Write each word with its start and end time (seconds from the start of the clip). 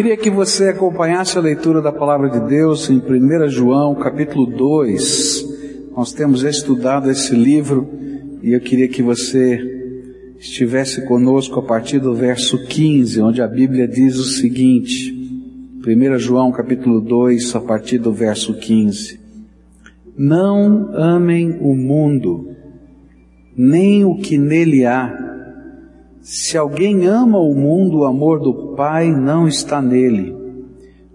Queria 0.00 0.16
que 0.16 0.30
você 0.30 0.68
acompanhasse 0.68 1.36
a 1.36 1.42
leitura 1.42 1.82
da 1.82 1.92
palavra 1.92 2.30
de 2.30 2.40
Deus 2.48 2.88
em 2.88 2.96
1 2.96 3.50
João, 3.50 3.94
capítulo 3.94 4.46
2. 4.46 5.90
Nós 5.94 6.10
temos 6.14 6.42
estudado 6.42 7.10
esse 7.10 7.34
livro 7.34 7.86
e 8.42 8.54
eu 8.54 8.60
queria 8.60 8.88
que 8.88 9.02
você 9.02 9.60
estivesse 10.38 11.06
conosco 11.06 11.60
a 11.60 11.62
partir 11.62 11.98
do 11.98 12.14
verso 12.14 12.66
15, 12.66 13.20
onde 13.20 13.42
a 13.42 13.46
Bíblia 13.46 13.86
diz 13.86 14.16
o 14.16 14.24
seguinte: 14.24 15.12
1 15.86 16.18
João, 16.18 16.50
capítulo 16.50 17.02
2, 17.02 17.54
a 17.54 17.60
partir 17.60 17.98
do 17.98 18.10
verso 18.10 18.54
15. 18.54 19.20
Não 20.16 20.94
amem 20.94 21.58
o 21.60 21.74
mundo, 21.74 22.56
nem 23.54 24.02
o 24.06 24.16
que 24.16 24.38
nele 24.38 24.86
há 24.86 25.29
se 26.20 26.58
alguém 26.58 27.06
ama 27.06 27.38
o 27.38 27.54
mundo, 27.54 28.00
o 28.00 28.04
amor 28.04 28.40
do 28.40 28.74
Pai 28.76 29.10
não 29.10 29.48
está 29.48 29.80
nele. 29.80 30.36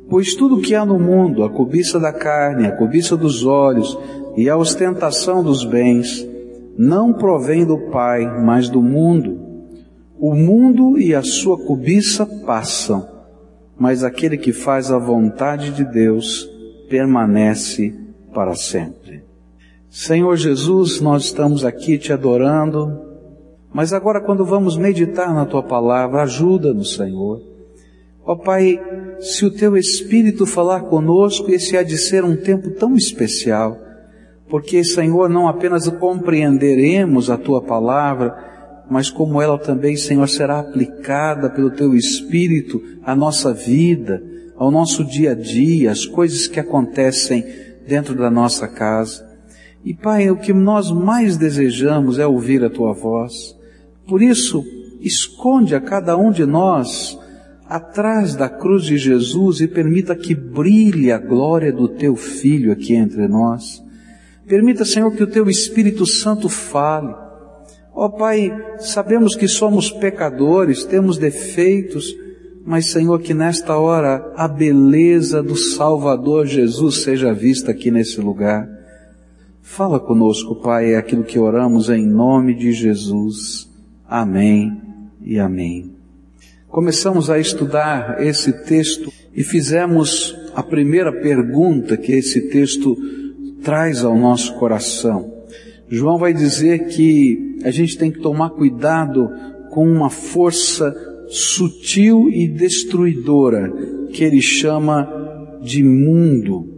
Pois 0.10 0.36
tudo 0.36 0.62
que 0.62 0.74
há 0.74 0.86
no 0.86 1.00
mundo, 1.00 1.44
a 1.44 1.50
cobiça 1.50 2.00
da 2.00 2.12
carne, 2.12 2.68
a 2.68 2.72
cobiça 2.72 3.16
dos 3.16 3.46
olhos 3.46 3.98
e 4.36 4.50
a 4.50 4.58
ostentação 4.58 5.44
dos 5.44 5.64
bens, 5.64 6.28
não 6.78 7.14
provém 7.14 7.66
do 7.66 7.78
Pai, 7.92 8.26
mas 8.44 8.68
do 8.68 8.82
mundo. 8.82 9.40
O 10.20 10.34
mundo 10.34 11.00
e 11.00 11.14
a 11.14 11.22
sua 11.22 11.58
cobiça 11.58 12.26
passam, 12.26 13.08
mas 13.78 14.04
aquele 14.04 14.38
que 14.38 14.52
faz 14.52 14.92
a 14.92 14.98
vontade 14.98 15.72
de 15.72 15.84
Deus 15.84 16.50
permanece 16.90 17.94
para 18.34 18.56
sempre. 18.56 19.24
Senhor 19.90 20.36
Jesus, 20.36 21.00
nós 21.00 21.26
estamos 21.26 21.64
aqui 21.64 21.98
te 21.98 22.12
adorando, 22.12 23.05
mas 23.76 23.92
agora, 23.92 24.22
quando 24.22 24.46
vamos 24.46 24.78
meditar 24.78 25.34
na 25.34 25.46
tua 25.46 25.62
palavra, 25.62 26.22
ajuda-nos, 26.22 26.96
Senhor. 26.96 27.42
Ó 28.24 28.34
Pai, 28.34 28.80
se 29.20 29.46
o 29.46 29.52
teu 29.52 29.76
Espírito 29.76 30.46
falar 30.46 30.84
conosco, 30.84 31.52
esse 31.52 31.76
há 31.76 31.84
de 31.84 31.98
ser 31.98 32.24
um 32.24 32.38
tempo 32.38 32.72
tão 32.72 32.96
especial, 32.96 33.78
porque, 34.48 34.82
Senhor, 34.82 35.28
não 35.28 35.50
apenas 35.50 35.90
compreenderemos 35.90 37.30
a 37.30 37.38
tua 37.38 37.62
palavra, 37.62 38.34
mas 38.90 39.10
como 39.10 39.42
ela 39.42 39.60
também, 39.60 39.98
Senhor, 39.98 40.30
será 40.30 40.60
aplicada 40.60 41.50
pelo 41.50 41.70
teu 41.70 41.94
Espírito 41.94 42.82
à 43.04 43.14
nossa 43.14 43.54
vida, 43.54 44.24
ao 44.56 44.72
nosso 44.72 45.04
dia 45.04 45.32
a 45.32 45.36
dia, 45.36 45.92
às 45.92 46.06
coisas 46.06 46.48
que 46.48 46.62
acontecem 46.62 47.44
dentro 47.86 48.16
da 48.16 48.32
nossa 48.32 48.70
casa. 48.70 49.28
E 49.84 49.94
Pai, 49.94 50.32
o 50.32 50.38
que 50.38 50.54
nós 50.54 50.90
mais 50.90 51.36
desejamos 51.36 52.20
é 52.20 52.26
ouvir 52.26 52.64
a 52.64 52.70
tua 52.70 52.94
voz. 52.94 53.65
Por 54.08 54.22
isso, 54.22 54.64
esconde 55.02 55.76
a 55.76 55.82
cada 55.82 56.18
um 56.18 56.32
de 56.32 56.46
nós 56.46 57.18
atrás 57.68 58.36
da 58.36 58.48
cruz 58.48 58.84
de 58.84 58.98
Jesus 58.98 59.60
e 59.60 59.68
permita 59.68 60.16
que 60.16 60.36
brilhe 60.36 61.12
a 61.12 61.18
glória 61.18 61.72
do 61.72 61.88
teu 61.88 62.16
Filho 62.16 62.72
aqui 62.72 62.94
entre 62.94 63.28
nós. 63.28 63.84
Permita, 64.48 64.86
Senhor, 64.86 65.12
que 65.12 65.24
o 65.24 65.28
teu 65.28 65.50
Espírito 65.50 66.06
Santo 66.06 66.48
fale. 66.48 67.14
Ó 67.94 68.06
oh, 68.06 68.10
Pai, 68.10 68.52
sabemos 68.78 69.36
que 69.36 69.48
somos 69.48 69.90
pecadores, 69.90 70.84
temos 70.84 71.18
defeitos, 71.18 72.14
mas 72.64 72.92
Senhor, 72.92 73.20
que 73.22 73.34
nesta 73.34 73.78
hora 73.78 74.32
a 74.36 74.48
beleza 74.48 75.42
do 75.42 75.56
Salvador 75.56 76.46
Jesus 76.46 77.02
seja 77.02 77.34
vista 77.34 77.72
aqui 77.72 77.90
nesse 77.90 78.22
lugar. 78.22 78.70
Fala 79.62 80.00
conosco, 80.00 80.56
Pai, 80.56 80.94
é 80.94 80.98
aquilo 80.98 81.24
que 81.24 81.40
oramos 81.40 81.90
em 81.90 82.06
nome 82.06 82.54
de 82.54 82.72
Jesus. 82.72 83.68
Amém 84.08 84.80
e 85.20 85.40
amém. 85.40 85.92
Começamos 86.68 87.32
a 87.32 87.40
estudar 87.40 88.22
esse 88.22 88.54
texto 88.66 89.12
e 89.34 89.44
fizemos 89.44 90.36
a 90.54 90.62
primeira 90.62 91.12
pergunta 91.12 91.98
que 91.98 92.12
esse 92.12 92.50
texto 92.50 92.96
traz 93.64 94.04
ao 94.04 94.16
nosso 94.16 94.54
coração. 94.60 95.34
João 95.90 96.20
vai 96.20 96.34
dizer 96.34 96.88
que 96.88 97.60
a 97.64 97.72
gente 97.72 97.98
tem 97.98 98.12
que 98.12 98.20
tomar 98.20 98.52
cuidado 98.52 99.28
com 99.72 99.88
uma 99.90 100.12
força 100.12 100.94
sutil 101.28 102.30
e 102.30 102.48
destruidora 102.48 103.72
que 104.14 104.24
ele 104.24 104.42
chama 104.42 105.60
de 105.64 105.84
mundo. 105.84 106.75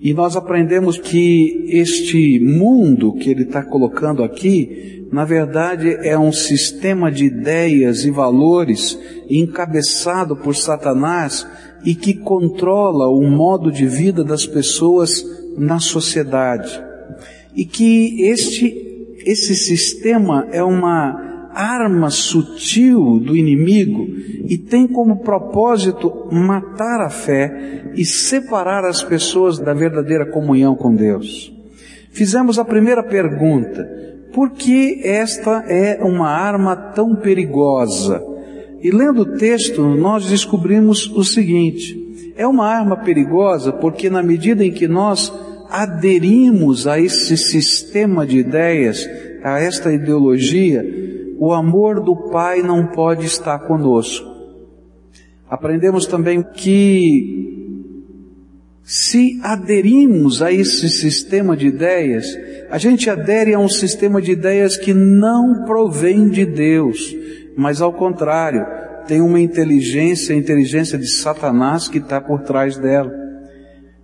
E 0.00 0.12
nós 0.12 0.36
aprendemos 0.36 0.98
que 0.98 1.64
este 1.68 2.38
mundo 2.38 3.14
que 3.14 3.30
ele 3.30 3.44
está 3.44 3.62
colocando 3.62 4.22
aqui 4.22 4.96
na 5.10 5.24
verdade 5.24 5.96
é 6.02 6.18
um 6.18 6.32
sistema 6.32 7.10
de 7.10 7.26
ideias 7.26 8.04
e 8.04 8.10
valores 8.10 8.98
encabeçado 9.30 10.36
por 10.36 10.54
Satanás 10.54 11.46
e 11.84 11.94
que 11.94 12.14
controla 12.14 13.08
o 13.08 13.22
modo 13.22 13.70
de 13.70 13.86
vida 13.86 14.24
das 14.24 14.44
pessoas 14.44 15.24
na 15.56 15.78
sociedade. 15.78 16.82
E 17.54 17.64
que 17.64 18.22
este, 18.22 19.16
esse 19.24 19.54
sistema 19.54 20.46
é 20.50 20.62
uma 20.62 21.25
arma 21.56 22.10
sutil 22.10 23.18
do 23.18 23.34
inimigo 23.34 24.06
e 24.48 24.58
tem 24.58 24.86
como 24.86 25.22
propósito 25.22 26.28
matar 26.30 27.00
a 27.00 27.08
fé 27.08 27.92
e 27.94 28.04
separar 28.04 28.84
as 28.84 29.02
pessoas 29.02 29.58
da 29.58 29.72
verdadeira 29.72 30.26
comunhão 30.26 30.76
com 30.76 30.94
Deus. 30.94 31.52
Fizemos 32.10 32.58
a 32.58 32.64
primeira 32.64 33.02
pergunta: 33.02 33.88
por 34.32 34.50
que 34.50 35.00
esta 35.02 35.64
é 35.66 36.02
uma 36.04 36.28
arma 36.28 36.76
tão 36.76 37.16
perigosa? 37.16 38.22
E 38.82 38.90
lendo 38.90 39.22
o 39.22 39.36
texto, 39.36 39.82
nós 39.82 40.26
descobrimos 40.26 41.10
o 41.10 41.24
seguinte: 41.24 42.34
é 42.36 42.46
uma 42.46 42.66
arma 42.66 42.98
perigosa 42.98 43.72
porque, 43.72 44.10
na 44.10 44.22
medida 44.22 44.64
em 44.64 44.70
que 44.70 44.86
nós 44.86 45.32
aderimos 45.70 46.86
a 46.86 47.00
esse 47.00 47.36
sistema 47.36 48.26
de 48.26 48.38
ideias, 48.38 49.08
a 49.42 49.58
esta 49.58 49.92
ideologia, 49.92 50.84
o 51.38 51.52
amor 51.52 52.00
do 52.00 52.16
Pai 52.30 52.62
não 52.62 52.86
pode 52.86 53.26
estar 53.26 53.58
conosco. 53.60 54.26
Aprendemos 55.48 56.06
também 56.06 56.42
que 56.42 57.46
se 58.82 59.38
aderimos 59.42 60.42
a 60.42 60.52
esse 60.52 60.88
sistema 60.88 61.56
de 61.56 61.66
ideias, 61.66 62.26
a 62.70 62.78
gente 62.78 63.10
adere 63.10 63.52
a 63.54 63.58
um 63.58 63.68
sistema 63.68 64.22
de 64.22 64.32
ideias 64.32 64.76
que 64.76 64.94
não 64.94 65.64
provém 65.64 66.28
de 66.28 66.44
Deus, 66.44 67.14
mas 67.56 67.80
ao 67.80 67.92
contrário, 67.92 68.64
tem 69.06 69.20
uma 69.20 69.40
inteligência, 69.40 70.34
a 70.34 70.38
inteligência 70.38 70.98
de 70.98 71.08
Satanás 71.08 71.88
que 71.88 71.98
está 71.98 72.20
por 72.20 72.42
trás 72.42 72.76
dela. 72.76 73.12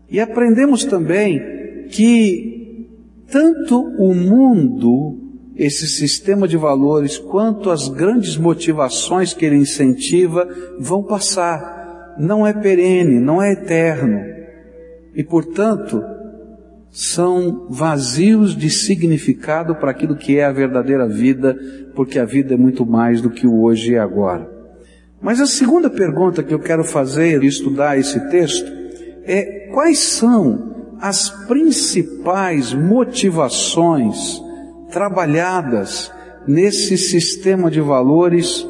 E 0.09 0.21
aprendemos 0.21 0.85
também 0.85 1.41
que 1.89 2.89
tanto 3.31 3.81
o 3.99 4.15
mundo, 4.15 5.22
esse 5.57 5.87
sistema 5.87 6.49
de 6.49 6.57
valores, 6.57 7.19
quanto 7.19 7.71
as 7.71 7.89
grandes 7.89 8.37
motivações 8.37 9.35
que 9.35 9.45
ele 9.45 9.57
incentiva 9.57 10.49
vão 10.79 11.03
passar. 11.03 12.15
Não 12.19 12.47
é 12.47 12.53
perene, 12.53 13.19
não 13.21 13.43
é 13.43 13.53
eterno 13.53 14.33
e, 15.15 15.23
portanto, 15.23 16.03
são 16.91 17.67
vazios 17.71 18.57
de 18.57 18.71
significado 18.71 19.75
para 19.75 19.91
aquilo 19.91 20.17
que 20.17 20.39
é 20.39 20.45
a 20.45 20.53
verdadeira 20.53 21.07
vida, 21.07 21.57
porque 21.95 22.19
a 22.19 22.25
vida 22.25 22.55
é 22.55 22.57
muito 22.57 22.85
mais 22.85 23.21
do 23.21 23.31
que 23.31 23.47
o 23.47 23.63
hoje 23.63 23.93
e 23.93 23.99
agora. 23.99 24.51
Mas 25.21 25.41
a 25.41 25.47
segunda 25.47 25.89
pergunta 25.89 26.43
que 26.43 26.53
eu 26.53 26.59
quero 26.59 26.85
fazer 26.85 27.43
e 27.43 27.47
estudar 27.47 27.99
esse 27.99 28.19
texto 28.29 28.71
é 29.25 29.71
quais 29.73 29.99
são 29.99 30.97
as 31.01 31.29
principais 31.47 32.73
motivações 32.73 34.41
trabalhadas 34.93 36.13
nesse 36.47 36.97
sistema 36.99 37.71
de 37.71 37.81
valores, 37.81 38.67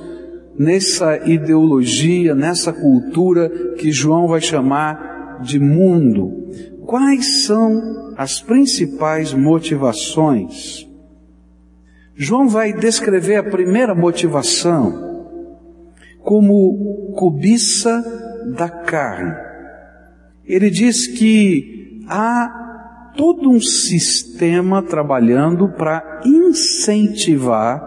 nessa 0.59 1.29
ideologia, 1.29 2.35
nessa 2.35 2.73
cultura 2.73 3.75
que 3.77 3.91
João 3.91 4.29
vai 4.29 4.41
chamar 4.41 5.41
de 5.43 5.59
mundo, 5.59 6.49
quais 6.87 7.45
são 7.45 8.15
as 8.17 8.41
principais 8.41 9.35
motivações? 9.35 10.89
João 12.15 12.49
vai 12.49 12.73
descrever 12.73 13.37
a 13.37 13.43
primeira 13.43 13.95
motivação 13.95 15.11
como 16.21 17.13
cobiça 17.17 18.03
da 18.55 18.69
carne. 18.69 19.35
Ele 20.45 20.71
diz 20.71 21.07
que 21.07 22.03
há 22.07 22.62
todo 23.17 23.51
um 23.51 23.61
sistema 23.61 24.83
trabalhando 24.83 25.69
para 25.69 26.23
incentivar 26.25 27.81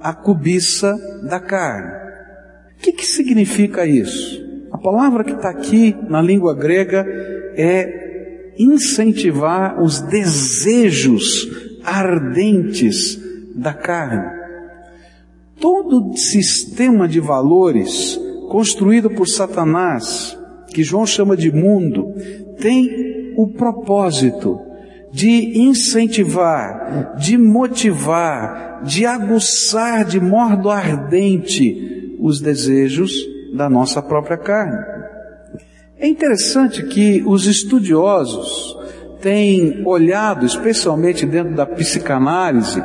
a 0.00 0.12
cobiça 0.12 0.96
da 1.22 1.40
carne. 1.40 1.92
O 2.76 2.80
que, 2.80 2.92
que 2.92 3.06
significa 3.06 3.86
isso? 3.86 4.46
A 4.70 4.78
palavra 4.78 5.24
que 5.24 5.32
está 5.32 5.50
aqui 5.50 5.96
na 6.08 6.22
língua 6.22 6.54
grega 6.54 7.04
é 7.56 8.54
incentivar 8.58 9.82
os 9.82 10.00
desejos 10.00 11.48
ardentes 11.84 13.18
da 13.54 13.72
carne. 13.72 14.38
Todo 15.60 16.16
sistema 16.16 17.08
de 17.08 17.18
valores 17.18 18.18
construído 18.48 19.10
por 19.10 19.28
Satanás, 19.28 20.38
que 20.68 20.82
João 20.82 21.06
chama 21.06 21.36
de 21.36 21.50
mundo, 21.50 22.14
tem 22.60 23.07
o 23.38 23.46
propósito 23.46 24.58
de 25.12 25.60
incentivar, 25.60 27.14
de 27.16 27.38
motivar, 27.38 28.82
de 28.82 29.06
aguçar 29.06 30.04
de 30.04 30.18
modo 30.18 30.68
ardente 30.68 32.16
os 32.18 32.40
desejos 32.40 33.12
da 33.54 33.70
nossa 33.70 34.02
própria 34.02 34.36
carne. 34.36 34.76
É 36.00 36.08
interessante 36.08 36.82
que 36.86 37.22
os 37.24 37.46
estudiosos 37.46 38.76
têm 39.22 39.86
olhado, 39.86 40.44
especialmente 40.44 41.24
dentro 41.24 41.54
da 41.54 41.64
psicanálise, 41.64 42.82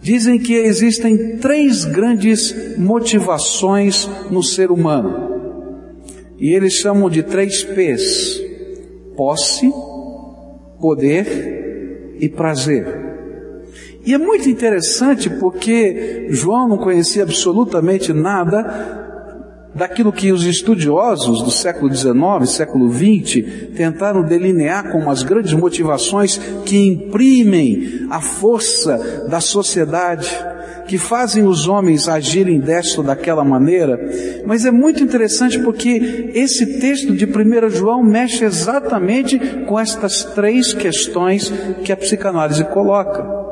dizem 0.00 0.38
que 0.38 0.54
existem 0.54 1.38
três 1.38 1.84
grandes 1.84 2.78
motivações 2.78 4.08
no 4.30 4.40
ser 4.40 4.70
humano. 4.70 5.34
E 6.38 6.52
eles 6.52 6.74
chamam 6.74 7.10
de 7.10 7.24
três 7.24 7.64
P's: 7.64 8.43
posse, 9.16 9.72
poder 10.80 12.16
e 12.20 12.28
prazer. 12.28 12.86
E 14.04 14.12
é 14.12 14.18
muito 14.18 14.48
interessante 14.48 15.30
porque 15.30 16.26
João 16.30 16.68
não 16.68 16.76
conhecia 16.76 17.22
absolutamente 17.22 18.12
nada 18.12 19.13
daquilo 19.74 20.12
que 20.12 20.30
os 20.30 20.44
estudiosos 20.44 21.42
do 21.42 21.50
século 21.50 21.92
XIX, 21.92 22.48
século 22.48 22.92
XX, 22.92 23.72
tentaram 23.76 24.22
delinear 24.22 24.90
como 24.92 25.10
as 25.10 25.22
grandes 25.22 25.52
motivações 25.52 26.38
que 26.64 26.76
imprimem 26.76 28.06
a 28.10 28.20
força 28.20 29.26
da 29.28 29.40
sociedade, 29.40 30.30
que 30.86 30.98
fazem 30.98 31.44
os 31.44 31.66
homens 31.66 32.08
agirem 32.08 32.60
desta 32.60 33.00
ou 33.00 33.06
daquela 33.06 33.44
maneira. 33.44 33.98
Mas 34.46 34.64
é 34.64 34.70
muito 34.70 35.02
interessante 35.02 35.58
porque 35.58 36.30
esse 36.34 36.78
texto 36.78 37.14
de 37.14 37.24
1 37.24 37.70
João 37.70 38.02
mexe 38.02 38.44
exatamente 38.44 39.38
com 39.66 39.78
estas 39.78 40.24
três 40.24 40.72
questões 40.72 41.52
que 41.82 41.92
a 41.92 41.96
psicanálise 41.96 42.64
coloca. 42.64 43.44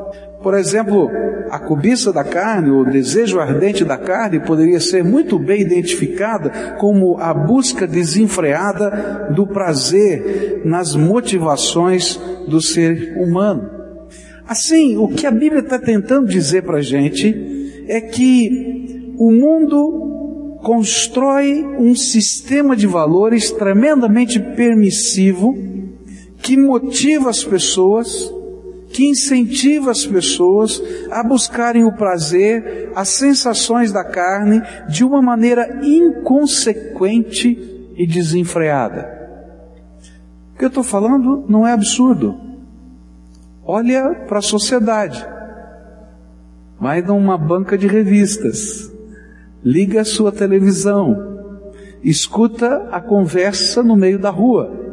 Por 0.43 0.55
exemplo, 0.55 1.09
a 1.49 1.57
cobiça 1.57 2.11
da 2.11 2.23
carne, 2.23 2.69
o 2.69 2.83
desejo 2.83 3.39
ardente 3.39 3.85
da 3.85 3.97
carne, 3.97 4.41
poderia 4.41 4.81
ser 4.81 5.01
muito 5.01 5.39
bem 5.39 5.61
identificada 5.61 6.75
como 6.77 7.17
a 7.17 7.33
busca 7.33 7.87
desenfreada 7.87 9.29
do 9.33 9.47
prazer 9.47 10.61
nas 10.65 10.97
motivações 10.97 12.19
do 12.45 12.61
ser 12.61 13.15
humano. 13.17 13.69
Assim, 14.45 14.97
o 14.97 15.07
que 15.07 15.25
a 15.25 15.31
Bíblia 15.31 15.61
está 15.61 15.79
tentando 15.79 16.27
dizer 16.27 16.63
para 16.63 16.79
a 16.79 16.81
gente 16.81 17.85
é 17.87 18.01
que 18.01 19.15
o 19.17 19.31
mundo 19.31 20.59
constrói 20.61 21.63
um 21.79 21.95
sistema 21.95 22.75
de 22.75 22.85
valores 22.85 23.49
tremendamente 23.49 24.41
permissivo 24.41 25.57
que 26.41 26.57
motiva 26.57 27.29
as 27.29 27.45
pessoas 27.45 28.29
que 28.93 29.09
incentiva 29.09 29.89
as 29.89 30.05
pessoas 30.05 30.81
a 31.09 31.23
buscarem 31.23 31.83
o 31.83 31.91
prazer, 31.91 32.91
as 32.95 33.09
sensações 33.09 33.91
da 33.91 34.03
carne 34.03 34.61
de 34.87 35.03
uma 35.03 35.21
maneira 35.21 35.79
inconsequente 35.83 37.91
e 37.97 38.05
desenfreada. 38.05 39.21
O 40.53 40.59
que 40.59 40.65
eu 40.65 40.69
estou 40.69 40.83
falando 40.83 41.43
não 41.49 41.67
é 41.67 41.73
absurdo. 41.73 42.39
Olha 43.65 44.25
para 44.27 44.37
a 44.37 44.43
sociedade. 44.43 45.25
Vai 46.79 47.01
numa 47.01 47.37
banca 47.37 47.75
de 47.75 47.87
revistas. 47.87 48.91
Liga 49.63 50.01
a 50.01 50.05
sua 50.05 50.31
televisão. 50.31 51.33
Escuta 52.03 52.89
a 52.91 53.01
conversa 53.01 53.81
no 53.81 53.95
meio 53.95 54.19
da 54.19 54.29
rua 54.29 54.92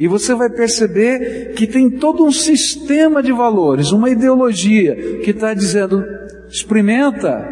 e 0.00 0.08
você 0.08 0.34
vai 0.34 0.48
perceber 0.48 1.52
que 1.52 1.66
tem 1.66 1.90
todo 1.90 2.24
um 2.24 2.32
sistema 2.32 3.22
de 3.22 3.32
valores, 3.32 3.92
uma 3.92 4.08
ideologia 4.08 5.20
que 5.22 5.30
está 5.30 5.52
dizendo: 5.52 6.02
experimenta, 6.48 7.46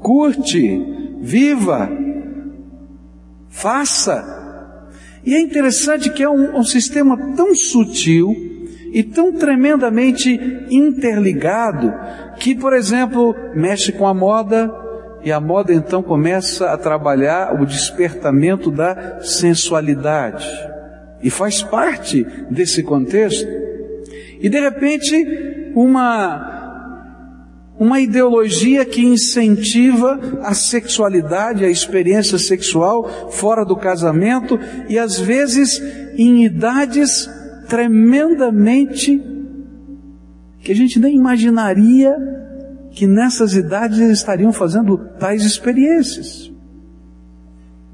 curte, 0.00 0.82
viva, 1.20 1.90
faça. 3.50 4.32
E 5.26 5.34
é 5.34 5.40
interessante 5.40 6.08
que 6.08 6.22
é 6.22 6.28
um, 6.28 6.56
um 6.56 6.64
sistema 6.64 7.34
tão 7.36 7.54
sutil 7.54 8.34
e 8.90 9.02
tão 9.02 9.34
tremendamente 9.34 10.40
interligado 10.70 11.92
que, 12.38 12.54
por 12.54 12.72
exemplo, 12.72 13.36
mexe 13.54 13.92
com 13.92 14.06
a 14.06 14.14
moda, 14.14 14.72
e 15.22 15.30
a 15.30 15.38
moda 15.38 15.74
então 15.74 16.02
começa 16.02 16.70
a 16.70 16.78
trabalhar 16.78 17.60
o 17.60 17.66
despertamento 17.66 18.70
da 18.70 19.20
sensualidade 19.20 20.72
e 21.24 21.30
faz 21.30 21.62
parte 21.62 22.24
desse 22.50 22.82
contexto. 22.82 23.48
E 24.38 24.48
de 24.48 24.60
repente, 24.60 25.72
uma 25.74 26.52
uma 27.76 28.00
ideologia 28.00 28.84
que 28.84 29.04
incentiva 29.04 30.20
a 30.42 30.54
sexualidade, 30.54 31.64
a 31.64 31.68
experiência 31.68 32.38
sexual 32.38 33.30
fora 33.32 33.64
do 33.64 33.74
casamento 33.74 34.60
e 34.88 34.96
às 34.96 35.18
vezes 35.18 35.82
em 36.16 36.44
idades 36.44 37.28
tremendamente 37.68 39.20
que 40.60 40.70
a 40.70 40.74
gente 40.74 41.00
nem 41.00 41.16
imaginaria 41.16 42.14
que 42.92 43.08
nessas 43.08 43.54
idades 43.54 43.98
eles 43.98 44.18
estariam 44.18 44.52
fazendo 44.52 44.96
tais 45.18 45.44
experiências. 45.44 46.52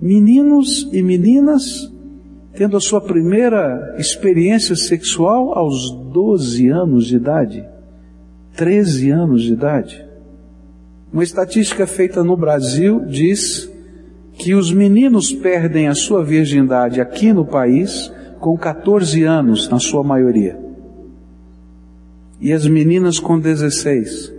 Meninos 0.00 0.91
e 0.93 1.03
meninas 1.03 1.91
tendo 2.55 2.76
a 2.76 2.81
sua 2.81 3.00
primeira 3.00 3.94
experiência 3.99 4.75
sexual 4.75 5.56
aos 5.56 5.91
12 5.91 6.69
anos 6.69 7.06
de 7.06 7.17
idade, 7.17 7.64
13 8.56 9.11
anos 9.11 9.43
de 9.43 9.52
idade. 9.52 10.05
Uma 11.12 11.23
estatística 11.23 11.87
feita 11.87 12.23
no 12.23 12.37
Brasil 12.37 13.05
diz 13.06 13.70
que 14.35 14.55
os 14.55 14.73
meninos 14.73 15.32
perdem 15.32 15.88
a 15.88 15.94
sua 15.94 16.25
virgindade 16.25 17.00
aqui 17.00 17.32
no 17.32 17.44
país 17.44 18.12
com 18.38 18.56
14 18.56 19.23
anos, 19.23 19.69
na 19.69 19.79
sua 19.79 20.03
maioria. 20.03 20.58
E 22.41 22.53
as 22.53 22.67
meninas 22.67 23.19
com 23.19 23.38
16. 23.38 24.32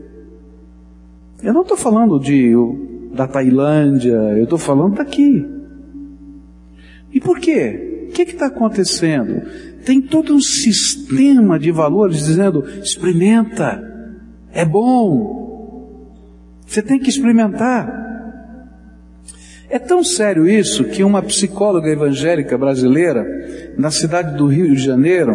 Eu 1.43 1.53
não 1.53 1.61
estou 1.61 1.77
falando 1.77 2.19
de, 2.19 2.53
da 3.13 3.27
Tailândia, 3.27 4.13
eu 4.37 4.43
estou 4.43 4.57
falando 4.57 4.95
daqui. 4.95 5.45
E 7.13 7.19
por 7.19 7.39
quê? 7.39 7.90
Que 8.13 8.23
está 8.23 8.47
acontecendo? 8.47 9.41
Tem 9.86 10.01
todo 10.01 10.33
um 10.33 10.41
sistema 10.41 11.57
de 11.57 11.71
valores 11.71 12.25
dizendo: 12.25 12.63
experimenta, 12.83 13.81
é 14.51 14.65
bom, 14.65 15.41
você 16.65 16.81
tem 16.81 17.00
que 17.00 17.09
experimentar. 17.09 18.00
É 19.69 19.79
tão 19.79 20.03
sério 20.03 20.47
isso 20.47 20.83
que 20.83 21.03
uma 21.03 21.21
psicóloga 21.21 21.89
evangélica 21.89 22.57
brasileira, 22.57 23.25
na 23.77 23.89
cidade 23.89 24.38
do 24.38 24.47
Rio 24.47 24.75
de 24.75 24.83
Janeiro, 24.83 25.33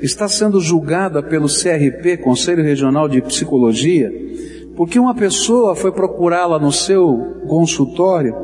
está 0.00 0.28
sendo 0.28 0.60
julgada 0.60 1.22
pelo 1.22 1.48
CRP, 1.48 2.18
Conselho 2.18 2.62
Regional 2.62 3.08
de 3.08 3.20
Psicologia, 3.22 4.12
porque 4.76 4.98
uma 4.98 5.14
pessoa 5.14 5.74
foi 5.74 5.90
procurá-la 5.92 6.58
no 6.58 6.70
seu 6.70 7.42
consultório 7.48 8.34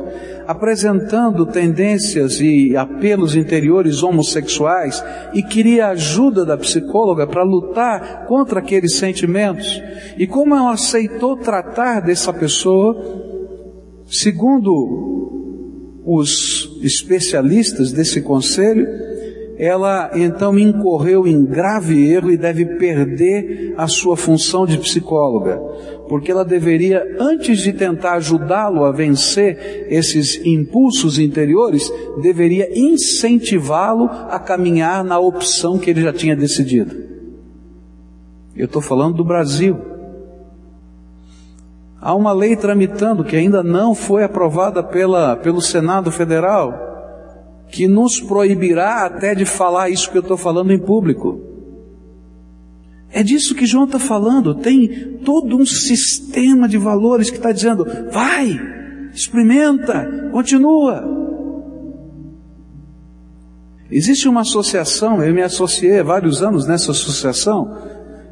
apresentando 0.51 1.47
tendências 1.47 2.41
e 2.41 2.77
apelos 2.77 3.37
interiores 3.37 4.03
homossexuais 4.03 5.01
e 5.33 5.45
queria 5.45 5.87
a 5.87 5.91
ajuda 5.91 6.45
da 6.45 6.59
psicóloga 6.59 7.25
para 7.25 7.45
lutar 7.45 8.27
contra 8.27 8.59
aqueles 8.59 8.97
sentimentos. 8.97 9.81
E 10.19 10.27
como 10.27 10.53
ela 10.57 10.73
aceitou 10.73 11.37
tratar 11.37 12.01
dessa 12.01 12.33
pessoa, 12.33 13.01
segundo 14.11 16.03
os 16.05 16.81
especialistas 16.83 17.93
desse 17.93 18.21
conselho, 18.21 18.89
ela 19.61 20.11
então 20.15 20.59
incorreu 20.59 21.27
em 21.27 21.45
grave 21.45 22.11
erro 22.11 22.31
e 22.31 22.37
deve 22.39 22.65
perder 22.65 23.75
a 23.77 23.87
sua 23.87 24.17
função 24.17 24.65
de 24.65 24.79
psicóloga, 24.79 25.61
porque 26.09 26.33
ela 26.33 26.47
deveria, 26.47 27.05
antes 27.21 27.59
de 27.59 27.75
tentar 27.75 28.15
ajudá-lo 28.15 28.85
a 28.85 28.91
vencer 28.91 29.87
esses 29.91 30.41
impulsos 30.47 31.19
interiores, 31.19 31.93
deveria 32.23 32.71
incentivá-lo 32.75 34.09
a 34.31 34.39
caminhar 34.39 35.05
na 35.05 35.19
opção 35.19 35.79
que 35.79 35.91
ele 35.91 36.01
já 36.01 36.13
tinha 36.13 36.35
decidido. 36.35 36.97
Eu 38.57 38.65
estou 38.65 38.81
falando 38.81 39.17
do 39.17 39.25
Brasil. 39.25 39.79
Há 42.01 42.15
uma 42.15 42.33
lei 42.33 42.57
tramitando 42.57 43.25
que 43.25 43.37
ainda 43.37 43.63
não 43.63 43.95
foi 43.95 44.25
aprovada 44.25 44.83
pela, 44.83 45.37
pelo 45.37 45.61
Senado 45.61 46.11
Federal, 46.11 46.90
que 47.71 47.87
nos 47.87 48.21
proibirá 48.21 49.07
até 49.07 49.35
de 49.35 49.45
falar 49.45 49.91
isso 49.91 50.11
que 50.11 50.19
eu 50.19 50.23
estou 50.23 50.37
falando 50.37 50.73
em 50.73 50.79
público. 50.79 51.41
É 53.13 53.23
disso 53.23 53.55
que 53.55 53.67
João 53.67 53.85
está 53.85 53.99
falando. 53.99 54.55
Tem 54.55 55.19
todo 55.25 55.57
um 55.57 55.67
sistema 55.67 56.69
de 56.69 56.79
valores 56.79 57.31
que 57.31 57.37
está 57.37 57.53
dizendo: 57.53 57.87
vai, 58.11 58.61
experimenta, 59.13 60.29
continua. 60.33 61.19
Existe 63.91 64.29
uma 64.29 64.43
associação, 64.43 65.23
eu 65.23 65.35
me 65.35 65.43
associei 65.43 65.99
há 65.99 66.05
vários 66.05 66.43
anos 66.43 66.65
nessa 66.65 66.93
associação, 66.93 67.77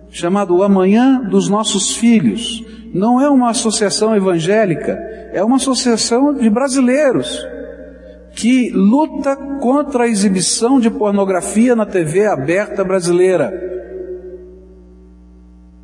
chamada 0.09 0.53
o 0.53 0.63
Amanhã 0.63 1.21
dos 1.21 1.49
Nossos 1.49 1.97
Filhos. 1.97 2.65
Não 2.95 3.21
é 3.21 3.29
uma 3.29 3.51
associação 3.51 4.15
evangélica, 4.15 4.93
é 5.33 5.43
uma 5.43 5.57
associação 5.57 6.33
de 6.33 6.49
brasileiros 6.49 7.45
que 8.39 8.71
luta 8.71 9.35
contra 9.61 10.05
a 10.05 10.09
exibição 10.09 10.79
de 10.79 10.89
pornografia 10.89 11.75
na 11.75 11.85
TV 11.85 12.25
aberta 12.25 12.85
brasileira. 12.85 13.53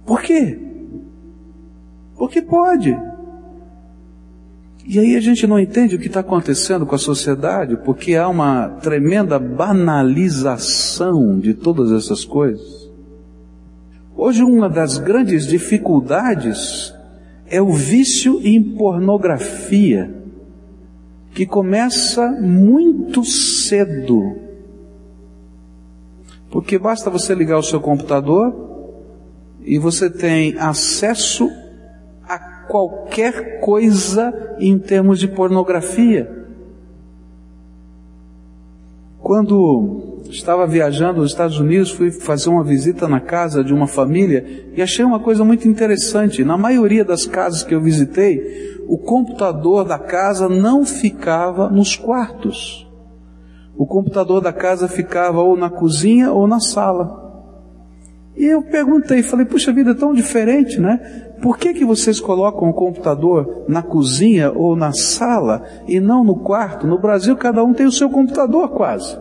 Por 0.07 0.23
quê? 0.23 0.57
Porque 2.17 2.41
pode. 2.41 2.97
E 4.87 5.01
aí 5.01 5.17
a 5.17 5.21
gente 5.21 5.49
não 5.49 5.59
entende 5.59 5.97
o 5.97 5.99
que 5.99 6.07
está 6.07 6.21
acontecendo 6.21 6.87
com 6.87 6.95
a 6.95 6.99
sociedade, 6.99 7.77
porque 7.79 8.15
há 8.15 8.29
uma 8.29 8.69
tremenda 8.69 9.37
banalização 9.37 11.41
de 11.41 11.55
todas 11.55 11.91
essas 11.91 12.25
coisas. 12.25 12.89
Hoje 14.17 14.45
uma 14.45 14.69
das 14.69 14.97
grandes 14.97 15.45
dificuldades 15.45 16.95
é 17.49 17.61
o 17.61 17.73
vício 17.73 18.41
em 18.45 18.63
pornografia, 18.63 20.23
que 21.35 21.45
começa 21.45 22.31
muito 22.31 23.25
cedo. 23.25 24.37
Porque 26.51 26.79
basta 26.79 27.11
você 27.11 27.35
ligar 27.35 27.59
o 27.59 27.63
seu 27.63 27.81
computador 27.81 28.55
e 29.61 29.79
você 29.79 30.09
tem 30.09 30.57
acesso 30.59 31.51
qualquer 32.69 33.61
coisa 33.61 34.57
em 34.59 34.79
termos 34.79 35.19
de 35.19 35.29
pornografia. 35.29 36.31
Quando 39.21 40.21
estava 40.31 40.67
viajando 40.67 41.21
nos 41.21 41.31
Estados 41.31 41.59
Unidos, 41.59 41.91
fui 41.91 42.11
fazer 42.11 42.51
uma 42.51 42.65
visita 42.65 43.09
na 43.09 43.21
casa 43.21 43.63
de 43.63 43.73
uma 43.73 43.87
família 43.87 44.45
e 44.77 44.83
achei 44.83 45.05
uma 45.05 45.21
coisa 45.21 45.45
muito 45.45 45.69
interessante. 45.69 46.45
Na 46.45 46.59
maioria 46.59 47.05
das 47.05 47.27
casas 47.27 47.63
que 47.63 47.75
eu 47.75 47.81
visitei, 47.81 48.74
o 48.89 48.99
computador 48.99 49.85
da 49.85 49.99
casa 49.99 50.49
não 50.49 50.85
ficava 50.85 51.69
nos 51.69 51.97
quartos. 51.97 52.89
O 53.77 53.87
computador 53.87 54.41
da 54.41 54.53
casa 54.53 54.89
ficava 54.89 55.41
ou 55.41 55.57
na 55.57 55.69
cozinha 55.69 56.33
ou 56.33 56.47
na 56.47 56.61
sala. 56.61 57.23
E 58.37 58.45
eu 58.45 58.63
perguntei, 58.63 59.23
falei, 59.23 59.47
puxa 59.47 59.73
vida, 59.73 59.93
é 59.93 59.95
tão 59.95 60.13
diferente, 60.13 60.81
né? 60.81 60.99
Por 61.41 61.57
que, 61.57 61.73
que 61.73 61.85
vocês 61.85 62.21
colocam 62.21 62.69
o 62.69 62.75
computador 62.75 63.65
na 63.69 63.83
cozinha 63.83 64.51
ou 64.51 64.75
na 64.75 64.93
sala 64.93 65.63
e 65.87 66.01
não 66.01 66.25
no 66.25 66.37
quarto? 66.37 66.87
No 66.87 67.01
Brasil, 67.01 67.37
cada 67.37 67.63
um 67.63 67.73
tem 67.73 67.87
o 67.87 67.93
seu 67.93 68.09
computador 68.09 68.71
quase. 68.71 69.17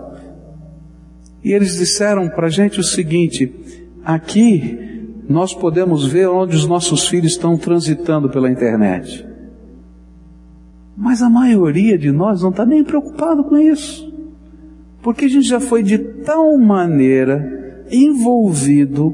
E 1.44 1.52
eles 1.52 1.76
disseram 1.76 2.30
para 2.30 2.48
a 2.48 2.50
gente 2.50 2.80
o 2.80 2.84
seguinte: 2.84 3.54
aqui 4.04 5.12
nós 5.28 5.54
podemos 5.54 6.06
ver 6.06 6.28
onde 6.30 6.56
os 6.56 6.66
nossos 6.66 7.08
filhos 7.08 7.34
estão 7.34 7.58
transitando 7.58 8.30
pela 8.30 8.50
internet. 8.50 9.33
Mas 10.96 11.22
a 11.22 11.30
maioria 11.30 11.98
de 11.98 12.12
nós 12.12 12.42
não 12.42 12.50
está 12.50 12.66
nem 12.66 12.84
preocupado 12.84 13.44
com 13.44 13.58
isso. 13.58 14.12
Porque 15.02 15.26
a 15.26 15.30
gente 15.30 15.48
já 15.48 15.60
foi 15.60 15.84
de 15.84 15.98
tal 15.98 16.58
maneira 16.58 17.86
envolvido 17.92 19.14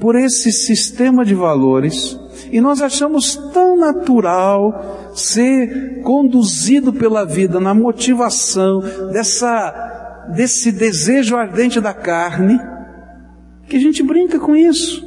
por 0.00 0.16
esse 0.16 0.50
sistema 0.52 1.24
de 1.24 1.34
valores 1.34 2.18
e 2.50 2.60
nós 2.60 2.80
achamos 2.80 3.36
tão 3.52 3.76
natural 3.76 5.10
ser 5.14 6.02
conduzido 6.02 6.92
pela 6.92 7.24
vida 7.24 7.60
na 7.60 7.74
motivação 7.74 8.80
dessa, 9.12 10.26
desse 10.34 10.72
desejo 10.72 11.36
ardente 11.36 11.80
da 11.80 11.92
carne, 11.92 12.58
que 13.66 13.76
a 13.76 13.80
gente 13.80 14.02
brinca 14.02 14.38
com 14.38 14.56
isso. 14.56 15.06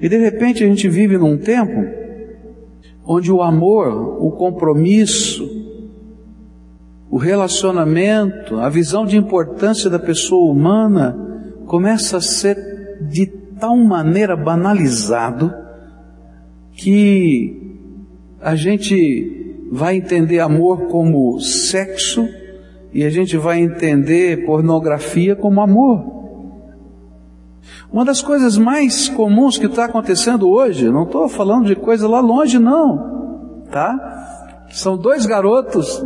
E 0.00 0.08
de 0.08 0.18
repente 0.18 0.62
a 0.62 0.66
gente 0.66 0.88
vive 0.88 1.16
num 1.16 1.36
tempo 1.36 2.03
onde 3.06 3.30
o 3.30 3.42
amor, 3.42 4.22
o 4.22 4.30
compromisso, 4.32 5.48
o 7.10 7.16
relacionamento, 7.16 8.56
a 8.56 8.68
visão 8.68 9.04
de 9.04 9.16
importância 9.16 9.88
da 9.90 9.98
pessoa 9.98 10.50
humana 10.50 11.16
começa 11.66 12.16
a 12.16 12.20
ser 12.20 12.56
de 13.08 13.26
tal 13.60 13.76
maneira 13.76 14.36
banalizado 14.36 15.52
que 16.72 17.78
a 18.40 18.54
gente 18.54 19.66
vai 19.70 19.96
entender 19.96 20.40
amor 20.40 20.88
como 20.88 21.38
sexo 21.40 22.28
e 22.92 23.04
a 23.04 23.10
gente 23.10 23.36
vai 23.36 23.60
entender 23.60 24.44
pornografia 24.44 25.34
como 25.34 25.60
amor. 25.60 26.23
Uma 27.94 28.04
das 28.04 28.20
coisas 28.20 28.58
mais 28.58 29.08
comuns 29.08 29.56
que 29.56 29.66
está 29.66 29.84
acontecendo 29.84 30.50
hoje, 30.50 30.90
não 30.90 31.04
estou 31.04 31.28
falando 31.28 31.66
de 31.66 31.76
coisa 31.76 32.08
lá 32.08 32.18
longe 32.18 32.58
não, 32.58 33.62
tá? 33.70 34.66
São 34.72 34.98
dois 34.98 35.24
garotos, 35.26 36.04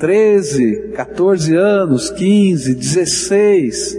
13, 0.00 0.94
14 0.96 1.54
anos, 1.54 2.10
15, 2.10 2.74
16, 2.74 3.96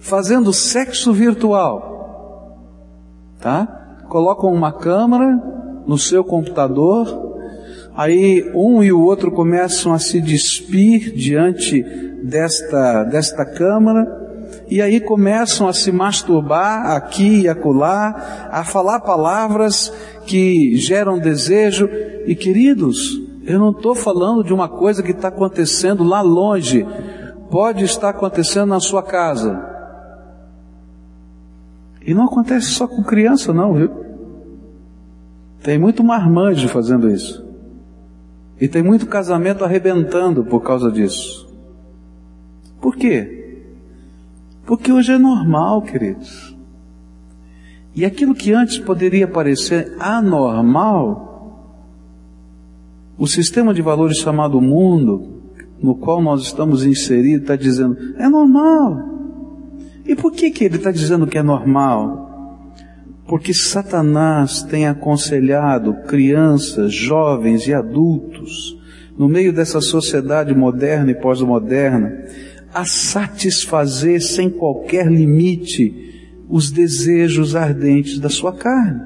fazendo 0.00 0.52
sexo 0.52 1.14
virtual, 1.14 2.58
tá? 3.40 4.02
Colocam 4.10 4.52
uma 4.52 4.70
câmera 4.70 5.42
no 5.86 5.96
seu 5.96 6.22
computador, 6.22 7.38
aí 7.96 8.52
um 8.54 8.82
e 8.82 8.92
o 8.92 9.00
outro 9.00 9.32
começam 9.32 9.94
a 9.94 9.98
se 9.98 10.20
despir 10.20 11.14
diante 11.14 11.82
desta, 12.22 13.02
desta 13.04 13.46
câmera, 13.46 14.21
e 14.72 14.80
aí 14.80 15.02
começam 15.02 15.68
a 15.68 15.72
se 15.74 15.92
masturbar 15.92 16.92
aqui 16.92 17.42
e 17.42 17.48
acolá, 17.48 18.48
a 18.50 18.64
falar 18.64 19.00
palavras 19.00 19.92
que 20.24 20.74
geram 20.76 21.18
desejo, 21.18 21.90
e 22.24 22.34
queridos, 22.34 23.20
eu 23.44 23.58
não 23.58 23.70
estou 23.70 23.94
falando 23.94 24.42
de 24.42 24.50
uma 24.50 24.70
coisa 24.70 25.02
que 25.02 25.10
está 25.10 25.28
acontecendo 25.28 26.02
lá 26.02 26.22
longe, 26.22 26.86
pode 27.50 27.84
estar 27.84 28.08
acontecendo 28.08 28.70
na 28.70 28.80
sua 28.80 29.02
casa. 29.02 29.62
E 32.00 32.14
não 32.14 32.24
acontece 32.24 32.68
só 32.68 32.88
com 32.88 33.04
criança, 33.04 33.52
não, 33.52 33.74
viu? 33.74 33.90
Tem 35.62 35.76
muito 35.76 36.02
marmanjo 36.02 36.66
fazendo 36.66 37.10
isso. 37.10 37.44
E 38.58 38.66
tem 38.66 38.82
muito 38.82 39.04
casamento 39.04 39.66
arrebentando 39.66 40.42
por 40.42 40.62
causa 40.62 40.90
disso. 40.90 41.46
Por 42.80 42.96
quê? 42.96 43.41
Porque 44.64 44.92
hoje 44.92 45.12
é 45.12 45.18
normal, 45.18 45.82
queridos. 45.82 46.56
E 47.94 48.04
aquilo 48.04 48.34
que 48.34 48.52
antes 48.52 48.78
poderia 48.78 49.26
parecer 49.28 49.94
anormal, 49.98 51.32
o 53.18 53.26
sistema 53.26 53.74
de 53.74 53.82
valores 53.82 54.18
chamado 54.18 54.60
mundo, 54.60 55.42
no 55.82 55.94
qual 55.94 56.22
nós 56.22 56.42
estamos 56.42 56.84
inseridos, 56.84 57.42
está 57.42 57.56
dizendo, 57.56 57.96
é 58.16 58.28
normal. 58.28 59.12
E 60.06 60.14
por 60.14 60.32
que, 60.32 60.50
que 60.50 60.64
ele 60.64 60.76
está 60.76 60.90
dizendo 60.90 61.26
que 61.26 61.38
é 61.38 61.42
normal? 61.42 62.22
Porque 63.26 63.52
Satanás 63.52 64.62
tem 64.62 64.86
aconselhado 64.86 65.94
crianças, 66.06 66.92
jovens 66.92 67.66
e 67.66 67.74
adultos, 67.74 68.78
no 69.16 69.28
meio 69.28 69.52
dessa 69.52 69.80
sociedade 69.80 70.54
moderna 70.54 71.10
e 71.10 71.14
pós-moderna, 71.14 72.12
a 72.72 72.84
satisfazer 72.84 74.22
sem 74.22 74.50
qualquer 74.50 75.06
limite 75.06 76.12
os 76.48 76.70
desejos 76.70 77.56
ardentes 77.56 78.18
da 78.18 78.28
sua 78.28 78.52
carne. 78.52 79.00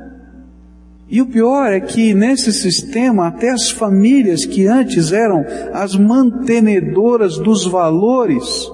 E 1.08 1.22
o 1.22 1.26
pior 1.26 1.72
é 1.72 1.78
que 1.78 2.12
nesse 2.12 2.52
sistema, 2.52 3.28
até 3.28 3.50
as 3.50 3.70
famílias 3.70 4.44
que 4.44 4.66
antes 4.66 5.12
eram 5.12 5.44
as 5.72 5.94
mantenedoras 5.94 7.38
dos 7.38 7.64
valores, 7.64 8.68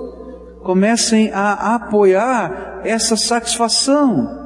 comecem 0.63 1.31
a 1.33 1.75
apoiar 1.75 2.81
essa 2.85 3.17
satisfação. 3.17 4.42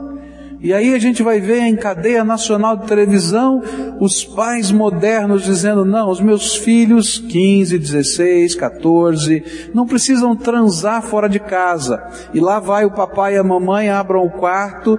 E 0.61 0.73
aí 0.73 0.95
a 0.95 0.99
gente 0.99 1.23
vai 1.23 1.39
ver 1.39 1.61
em 1.61 1.77
cadeia 1.77 2.25
nacional 2.25 2.77
de 2.77 2.87
televisão 2.87 3.63
os 4.01 4.25
pais 4.25 4.71
modernos 4.71 5.45
dizendo: 5.45 5.85
não, 5.85 6.11
os 6.11 6.21
meus 6.21 6.57
filhos, 6.57 7.19
15, 7.19 7.79
16, 7.79 8.55
14, 8.55 9.71
não 9.75 9.87
precisam 9.87 10.35
transar 10.35 11.03
fora 11.03 11.29
de 11.29 11.39
casa. 11.39 12.03
E 12.33 12.41
lá 12.41 12.59
vai 12.59 12.85
o 12.85 12.91
papai 12.91 13.35
e 13.35 13.39
a 13.39 13.45
mamãe, 13.45 13.91
abram 13.91 14.25
o 14.25 14.31
quarto 14.31 14.99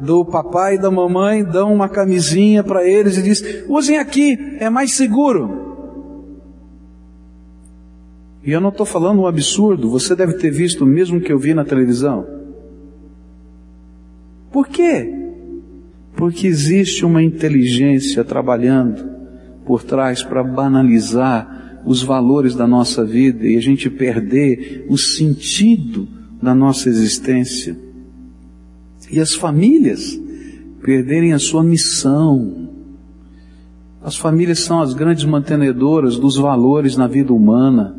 do 0.00 0.24
papai 0.24 0.74
e 0.74 0.80
da 0.80 0.90
mamãe, 0.90 1.44
dão 1.44 1.72
uma 1.72 1.88
camisinha 1.88 2.64
para 2.64 2.86
eles 2.86 3.18
e 3.18 3.22
diz: 3.22 3.64
usem 3.68 3.98
aqui, 3.98 4.38
é 4.58 4.70
mais 4.70 4.94
seguro. 4.94 5.62
E 8.42 8.52
eu 8.52 8.60
não 8.60 8.68
estou 8.68 8.84
falando 8.84 9.22
um 9.22 9.26
absurdo, 9.26 9.90
você 9.90 10.14
deve 10.14 10.34
ter 10.34 10.50
visto 10.50 10.84
o 10.84 10.86
mesmo 10.86 11.20
que 11.20 11.32
eu 11.32 11.38
vi 11.38 11.54
na 11.54 11.64
televisão. 11.64 12.43
Por 14.54 14.68
quê? 14.68 15.12
Porque 16.14 16.46
existe 16.46 17.04
uma 17.04 17.20
inteligência 17.20 18.22
trabalhando 18.22 19.04
por 19.66 19.82
trás 19.82 20.22
para 20.22 20.44
banalizar 20.44 21.82
os 21.84 22.04
valores 22.04 22.54
da 22.54 22.64
nossa 22.64 23.04
vida 23.04 23.44
e 23.44 23.56
a 23.56 23.60
gente 23.60 23.90
perder 23.90 24.86
o 24.88 24.96
sentido 24.96 26.06
da 26.40 26.54
nossa 26.54 26.88
existência. 26.88 27.76
E 29.10 29.18
as 29.18 29.34
famílias 29.34 30.16
perderem 30.80 31.32
a 31.32 31.40
sua 31.40 31.64
missão. 31.64 32.70
As 34.04 34.16
famílias 34.16 34.60
são 34.60 34.80
as 34.80 34.94
grandes 34.94 35.24
mantenedoras 35.24 36.16
dos 36.16 36.36
valores 36.36 36.96
na 36.96 37.08
vida 37.08 37.32
humana. 37.32 37.96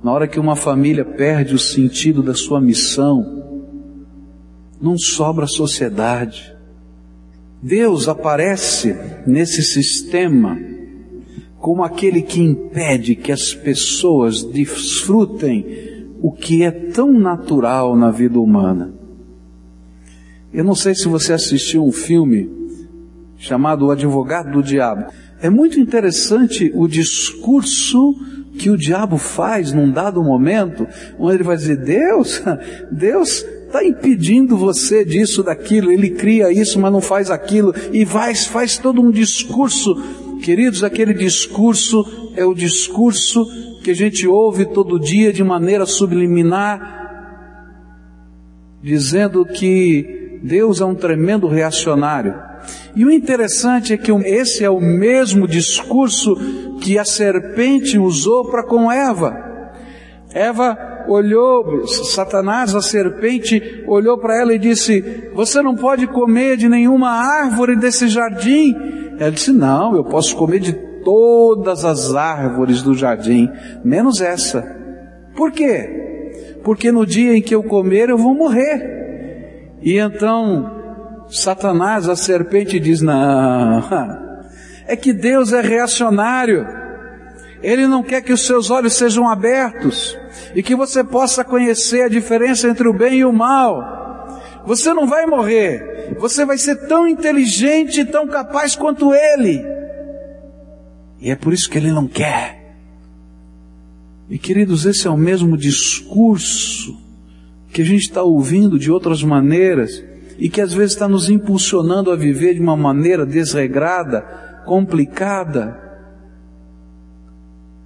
Na 0.00 0.12
hora 0.12 0.28
que 0.28 0.38
uma 0.38 0.54
família 0.54 1.04
perde 1.04 1.56
o 1.56 1.58
sentido 1.58 2.22
da 2.22 2.34
sua 2.34 2.60
missão, 2.60 3.47
não 4.80 4.98
sobra 4.98 5.46
sociedade. 5.46 6.54
Deus 7.62 8.08
aparece 8.08 8.96
nesse 9.26 9.62
sistema 9.62 10.58
como 11.58 11.82
aquele 11.82 12.22
que 12.22 12.40
impede 12.40 13.16
que 13.16 13.32
as 13.32 13.52
pessoas 13.52 14.44
desfrutem 14.44 15.66
o 16.22 16.30
que 16.30 16.62
é 16.62 16.70
tão 16.70 17.12
natural 17.12 17.96
na 17.96 18.10
vida 18.10 18.38
humana. 18.38 18.94
Eu 20.52 20.64
não 20.64 20.74
sei 20.74 20.94
se 20.94 21.08
você 21.08 21.32
assistiu 21.32 21.84
um 21.84 21.92
filme 21.92 22.48
chamado 23.36 23.86
O 23.86 23.90
Advogado 23.90 24.52
do 24.52 24.62
Diabo. 24.62 25.06
É 25.40 25.50
muito 25.50 25.78
interessante 25.78 26.72
o 26.74 26.88
discurso 26.88 28.14
que 28.58 28.70
o 28.70 28.76
diabo 28.76 29.18
faz 29.18 29.72
num 29.72 29.90
dado 29.90 30.22
momento, 30.22 30.86
onde 31.18 31.36
ele 31.36 31.44
vai 31.44 31.56
dizer: 31.56 31.76
Deus, 31.76 32.42
Deus 32.90 33.44
está 33.68 33.84
impedindo 33.84 34.56
você 34.56 35.04
disso, 35.04 35.42
daquilo, 35.42 35.92
ele 35.92 36.10
cria 36.10 36.50
isso, 36.50 36.80
mas 36.80 36.90
não 36.90 37.02
faz 37.02 37.30
aquilo, 37.30 37.72
e 37.92 38.04
faz 38.04 38.78
todo 38.78 39.00
um 39.00 39.10
discurso. 39.10 39.94
Queridos, 40.42 40.82
aquele 40.82 41.12
discurso 41.12 42.32
é 42.34 42.44
o 42.44 42.54
discurso 42.54 43.46
que 43.82 43.90
a 43.90 43.94
gente 43.94 44.26
ouve 44.26 44.64
todo 44.64 44.98
dia 44.98 45.32
de 45.32 45.44
maneira 45.44 45.84
subliminar, 45.84 46.96
dizendo 48.82 49.44
que 49.44 50.40
Deus 50.42 50.80
é 50.80 50.84
um 50.84 50.94
tremendo 50.94 51.46
reacionário. 51.46 52.34
E 52.96 53.04
o 53.04 53.10
interessante 53.10 53.92
é 53.92 53.96
que 53.96 54.10
esse 54.10 54.64
é 54.64 54.70
o 54.70 54.80
mesmo 54.80 55.46
discurso 55.46 56.36
que 56.80 56.98
a 56.98 57.04
serpente 57.04 57.98
usou 57.98 58.50
para 58.50 58.64
com 58.64 58.90
Eva. 58.90 59.36
Eva 60.32 60.87
olhou, 61.08 61.86
Satanás, 61.86 62.74
a 62.74 62.82
serpente, 62.82 63.82
olhou 63.86 64.18
para 64.18 64.40
ela 64.40 64.54
e 64.54 64.58
disse: 64.58 65.30
Você 65.34 65.62
não 65.62 65.74
pode 65.74 66.06
comer 66.06 66.56
de 66.56 66.68
nenhuma 66.68 67.10
árvore 67.10 67.76
desse 67.76 68.08
jardim. 68.08 68.74
Ela 69.18 69.32
disse: 69.32 69.50
Não, 69.50 69.96
eu 69.96 70.04
posso 70.04 70.36
comer 70.36 70.60
de 70.60 70.72
todas 71.02 71.84
as 71.84 72.14
árvores 72.14 72.82
do 72.82 72.94
jardim, 72.94 73.50
menos 73.84 74.20
essa. 74.20 74.62
Por 75.36 75.50
quê? 75.52 76.60
Porque 76.62 76.92
no 76.92 77.06
dia 77.06 77.36
em 77.36 77.42
que 77.42 77.54
eu 77.54 77.62
comer 77.62 78.10
eu 78.10 78.18
vou 78.18 78.34
morrer. 78.34 79.78
E 79.80 79.96
então 79.96 80.78
Satanás, 81.28 82.08
a 82.08 82.16
serpente, 82.16 82.80
diz: 82.80 83.00
Não, 83.00 83.82
é 84.86 84.96
que 84.96 85.12
Deus 85.12 85.52
é 85.52 85.60
reacionário. 85.60 86.66
Ele 87.62 87.86
não 87.86 88.02
quer 88.02 88.22
que 88.22 88.32
os 88.32 88.46
seus 88.46 88.70
olhos 88.70 88.94
sejam 88.94 89.28
abertos 89.28 90.16
e 90.54 90.62
que 90.62 90.74
você 90.74 91.02
possa 91.02 91.44
conhecer 91.44 92.02
a 92.02 92.08
diferença 92.08 92.68
entre 92.68 92.88
o 92.88 92.92
bem 92.92 93.18
e 93.18 93.24
o 93.24 93.32
mal. 93.32 93.96
Você 94.64 94.92
não 94.92 95.06
vai 95.06 95.26
morrer, 95.26 96.16
você 96.18 96.44
vai 96.44 96.58
ser 96.58 96.86
tão 96.86 97.06
inteligente 97.06 98.00
e 98.00 98.04
tão 98.04 98.26
capaz 98.28 98.76
quanto 98.76 99.14
ele. 99.14 99.64
E 101.20 101.30
é 101.30 101.36
por 101.36 101.52
isso 101.52 101.68
que 101.68 101.78
ele 101.78 101.90
não 101.90 102.06
quer. 102.06 102.76
E 104.28 104.38
queridos, 104.38 104.84
esse 104.84 105.06
é 105.06 105.10
o 105.10 105.16
mesmo 105.16 105.56
discurso 105.56 106.96
que 107.72 107.82
a 107.82 107.84
gente 107.84 108.02
está 108.02 108.22
ouvindo 108.22 108.78
de 108.78 108.90
outras 108.90 109.22
maneiras 109.22 110.04
e 110.38 110.48
que 110.48 110.60
às 110.60 110.72
vezes 110.72 110.92
está 110.92 111.08
nos 111.08 111.28
impulsionando 111.28 112.10
a 112.10 112.16
viver 112.16 112.54
de 112.54 112.60
uma 112.60 112.76
maneira 112.76 113.26
desregrada, 113.26 114.20
complicada, 114.64 115.87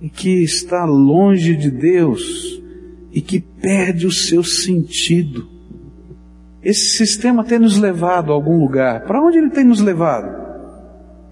e 0.03 0.11
que 0.11 0.43
está 0.43 0.85
longe 0.85 1.55
de 1.55 1.71
Deus 1.71 2.61
e 3.13 3.21
que 3.21 3.39
perde 3.39 4.05
o 4.05 4.11
seu 4.11 4.43
sentido. 4.43 5.47
Esse 6.61 6.97
sistema 6.97 7.45
tem 7.45 7.61
nos 7.61 7.79
levado 7.79 8.33
a 8.33 8.35
algum 8.35 8.59
lugar. 8.59 9.05
Para 9.05 9.23
onde 9.23 9.39
ele 9.39 9.51
tem 9.51 9.65
nos 9.65 9.81
levado? 9.81 10.43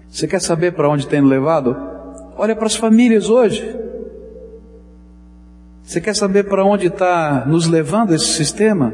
Você 0.09 0.25
quer 0.25 0.39
saber 0.39 0.71
para 0.71 0.89
onde 0.89 1.05
tem 1.05 1.19
nos 1.19 1.29
levado? 1.29 1.75
Olha 2.37 2.55
para 2.55 2.67
as 2.67 2.75
famílias 2.75 3.29
hoje. 3.29 3.75
Você 5.83 5.99
quer 5.99 6.15
saber 6.15 6.45
para 6.45 6.63
onde 6.63 6.87
está 6.87 7.45
nos 7.45 7.67
levando 7.67 8.15
esse 8.15 8.27
sistema? 8.27 8.93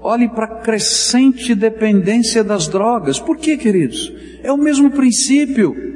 Olhe 0.00 0.28
para 0.28 0.46
a 0.46 0.60
crescente 0.60 1.54
dependência 1.54 2.42
das 2.42 2.66
drogas. 2.66 3.20
Por 3.20 3.36
quê, 3.36 3.56
queridos? 3.56 4.12
É 4.42 4.50
o 4.50 4.56
mesmo 4.56 4.90
princípio. 4.90 5.88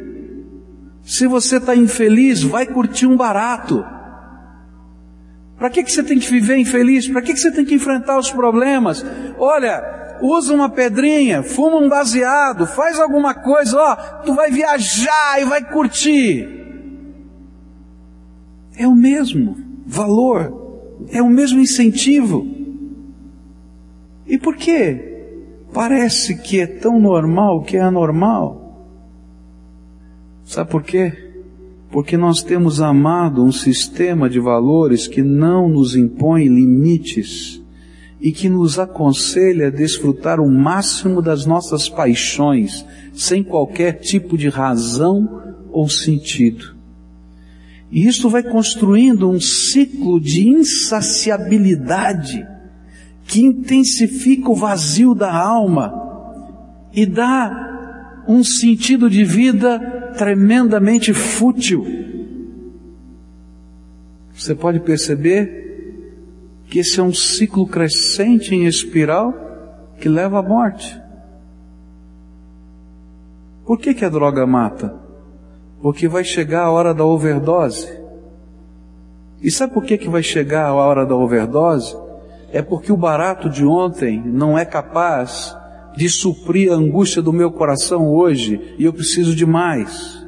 Se 1.04 1.26
você 1.26 1.56
está 1.56 1.74
infeliz, 1.74 2.42
vai 2.42 2.66
curtir 2.66 3.06
um 3.06 3.16
barato. 3.16 3.84
Para 5.58 5.70
que, 5.70 5.82
que 5.82 5.92
você 5.92 6.02
tem 6.02 6.18
que 6.18 6.30
viver 6.30 6.56
infeliz? 6.56 7.08
Para 7.08 7.22
que, 7.22 7.32
que 7.32 7.40
você 7.40 7.50
tem 7.50 7.64
que 7.64 7.74
enfrentar 7.74 8.18
os 8.18 8.30
problemas? 8.30 9.04
Olha, 9.38 10.18
usa 10.20 10.54
uma 10.54 10.68
pedrinha, 10.68 11.42
fuma 11.42 11.76
um 11.76 11.88
baseado, 11.88 12.66
faz 12.66 12.98
alguma 12.98 13.34
coisa, 13.34 13.76
ó, 13.76 13.94
tu 14.24 14.34
vai 14.34 14.50
viajar 14.50 15.40
e 15.40 15.44
vai 15.44 15.62
curtir. 15.62 16.48
É 18.76 18.86
o 18.86 18.94
mesmo 18.94 19.56
valor, 19.86 20.98
é 21.10 21.20
o 21.20 21.28
mesmo 21.28 21.60
incentivo. 21.60 22.46
E 24.26 24.38
por 24.38 24.56
que 24.56 25.10
parece 25.72 26.36
que 26.36 26.60
é 26.60 26.66
tão 26.66 26.98
normal 26.98 27.62
que 27.62 27.76
é 27.76 27.80
anormal? 27.80 28.61
Sabe 30.44 30.70
por 30.70 30.82
quê? 30.82 31.12
Porque 31.90 32.16
nós 32.16 32.42
temos 32.42 32.80
amado 32.80 33.44
um 33.44 33.52
sistema 33.52 34.28
de 34.28 34.40
valores 34.40 35.06
que 35.06 35.22
não 35.22 35.68
nos 35.68 35.94
impõe 35.94 36.48
limites 36.48 37.62
e 38.20 38.32
que 38.32 38.48
nos 38.48 38.78
aconselha 38.78 39.66
a 39.66 39.70
desfrutar 39.70 40.40
o 40.40 40.48
máximo 40.48 41.20
das 41.20 41.44
nossas 41.44 41.88
paixões, 41.88 42.84
sem 43.12 43.42
qualquer 43.42 43.94
tipo 44.00 44.38
de 44.38 44.48
razão 44.48 45.42
ou 45.70 45.88
sentido. 45.88 46.74
E 47.90 48.06
isto 48.06 48.30
vai 48.30 48.42
construindo 48.42 49.28
um 49.28 49.40
ciclo 49.40 50.20
de 50.20 50.48
insaciabilidade 50.48 52.46
que 53.26 53.42
intensifica 53.42 54.48
o 54.50 54.54
vazio 54.54 55.14
da 55.14 55.34
alma 55.34 55.92
e 56.92 57.04
dá 57.04 57.71
um 58.26 58.42
sentido 58.44 59.08
de 59.08 59.24
vida 59.24 60.12
tremendamente 60.16 61.12
fútil. 61.12 61.86
Você 64.34 64.54
pode 64.54 64.80
perceber 64.80 66.64
que 66.66 66.78
esse 66.78 66.98
é 66.98 67.02
um 67.02 67.12
ciclo 67.12 67.66
crescente 67.66 68.54
em 68.54 68.64
espiral 68.64 69.34
que 70.00 70.08
leva 70.08 70.38
à 70.38 70.42
morte. 70.42 71.00
Por 73.64 73.78
que, 73.78 73.94
que 73.94 74.04
a 74.04 74.08
droga 74.08 74.46
mata? 74.46 74.94
Porque 75.80 76.08
vai 76.08 76.24
chegar 76.24 76.62
a 76.62 76.70
hora 76.70 76.94
da 76.94 77.04
overdose. 77.04 77.88
E 79.40 79.50
sabe 79.50 79.74
por 79.74 79.84
que, 79.84 79.98
que 79.98 80.08
vai 80.08 80.22
chegar 80.22 80.66
a 80.66 80.74
hora 80.74 81.04
da 81.04 81.14
overdose? 81.14 81.96
é 82.52 82.60
porque 82.60 82.92
o 82.92 82.96
barato 82.96 83.48
de 83.48 83.64
ontem 83.64 84.22
não 84.24 84.58
é 84.58 84.64
capaz 84.64 85.56
de 85.96 86.08
suprir 86.08 86.72
a 86.72 86.76
angústia 86.76 87.22
do 87.22 87.32
meu 87.32 87.50
coração 87.50 88.08
hoje 88.08 88.74
e 88.78 88.84
eu 88.84 88.92
preciso 88.92 89.34
de 89.34 89.46
mais. 89.46 90.22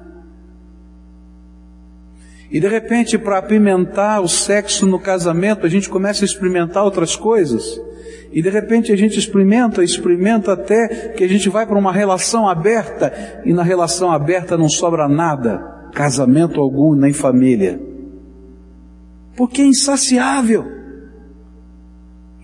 E 2.51 2.61
de 2.61 2.69
repente, 2.69 3.19
para 3.19 3.39
apimentar 3.39 4.21
o 4.21 4.29
sexo 4.29 4.87
no 4.87 5.01
casamento, 5.01 5.67
a 5.67 5.69
gente 5.69 5.89
começa 5.89 6.25
a 6.25 6.27
experimentar 6.27 6.85
outras 6.85 7.17
coisas. 7.17 7.81
E 8.33 8.43
de 8.43 8.49
repente 8.49 8.93
a 8.93 8.97
gente 8.97 9.19
experimenta, 9.19 9.83
experimenta 9.83 10.53
até 10.53 11.09
que 11.17 11.25
a 11.25 11.29
gente 11.29 11.49
vai 11.49 11.67
para 11.67 11.79
uma 11.79 11.93
relação 11.93 12.49
aberta 12.49 13.43
e 13.45 13.53
na 13.53 13.63
relação 13.63 14.11
aberta 14.13 14.57
não 14.57 14.69
sobra 14.69 15.09
nada, 15.09 15.89
casamento 15.93 16.61
algum, 16.61 16.95
nem 16.95 17.13
família. 17.13 17.81
Porque 19.37 19.63
é 19.63 19.67
insaciável. 19.67 20.65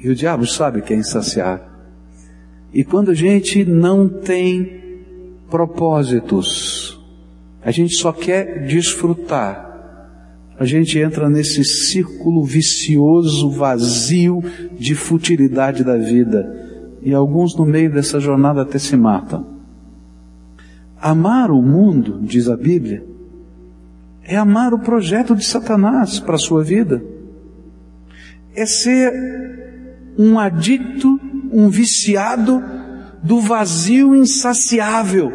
E 0.02 0.08
o 0.08 0.14
diabo 0.14 0.46
sabe 0.46 0.82
que 0.82 0.92
é 0.92 0.96
insaciável. 0.96 1.69
E 2.72 2.84
quando 2.84 3.10
a 3.10 3.14
gente 3.14 3.64
não 3.64 4.08
tem 4.08 4.80
propósitos, 5.50 7.00
a 7.62 7.70
gente 7.70 7.94
só 7.94 8.12
quer 8.12 8.66
desfrutar, 8.66 9.68
a 10.58 10.64
gente 10.64 10.98
entra 10.98 11.28
nesse 11.28 11.64
círculo 11.64 12.44
vicioso, 12.44 13.50
vazio 13.50 14.42
de 14.78 14.94
futilidade 14.94 15.82
da 15.82 15.96
vida. 15.96 16.56
E 17.02 17.14
alguns 17.14 17.56
no 17.56 17.64
meio 17.64 17.90
dessa 17.90 18.20
jornada 18.20 18.62
até 18.62 18.78
se 18.78 18.96
matam. 18.96 19.46
Amar 21.00 21.50
o 21.50 21.62
mundo, 21.62 22.20
diz 22.22 22.46
a 22.46 22.56
Bíblia, 22.56 23.02
é 24.22 24.36
amar 24.36 24.72
o 24.72 24.78
projeto 24.78 25.34
de 25.34 25.44
Satanás 25.44 26.20
para 26.20 26.34
a 26.34 26.38
sua 26.38 26.62
vida. 26.62 27.02
É 28.54 28.66
ser 28.66 29.12
um 30.18 30.38
adicto, 30.38 31.19
um 31.52 31.68
viciado 31.68 32.62
do 33.22 33.40
vazio 33.40 34.14
insaciável 34.14 35.30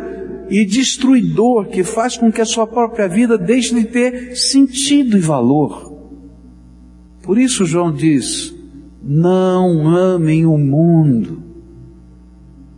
e 0.50 0.66
destruidor 0.66 1.68
que 1.68 1.84
faz 1.84 2.18
com 2.18 2.32
que 2.32 2.42
a 2.42 2.46
sua 2.46 2.68
própria 2.68 3.08
vida 3.08 3.38
deixe 3.38 3.74
de 3.74 3.86
ter 3.86 4.36
sentido 4.36 5.18
e 5.18 5.22
valor. 5.22 5.94
Por 7.24 7.38
isso 7.38 7.66
João 7.66 7.92
diz: 7.92 8.54
não 9.02 9.88
amem 9.88 10.46
o 10.46 10.58
mundo. 10.58 11.44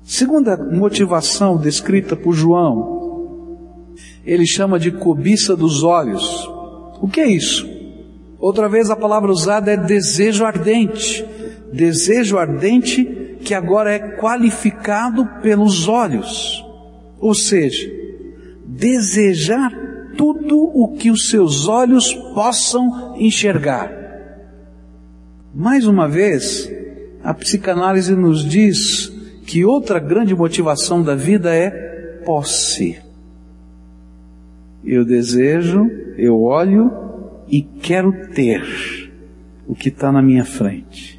Segunda 0.03 0.55
motivação 0.57 1.57
descrita 1.57 2.15
por 2.15 2.33
João, 2.33 3.97
ele 4.25 4.45
chama 4.45 4.79
de 4.79 4.91
cobiça 4.91 5.55
dos 5.55 5.83
olhos. 5.83 6.49
O 7.01 7.07
que 7.07 7.19
é 7.19 7.27
isso? 7.27 7.67
Outra 8.39 8.69
vez 8.69 8.89
a 8.89 8.95
palavra 8.95 9.31
usada 9.31 9.71
é 9.71 9.77
desejo 9.77 10.45
ardente. 10.45 11.25
Desejo 11.73 12.37
ardente 12.37 13.26
que 13.43 13.53
agora 13.53 13.91
é 13.91 13.99
qualificado 13.99 15.25
pelos 15.41 15.87
olhos. 15.87 16.63
Ou 17.19 17.33
seja, 17.33 17.89
desejar 18.65 19.71
tudo 20.17 20.57
o 20.73 20.95
que 20.97 21.11
os 21.11 21.29
seus 21.29 21.67
olhos 21.67 22.13
possam 22.33 23.15
enxergar. 23.17 23.91
Mais 25.53 25.87
uma 25.87 26.07
vez, 26.07 26.71
a 27.23 27.33
psicanálise 27.33 28.15
nos 28.15 28.43
diz 28.43 29.11
que 29.45 29.63
outra 29.63 29.99
grande 29.99 30.35
motivação 30.35 31.01
da 31.01 31.15
vida 31.15 31.55
é 31.55 31.69
posse. 32.25 32.99
Eu 34.83 35.03
desejo, 35.05 35.89
eu 36.17 36.41
olho 36.41 36.91
e 37.47 37.61
quero 37.61 38.11
ter 38.33 38.61
o 39.67 39.73
que 39.73 39.89
está 39.89 40.11
na 40.11 40.21
minha 40.21 40.45
frente. 40.45 41.16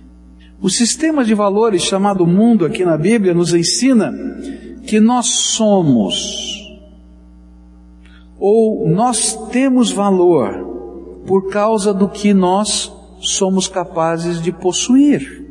O 0.61 0.68
sistema 0.68 1.25
de 1.25 1.35
valores 1.35 1.83
chamado 1.83 2.27
mundo 2.27 2.66
aqui 2.66 2.85
na 2.85 2.99
Bíblia 2.99 3.33
nos 3.33 3.55
ensina 3.55 4.12
que 4.87 4.99
nós 4.99 5.27
somos 5.55 6.59
ou 8.38 8.88
nós 8.88 9.37
temos 9.51 9.90
valor 9.90 11.23
por 11.27 11.49
causa 11.49 11.92
do 11.92 12.09
que 12.09 12.33
nós 12.33 12.92
somos 13.21 13.68
capazes 13.68 14.40
de 14.40 14.51
possuir. 14.51 15.47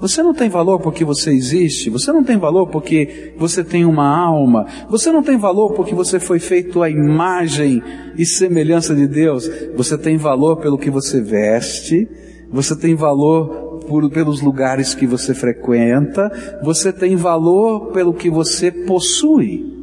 Você 0.00 0.22
não 0.22 0.32
tem 0.32 0.48
valor 0.48 0.80
porque 0.80 1.04
você 1.04 1.30
existe, 1.30 1.90
você 1.90 2.10
não 2.10 2.24
tem 2.24 2.38
valor 2.38 2.68
porque 2.68 3.34
você 3.36 3.62
tem 3.62 3.84
uma 3.84 4.08
alma, 4.08 4.66
você 4.88 5.12
não 5.12 5.22
tem 5.22 5.36
valor 5.36 5.74
porque 5.74 5.94
você 5.94 6.18
foi 6.18 6.38
feito 6.38 6.82
à 6.82 6.88
imagem 6.88 7.82
e 8.16 8.24
semelhança 8.24 8.94
de 8.94 9.06
Deus, 9.06 9.46
você 9.76 9.98
tem 9.98 10.16
valor 10.16 10.56
pelo 10.56 10.78
que 10.78 10.88
você 10.90 11.20
veste, 11.20 12.08
você 12.50 12.76
tem 12.76 12.94
valor 12.94 13.80
por, 13.86 14.08
pelos 14.10 14.40
lugares 14.40 14.94
que 14.94 15.06
você 15.06 15.34
frequenta, 15.34 16.30
você 16.62 16.92
tem 16.92 17.16
valor 17.16 17.92
pelo 17.92 18.12
que 18.12 18.28
você 18.28 18.70
possui. 18.70 19.78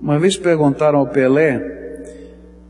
Uma 0.00 0.18
vez 0.18 0.36
perguntaram 0.36 0.98
ao 0.98 1.06
Pelé 1.06 1.72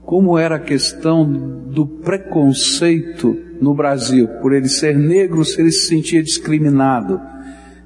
como 0.05 0.39
era 0.39 0.57
a 0.57 0.61
questão 0.61 1.25
do 1.25 1.87
preconceito 1.87 3.37
no 3.61 3.75
Brasil, 3.75 4.29
por 4.43 4.53
ele 4.53 4.69
ser 4.69 4.97
negro, 4.97 5.45
se 5.45 5.61
ele 5.61 5.73
se 5.73 5.89
sentia 5.89 6.23
discriminado. 6.23 7.21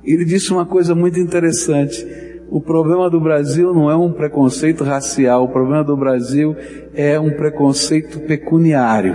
Ele 0.05 0.25
disse 0.25 0.53
uma 0.53 0.67
coisa 0.67 0.95
muito 0.95 1.21
interessante. 1.21 2.07
O 2.51 2.61
problema 2.61 3.09
do 3.09 3.21
Brasil 3.21 3.73
não 3.73 3.91
é 3.91 3.97
um 3.97 4.13
preconceito 4.13 4.83
racial, 4.83 5.45
o 5.45 5.49
problema 5.49 5.85
do 5.85 5.97
Brasil 5.97 6.57
é 6.95 7.21
um 7.21 7.31
preconceito 7.31 8.21
pecuniário. 8.21 9.15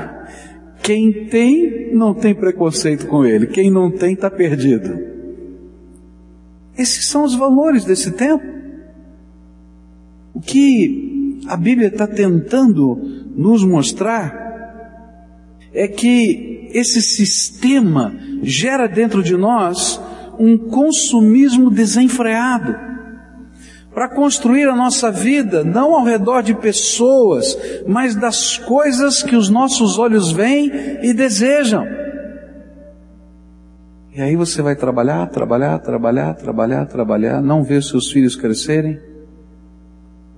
Quem 0.84 1.28
tem, 1.28 1.96
não 1.96 2.14
tem 2.14 2.36
preconceito 2.36 3.08
com 3.08 3.26
ele. 3.26 3.48
Quem 3.48 3.72
não 3.72 3.90
tem, 3.90 4.14
está 4.14 4.30
perdido. 4.30 5.00
Esses 6.78 7.08
são 7.08 7.24
os 7.24 7.34
valores 7.36 7.86
desse 7.86 8.12
tempo. 8.12 8.44
O 10.34 10.42
que 10.42 11.40
a 11.48 11.56
Bíblia 11.56 11.88
está 11.88 12.06
tentando 12.06 12.96
nos 13.34 13.64
mostrar 13.64 14.44
é 15.74 15.88
que 15.88 16.70
esse 16.74 17.02
sistema 17.02 18.14
gera 18.42 18.86
dentro 18.86 19.24
de 19.24 19.38
nós 19.38 20.02
um 20.38 20.58
consumismo 20.58 21.72
desenfreado 21.72 22.93
para 23.94 24.10
construir 24.10 24.68
a 24.68 24.76
nossa 24.76 25.12
vida 25.12 25.64
não 25.64 25.94
ao 25.94 26.04
redor 26.04 26.42
de 26.42 26.56
pessoas, 26.56 27.58
mas 27.88 28.16
das 28.16 28.58
coisas 28.58 29.22
que 29.22 29.36
os 29.36 29.50
nossos 29.50 30.00
olhos 30.00 30.32
veem 30.32 30.72
e 31.04 31.14
desejam. 31.14 31.86
E 34.16 34.22
aí 34.22 34.36
você 34.36 34.62
vai 34.62 34.76
trabalhar, 34.76 35.28
trabalhar, 35.28 35.80
trabalhar, 35.80 36.34
trabalhar, 36.36 36.86
trabalhar, 36.86 37.42
não 37.42 37.64
vê 37.64 37.82
seus 37.82 38.12
filhos 38.12 38.36
crescerem, 38.36 39.00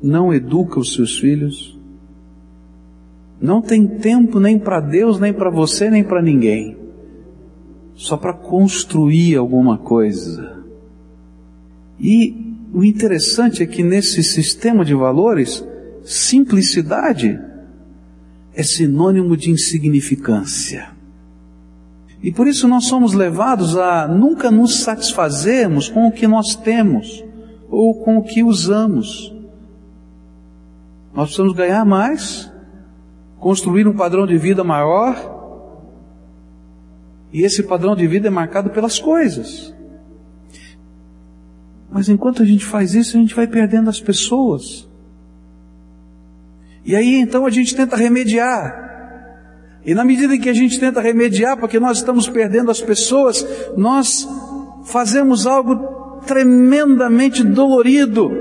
não 0.02 0.34
educa 0.34 0.80
os 0.80 0.94
seus 0.94 1.18
filhos, 1.18 1.78
não 3.39 3.62
tem 3.62 3.86
tempo 3.86 4.39
nem 4.39 4.58
para 4.58 4.80
Deus, 4.80 5.20
nem 5.20 5.34
para 5.34 5.50
você, 5.50 5.89
nem 5.89 6.04
para 6.04 6.22
ninguém, 6.22 6.78
só 7.96 8.15
para 8.15 8.34
construir 8.34 9.36
alguma 9.36 9.78
coisa. 9.78 10.63
E 12.00 12.55
o 12.75 12.83
interessante 12.83 13.63
é 13.63 13.65
que 13.65 13.81
nesse 13.81 14.21
sistema 14.21 14.83
de 14.83 14.93
valores, 14.93 15.65
simplicidade 16.03 17.39
é 18.53 18.63
sinônimo 18.63 19.38
de 19.38 19.49
insignificância. 19.49 20.89
E 22.21 22.33
por 22.33 22.47
isso 22.47 22.67
nós 22.67 22.83
somos 22.83 23.13
levados 23.13 23.77
a 23.77 24.09
nunca 24.09 24.51
nos 24.51 24.81
satisfazermos 24.81 25.88
com 25.88 26.05
o 26.05 26.11
que 26.11 26.27
nós 26.27 26.53
temos 26.53 27.23
ou 27.69 28.03
com 28.03 28.17
o 28.17 28.23
que 28.23 28.43
usamos. 28.43 29.33
Nós 31.13 31.27
precisamos 31.27 31.53
ganhar 31.53 31.85
mais, 31.85 32.51
construir 33.39 33.88
um 33.88 33.95
padrão 33.95 34.27
de 34.27 34.38
vida 34.38 34.65
maior, 34.65 35.15
e 37.31 37.41
esse 37.41 37.63
padrão 37.63 37.95
de 37.95 38.05
vida 38.05 38.27
é 38.27 38.31
marcado 38.31 38.69
pelas 38.69 38.99
coisas. 38.99 39.74
Mas 41.91 42.10
enquanto 42.10 42.41
a 42.41 42.45
gente 42.45 42.65
faz 42.65 42.93
isso, 42.93 43.17
a 43.17 43.19
gente 43.19 43.36
vai 43.36 43.48
perdendo 43.48 43.89
as 43.89 44.00
pessoas. 44.00 44.88
E 46.84 46.95
aí 46.95 47.15
então 47.15 47.45
a 47.45 47.50
gente 47.50 47.76
tenta 47.76 47.95
remediar. 47.95 48.84
E 49.86 49.93
na 49.93 50.04
medida 50.04 50.36
em 50.36 50.39
que 50.39 50.50
a 50.50 50.54
gente 50.54 50.80
tenta 50.80 51.00
remediar, 51.00 51.58
porque 51.58 51.80
nós 51.80 51.98
estamos 51.98 52.28
perdendo 52.28 52.71
as 52.71 52.82
pessoas, 52.82 53.45
nós 53.78 54.28
fazemos 54.86 55.45
algo 55.45 56.21
tremendamente 56.26 57.43
dolorido. 57.43 58.32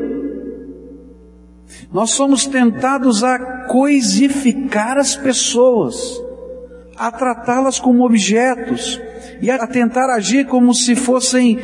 Nós 1.92 2.10
somos 2.10 2.46
tentados 2.46 3.22
a 3.22 3.66
coisificar 3.66 4.98
as 4.98 5.16
pessoas, 5.16 6.20
a 6.96 7.10
tratá-las 7.10 7.78
como 7.78 8.04
objetos 8.04 9.00
e 9.40 9.50
a 9.50 9.66
tentar 9.66 10.12
agir 10.14 10.46
como 10.46 10.74
se 10.74 10.96
fossem 10.96 11.58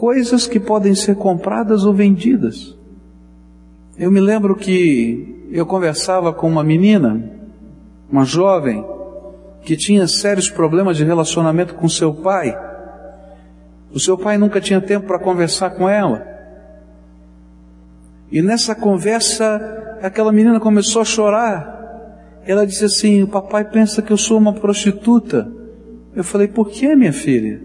coisas 0.00 0.46
que 0.46 0.58
podem 0.58 0.94
ser 0.94 1.14
compradas 1.14 1.84
ou 1.84 1.92
vendidas. 1.92 2.74
Eu 3.98 4.10
me 4.10 4.18
lembro 4.18 4.56
que 4.56 5.46
eu 5.52 5.66
conversava 5.66 6.32
com 6.32 6.48
uma 6.48 6.64
menina, 6.64 7.22
uma 8.10 8.24
jovem, 8.24 8.82
que 9.60 9.76
tinha 9.76 10.08
sérios 10.08 10.48
problemas 10.48 10.96
de 10.96 11.04
relacionamento 11.04 11.74
com 11.74 11.86
seu 11.86 12.14
pai. 12.14 12.58
O 13.92 14.00
seu 14.00 14.16
pai 14.16 14.38
nunca 14.38 14.58
tinha 14.58 14.80
tempo 14.80 15.06
para 15.06 15.18
conversar 15.18 15.68
com 15.68 15.86
ela. 15.86 16.26
E 18.32 18.40
nessa 18.40 18.74
conversa, 18.74 19.98
aquela 20.00 20.32
menina 20.32 20.58
começou 20.58 21.02
a 21.02 21.04
chorar. 21.04 22.40
Ela 22.46 22.66
disse 22.66 22.86
assim: 22.86 23.22
O 23.22 23.28
papai 23.28 23.64
pensa 23.66 24.00
que 24.00 24.14
eu 24.14 24.16
sou 24.16 24.38
uma 24.38 24.54
prostituta. 24.54 25.52
Eu 26.16 26.24
falei: 26.24 26.48
Por 26.48 26.70
que, 26.70 26.96
minha 26.96 27.12
filha? 27.12 27.60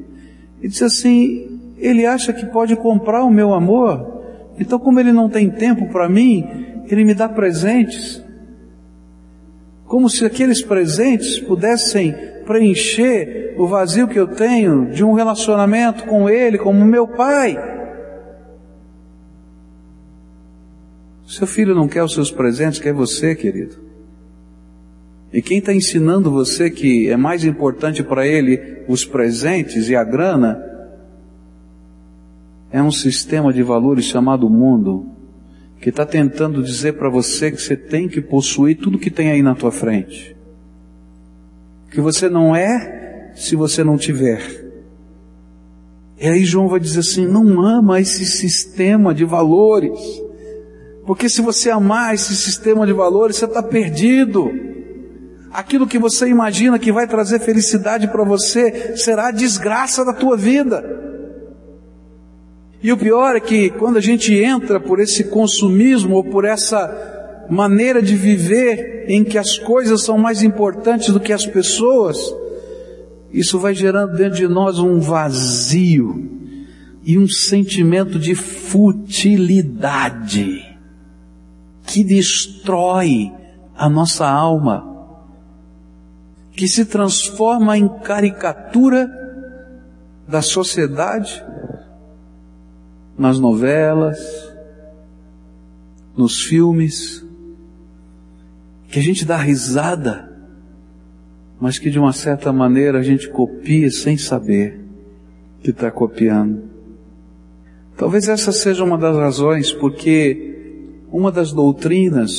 Ele 0.60 0.68
disse 0.68 0.84
assim: 0.84 1.55
ele 1.78 2.06
acha 2.06 2.34
que 2.34 2.46
pode 2.46 2.76
comprar 2.76 3.24
o 3.24 3.32
meu 3.32 3.54
amor. 3.54 4.24
Então, 4.60 4.80
como 4.80 5.00
ele 5.00 5.12
não 5.12 5.30
tem 5.30 5.50
tempo 5.50 5.88
para 5.90 6.08
mim, 6.08 6.84
ele 6.88 7.04
me 7.04 7.14
dá 7.14 7.28
presentes. 7.28 8.24
Como 9.86 10.10
se 10.10 10.26
aqueles 10.26 10.62
presentes 10.62 11.40
pudessem 11.40 12.16
preencher 12.46 13.56
o 13.58 13.68
vazio 13.68 14.08
que 14.08 14.20
eu 14.20 14.28
tenho 14.28 14.92
de 14.92 15.04
um 15.04 15.14
relacionamento 15.14 16.06
com 16.06 16.30
ele, 16.30 16.58
como 16.58 16.86
meu 16.86 17.08
pai. 17.08 17.58
Seu 21.28 21.48
filho 21.48 21.76
não 21.76 21.88
quer 21.88 22.04
os 22.04 22.14
seus 22.14 22.32
presentes, 22.32 22.80
quer 22.80 22.94
você, 22.94 23.36
querido. 23.36 23.76
E 25.34 25.42
quem 25.42 25.58
está 25.58 25.74
ensinando 25.74 26.32
você 26.32 26.70
que 26.70 27.10
é 27.10 27.18
mais 27.18 27.44
importante 27.44 28.04
para 28.04 28.26
ele 28.26 28.84
os 28.88 29.04
presentes 29.04 29.90
e 29.90 29.96
a 29.96 30.04
grana, 30.04 30.75
é 32.76 32.84
um 32.84 32.92
sistema 32.92 33.54
de 33.54 33.64
valores 33.64 34.04
chamado 34.04 34.50
mundo, 34.50 35.06
que 35.80 35.88
está 35.88 36.06
tentando 36.06 36.62
dizer 36.62 36.98
para 36.98 37.10
você 37.10 37.50
que 37.50 37.62
você 37.62 37.74
tem 37.74 38.10
que 38.10 38.20
possuir 38.20 38.78
tudo 38.78 39.00
que 39.00 39.10
tem 39.10 39.32
aí 39.32 39.42
na 39.42 39.56
tua 39.56 39.72
frente. 39.72 40.36
Que 41.90 42.02
você 42.02 42.28
não 42.28 42.54
é 42.54 43.32
se 43.34 43.56
você 43.56 43.82
não 43.82 43.96
tiver. 43.96 44.42
E 46.20 46.28
aí 46.28 46.44
João 46.44 46.68
vai 46.68 46.82
dizer 46.82 47.00
assim: 47.00 47.26
não 47.26 47.62
ama 47.62 48.02
esse 48.02 48.26
sistema 48.26 49.14
de 49.14 49.24
valores. 49.24 49.98
Porque 51.06 51.30
se 51.30 51.42
você 51.42 51.70
amar 51.70 52.14
esse 52.14 52.36
sistema 52.36 52.86
de 52.86 52.92
valores, 52.92 53.38
você 53.38 53.46
está 53.46 53.64
perdido. 53.64 54.52
Aquilo 55.50 55.88
que 55.88 55.98
você 55.98 56.28
imagina 56.28 56.78
que 56.78 56.92
vai 56.92 57.08
trazer 57.08 57.40
felicidade 57.40 58.10
para 58.10 58.26
você 58.26 58.98
será 58.98 59.30
a 59.30 59.32
desgraça 59.32 60.04
da 60.04 60.12
tua 60.12 60.36
vida. 60.36 61.06
E 62.86 62.92
o 62.92 62.98
pior 62.98 63.36
é 63.36 63.40
que 63.40 63.72
quando 63.72 63.98
a 63.98 64.00
gente 64.00 64.32
entra 64.32 64.80
por 64.80 65.00
esse 65.00 65.24
consumismo 65.24 66.18
ou 66.18 66.24
por 66.24 66.46
essa 66.46 67.48
maneira 67.50 68.00
de 68.00 68.16
viver 68.16 69.06
em 69.08 69.24
que 69.24 69.40
as 69.40 69.58
coisas 69.58 70.04
são 70.04 70.20
mais 70.20 70.44
importantes 70.44 71.12
do 71.12 71.20
que 71.20 71.34
as 71.34 71.48
pessoas, 71.48 72.16
isso 73.34 73.58
vai 73.58 73.74
gerando 73.74 74.16
dentro 74.16 74.38
de 74.38 74.48
nós 74.48 74.78
um 74.78 75.00
vazio 75.00 76.30
e 77.04 77.18
um 77.18 77.28
sentimento 77.28 78.20
de 78.20 78.36
futilidade 78.36 79.18
que 81.88 82.04
destrói 82.04 83.32
a 83.76 83.90
nossa 83.90 84.30
alma, 84.30 85.18
que 86.52 86.68
se 86.68 86.86
transforma 86.86 87.80
em 87.80 87.88
caricatura 87.88 89.10
da 90.28 90.44
sociedade 90.44 91.44
nas 93.18 93.40
novelas, 93.40 94.20
nos 96.16 96.44
filmes, 96.44 97.26
que 98.90 99.00
a 99.00 99.02
gente 99.02 99.26
dá 99.26 99.38
risada, 99.38 100.32
mas 101.60 101.80
que 101.80 101.90
de 101.90 102.00
uma 102.00 102.14
certa 102.14 102.52
maneira 102.52 103.00
a 103.00 103.04
gente 103.04 103.30
copia 103.30 103.90
sem 103.90 104.18
saber 104.18 104.80
que 105.62 105.72
está 105.72 105.90
copiando. 105.90 106.64
Talvez 107.98 108.28
essa 108.28 108.52
seja 108.52 108.84
uma 108.84 108.98
das 108.98 109.16
razões 109.16 109.72
porque 109.72 110.54
uma 111.12 111.32
das 111.32 111.54
doutrinas 111.54 112.32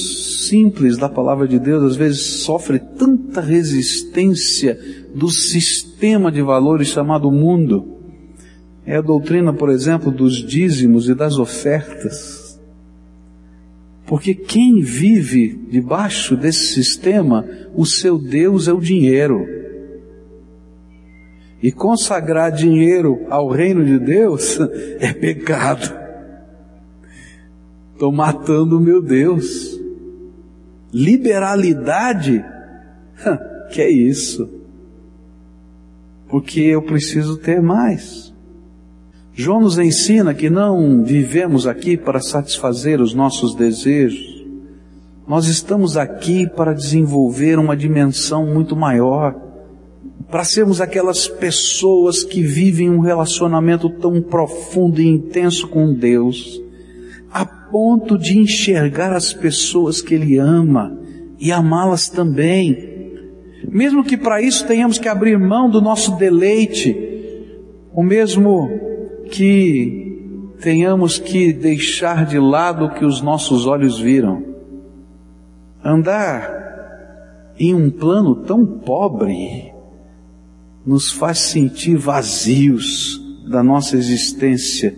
simples 0.48 0.98
da 0.98 1.08
palavra 1.08 1.48
de 1.48 1.58
Deus 1.58 1.82
às 1.82 1.96
vezes 1.96 2.42
sofre 2.42 2.78
tanta 2.78 3.40
resistência 3.40 4.78
do 5.14 5.30
sistema 5.30 6.30
de 6.30 6.42
valores 6.42 6.88
chamado 6.88 7.30
mundo 7.32 7.95
é 8.86 8.96
a 8.96 9.00
doutrina, 9.00 9.52
por 9.52 9.68
exemplo, 9.68 10.12
dos 10.12 10.36
dízimos 10.36 11.08
e 11.08 11.14
das 11.14 11.38
ofertas. 11.38 12.60
Porque 14.06 14.32
quem 14.32 14.80
vive 14.80 15.60
debaixo 15.68 16.36
desse 16.36 16.72
sistema, 16.72 17.44
o 17.74 17.84
seu 17.84 18.16
Deus 18.16 18.68
é 18.68 18.72
o 18.72 18.80
dinheiro. 18.80 19.44
E 21.60 21.72
consagrar 21.72 22.52
dinheiro 22.52 23.26
ao 23.28 23.50
reino 23.50 23.84
de 23.84 23.98
Deus 23.98 24.56
é 25.00 25.12
pecado. 25.12 25.92
Estou 27.92 28.12
matando 28.12 28.78
o 28.78 28.80
meu 28.80 29.02
Deus. 29.02 29.80
Liberalidade? 30.92 32.44
Que 33.68 33.82
é 33.82 33.90
isso? 33.90 34.48
Porque 36.28 36.60
eu 36.60 36.80
preciso 36.82 37.36
ter 37.36 37.60
mais. 37.60 38.32
João 39.38 39.60
nos 39.60 39.78
ensina 39.78 40.32
que 40.32 40.48
não 40.48 41.04
vivemos 41.04 41.66
aqui 41.66 41.94
para 41.94 42.20
satisfazer 42.20 43.02
os 43.02 43.12
nossos 43.12 43.54
desejos. 43.54 44.46
Nós 45.28 45.46
estamos 45.46 45.94
aqui 45.94 46.48
para 46.48 46.72
desenvolver 46.72 47.58
uma 47.58 47.76
dimensão 47.76 48.46
muito 48.46 48.74
maior, 48.74 49.36
para 50.30 50.42
sermos 50.42 50.80
aquelas 50.80 51.28
pessoas 51.28 52.24
que 52.24 52.40
vivem 52.40 52.88
um 52.88 53.00
relacionamento 53.00 53.90
tão 53.90 54.22
profundo 54.22 55.02
e 55.02 55.06
intenso 55.06 55.68
com 55.68 55.92
Deus, 55.92 56.58
a 57.30 57.44
ponto 57.44 58.16
de 58.16 58.38
enxergar 58.38 59.12
as 59.12 59.34
pessoas 59.34 60.00
que 60.00 60.14
Ele 60.14 60.38
ama 60.38 60.98
e 61.38 61.52
amá-las 61.52 62.08
também. 62.08 63.12
Mesmo 63.68 64.02
que 64.02 64.16
para 64.16 64.40
isso 64.40 64.66
tenhamos 64.66 64.98
que 64.98 65.08
abrir 65.08 65.38
mão 65.38 65.68
do 65.68 65.82
nosso 65.82 66.16
deleite, 66.16 66.96
o 67.92 68.02
mesmo 68.02 68.85
que 69.30 70.52
tenhamos 70.60 71.18
que 71.18 71.52
deixar 71.52 72.26
de 72.26 72.38
lado 72.38 72.86
o 72.86 72.94
que 72.94 73.04
os 73.04 73.20
nossos 73.20 73.66
olhos 73.66 73.98
viram. 73.98 74.44
Andar 75.84 77.54
em 77.58 77.74
um 77.74 77.90
plano 77.90 78.36
tão 78.36 78.66
pobre 78.66 79.72
nos 80.84 81.10
faz 81.10 81.38
sentir 81.38 81.96
vazios 81.96 83.20
da 83.48 83.62
nossa 83.62 83.96
existência 83.96 84.94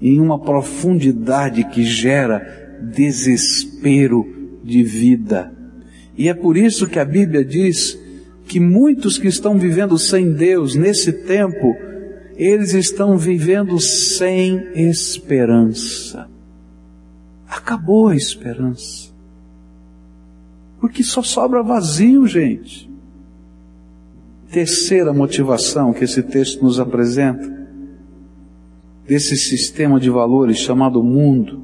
em 0.00 0.20
uma 0.20 0.38
profundidade 0.38 1.64
que 1.64 1.82
gera 1.84 2.78
desespero 2.82 4.24
de 4.62 4.82
vida. 4.82 5.52
E 6.16 6.28
é 6.28 6.34
por 6.34 6.56
isso 6.56 6.86
que 6.86 6.98
a 6.98 7.04
Bíblia 7.04 7.44
diz 7.44 7.98
que 8.46 8.58
muitos 8.58 9.18
que 9.18 9.28
estão 9.28 9.58
vivendo 9.58 9.98
sem 9.98 10.32
Deus 10.32 10.74
nesse 10.74 11.12
tempo 11.12 11.76
eles 12.38 12.72
estão 12.72 13.18
vivendo 13.18 13.80
sem 13.80 14.70
esperança. 14.74 16.30
Acabou 17.48 18.08
a 18.08 18.14
esperança. 18.14 19.10
Porque 20.80 21.02
só 21.02 21.20
sobra 21.20 21.64
vazio, 21.64 22.28
gente. 22.28 22.88
Terceira 24.52 25.12
motivação 25.12 25.92
que 25.92 26.04
esse 26.04 26.22
texto 26.22 26.62
nos 26.62 26.78
apresenta, 26.78 27.58
desse 29.04 29.36
sistema 29.36 29.98
de 29.98 30.08
valores 30.08 30.58
chamado 30.58 31.02
mundo, 31.02 31.60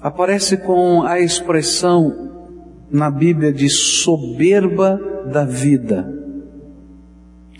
aparece 0.00 0.56
com 0.56 1.02
a 1.02 1.20
expressão 1.20 2.30
na 2.90 3.10
Bíblia 3.10 3.52
de 3.52 3.68
soberba 3.68 4.98
da 5.30 5.44
vida 5.44 6.21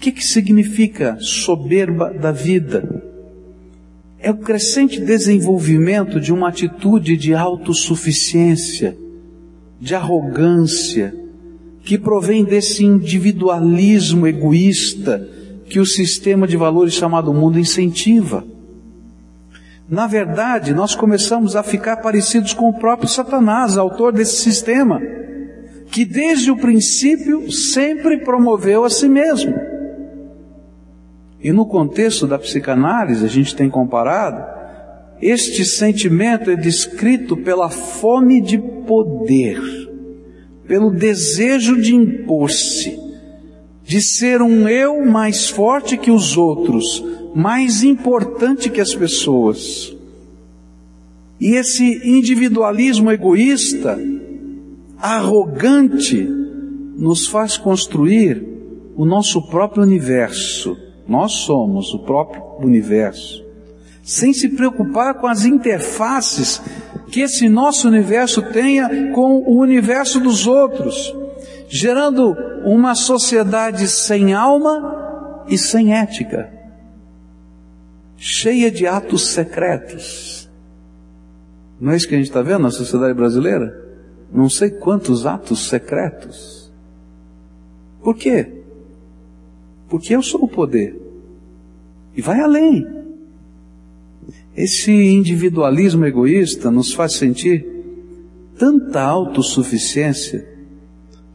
que, 0.03 0.11
que 0.11 0.27
significa 0.27 1.17
soberba 1.21 2.13
da 2.13 2.33
vida? 2.33 3.05
É 4.19 4.33
o 4.33 4.37
crescente 4.37 5.01
desenvolvimento 5.01 6.19
de 6.21 6.33
uma 6.33 6.49
atitude 6.49 7.17
de 7.17 7.33
autossuficiência, 7.33 8.97
de 9.81 9.95
arrogância, 9.95 11.15
que 11.85 11.97
provém 11.97 12.43
desse 12.43 12.85
individualismo 12.85 14.27
egoísta 14.27 15.29
que 15.69 15.79
o 15.79 15.87
sistema 15.87 16.49
de 16.49 16.57
valores 16.57 16.95
chamado 16.95 17.33
mundo 17.33 17.61
incentiva. 17.61 18.45
Na 19.89 20.09
verdade, 20.09 20.75
nós 20.75 20.97
começamos 20.97 21.55
a 21.55 21.63
ficar 21.63 21.99
parecidos 21.99 22.53
com 22.53 22.69
o 22.69 22.79
próprio 22.79 23.09
Satanás, 23.09 23.79
autor 23.79 24.13
desse 24.13 24.43
sistema, 24.43 25.01
que 25.93 26.05
desde 26.05 26.51
o 26.51 26.57
princípio 26.57 27.53
sempre 27.53 28.19
promoveu 28.19 28.85
a 28.85 28.91
si 28.91 29.09
mesmo. 29.09 29.72
E 31.43 31.51
no 31.51 31.67
contexto 31.67 32.27
da 32.27 32.39
psicanálise, 32.39 33.25
a 33.25 33.29
gente 33.29 33.57
tem 33.57 33.69
comparado, 33.69 34.45
este 35.21 35.65
sentimento 35.65 36.51
é 36.51 36.57
descrito 36.57 37.37
pela 37.37 37.69
fome 37.69 38.41
de 38.41 38.59
poder, 38.59 39.61
pelo 40.69 40.91
desejo 40.91 41.81
de 41.81 41.95
impor-se, 41.95 42.97
de 43.85 44.01
ser 44.01 44.41
um 44.41 44.69
eu 44.69 45.05
mais 45.05 45.49
forte 45.49 45.97
que 45.97 46.13
os 46.13 46.37
outros, 46.37 47.05
mais 47.35 47.83
importante 47.83 48.71
que 48.71 48.81
as 48.81 48.95
pessoas. 48.95 49.97
E 51.41 51.57
esse 51.57 52.09
individualismo 52.09 53.11
egoísta, 53.11 53.99
arrogante, 54.97 56.23
nos 56.97 57.27
faz 57.27 57.57
construir 57.57 58.47
o 58.95 59.05
nosso 59.05 59.43
próprio 59.49 59.83
universo 59.83 60.77
nós 61.07 61.33
somos 61.33 61.93
o 61.95 62.01
próprio 62.01 62.43
universo. 62.59 63.45
Sem 64.03 64.33
se 64.33 64.49
preocupar 64.49 65.15
com 65.15 65.27
as 65.27 65.45
interfaces 65.45 66.61
que 67.11 67.21
esse 67.21 67.49
nosso 67.49 67.89
universo 67.89 68.43
tenha 68.43 69.13
com 69.13 69.39
o 69.41 69.61
universo 69.61 70.19
dos 70.19 70.47
outros, 70.47 71.15
gerando 71.69 72.35
uma 72.65 72.95
sociedade 72.95 73.87
sem 73.89 74.33
alma 74.33 75.45
e 75.49 75.59
sem 75.59 75.95
ética, 75.95 76.51
cheia 78.17 78.71
de 78.71 78.87
atos 78.87 79.29
secretos. 79.29 80.51
Não 81.81 81.93
é 81.93 81.97
isso 81.97 82.09
que 82.09 82.15
a 82.15 82.19
gente 82.19 82.29
está 82.29 82.43
vendo 82.43 82.63
na 82.63 82.71
sociedade 82.71 83.13
brasileira? 83.13 83.77
Não 84.33 84.49
sei 84.49 84.71
quantos 84.71 85.27
atos 85.27 85.69
secretos. 85.69 86.73
Por 88.03 88.17
quê? 88.17 88.62
Porque 89.93 90.17
eu 90.17 90.23
sou 90.23 90.45
o 90.45 90.49
poder. 90.49 90.99
E 92.17 92.23
vai 92.23 92.41
além. 92.41 92.89
Esse 94.57 94.91
individualismo 94.91 96.07
egoísta 96.07 96.71
nos 96.71 96.95
faz 96.95 97.13
sentir 97.13 97.67
tanta 98.59 99.03
autossuficiência 99.03 100.49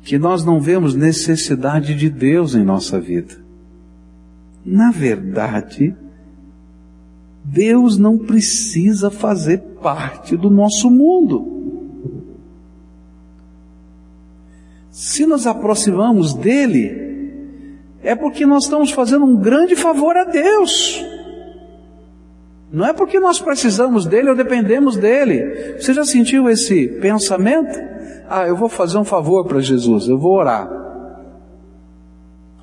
que 0.02 0.18
nós 0.18 0.44
não 0.44 0.60
vemos 0.60 0.96
necessidade 0.96 1.94
de 1.94 2.10
Deus 2.10 2.56
em 2.56 2.64
nossa 2.64 3.00
vida. 3.00 3.38
Na 4.66 4.90
verdade, 4.90 5.96
Deus 7.46 7.96
não 7.96 8.18
precisa 8.18 9.12
fazer 9.12 9.60
parte 9.84 10.36
do 10.36 10.50
nosso 10.50 10.90
mundo. 10.90 11.46
Se 14.90 15.28
nos 15.28 15.46
aproximamos 15.46 16.34
dele, 16.34 17.06
é 18.04 18.16
porque 18.16 18.46
nós 18.46 18.64
estamos 18.64 18.92
fazendo 18.92 19.26
um 19.26 19.38
grande 19.38 19.76
favor 19.76 20.16
a 20.16 20.24
Deus. 20.24 21.04
Não 22.72 22.86
é 22.86 22.94
porque 22.94 23.20
nós 23.20 23.40
precisamos 23.40 24.06
dele 24.06 24.30
ou 24.30 24.36
dependemos 24.36 24.98
dele. 24.98 25.78
Você 25.80 25.94
já 25.94 26.04
sentiu 26.04 26.50
esse 26.50 26.88
pensamento? 27.00 27.80
Ah, 28.30 28.46
eu 28.48 28.56
vou 28.56 28.68
fazer 28.68 28.98
um 28.98 29.06
favor 29.06 29.46
para 29.46 29.62
Jesus, 29.62 30.08
eu 30.08 30.18
vou 30.18 30.34
orar. 30.34 30.70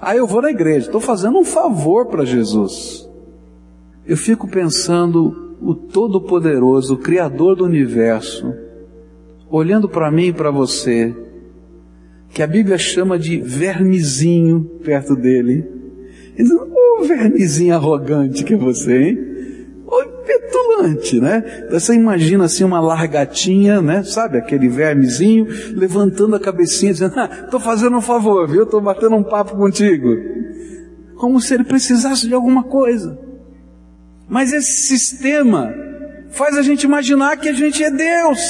Ah, 0.01 0.15
eu 0.15 0.27
vou 0.27 0.43
na 0.43 0.51
igreja, 0.51 0.87
estou 0.87 1.01
fazendo 1.01 1.39
um 1.39 1.45
favor 1.45 2.07
para 2.07 2.27
Jesus. 2.27 3.09
Eu 4.07 4.19
fico 4.19 4.47
pensando 4.47 5.57
o 5.63 5.75
Todo-Poderoso, 5.75 6.95
o 6.95 6.99
Criador 6.99 7.57
do 7.57 7.65
universo, 7.65 8.53
olhando 9.51 9.89
para 9.89 10.11
mim 10.11 10.27
e 10.27 10.33
para 10.33 10.51
você, 10.51 11.15
que 12.35 12.43
a 12.43 12.47
Bíblia 12.47 12.77
chama 12.77 13.19
de 13.19 13.41
vermezinho 13.41 14.65
perto 14.85 15.15
dele. 15.15 15.65
Ô 16.39 17.01
oh, 17.01 17.05
vermezinho 17.05 17.75
arrogante 17.75 18.43
que 18.45 18.55
é 18.55 18.57
você, 18.57 18.99
hein? 18.99 19.35
petulante, 20.25 21.21
né? 21.21 21.67
Você 21.71 21.95
imagina 21.95 22.45
assim 22.45 22.65
uma 22.65 22.81
largatinha, 22.81 23.81
né? 23.81 24.03
Sabe, 24.03 24.39
aquele 24.39 24.69
vermezinho, 24.69 25.47
levantando 25.75 26.35
a 26.35 26.41
cabecinha, 26.41 26.93
dizendo, 26.93 27.15
ah, 27.17 27.29
tô 27.51 27.61
fazendo 27.61 27.97
um 27.97 28.01
favor, 28.01 28.49
viu? 28.49 28.67
Tô 28.67 28.81
batendo 28.81 29.17
um 29.17 29.23
papo 29.23 29.57
contigo. 29.57 30.09
Como 31.17 31.41
se 31.41 31.55
ele 31.55 31.65
precisasse 31.65 32.27
de 32.27 32.35
alguma 32.35 32.65
coisa. 32.65 33.19
Mas 34.29 34.53
esse 34.53 34.87
sistema 34.87 35.73
faz 36.31 36.57
a 36.57 36.63
gente 36.63 36.85
imaginar 36.85 37.37
que 37.37 37.49
a 37.49 37.53
gente 37.53 37.83
é 37.83 37.91
Deus. 37.91 38.41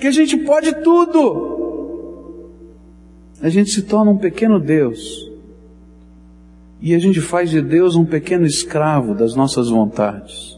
Que 0.00 0.08
a 0.08 0.12
gente 0.12 0.36
pode 0.38 0.82
tudo. 0.82 1.51
A 3.42 3.48
gente 3.48 3.70
se 3.70 3.82
torna 3.82 4.12
um 4.12 4.16
pequeno 4.16 4.60
Deus 4.60 5.28
e 6.80 6.94
a 6.94 6.98
gente 6.98 7.20
faz 7.20 7.50
de 7.50 7.60
Deus 7.60 7.96
um 7.96 8.04
pequeno 8.04 8.46
escravo 8.46 9.14
das 9.14 9.34
nossas 9.34 9.68
vontades. 9.68 10.56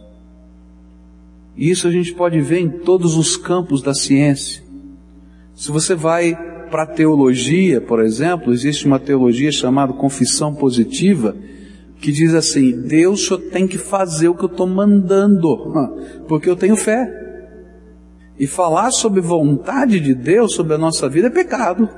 E 1.56 1.70
isso 1.70 1.88
a 1.88 1.90
gente 1.90 2.12
pode 2.14 2.40
ver 2.40 2.60
em 2.60 2.68
todos 2.68 3.16
os 3.16 3.36
campos 3.36 3.82
da 3.82 3.94
ciência. 3.94 4.62
Se 5.54 5.70
você 5.70 5.94
vai 5.94 6.34
para 6.70 6.82
a 6.82 6.86
teologia, 6.86 7.80
por 7.80 8.00
exemplo, 8.00 8.52
existe 8.52 8.86
uma 8.86 8.98
teologia 8.98 9.52
chamada 9.52 9.92
confissão 9.92 10.54
positiva, 10.54 11.36
que 12.00 12.10
diz 12.10 12.34
assim: 12.34 12.82
Deus 12.82 13.24
só 13.24 13.38
tem 13.38 13.66
que 13.66 13.78
fazer 13.78 14.28
o 14.28 14.34
que 14.34 14.44
eu 14.44 14.50
estou 14.50 14.66
mandando, 14.66 15.72
porque 16.28 16.50
eu 16.50 16.56
tenho 16.56 16.76
fé. 16.76 17.22
E 18.38 18.46
falar 18.46 18.90
sobre 18.90 19.20
vontade 19.20 20.00
de 20.00 20.12
Deus 20.12 20.54
sobre 20.54 20.74
a 20.74 20.78
nossa 20.78 21.08
vida 21.08 21.28
é 21.28 21.30
pecado, 21.30 21.88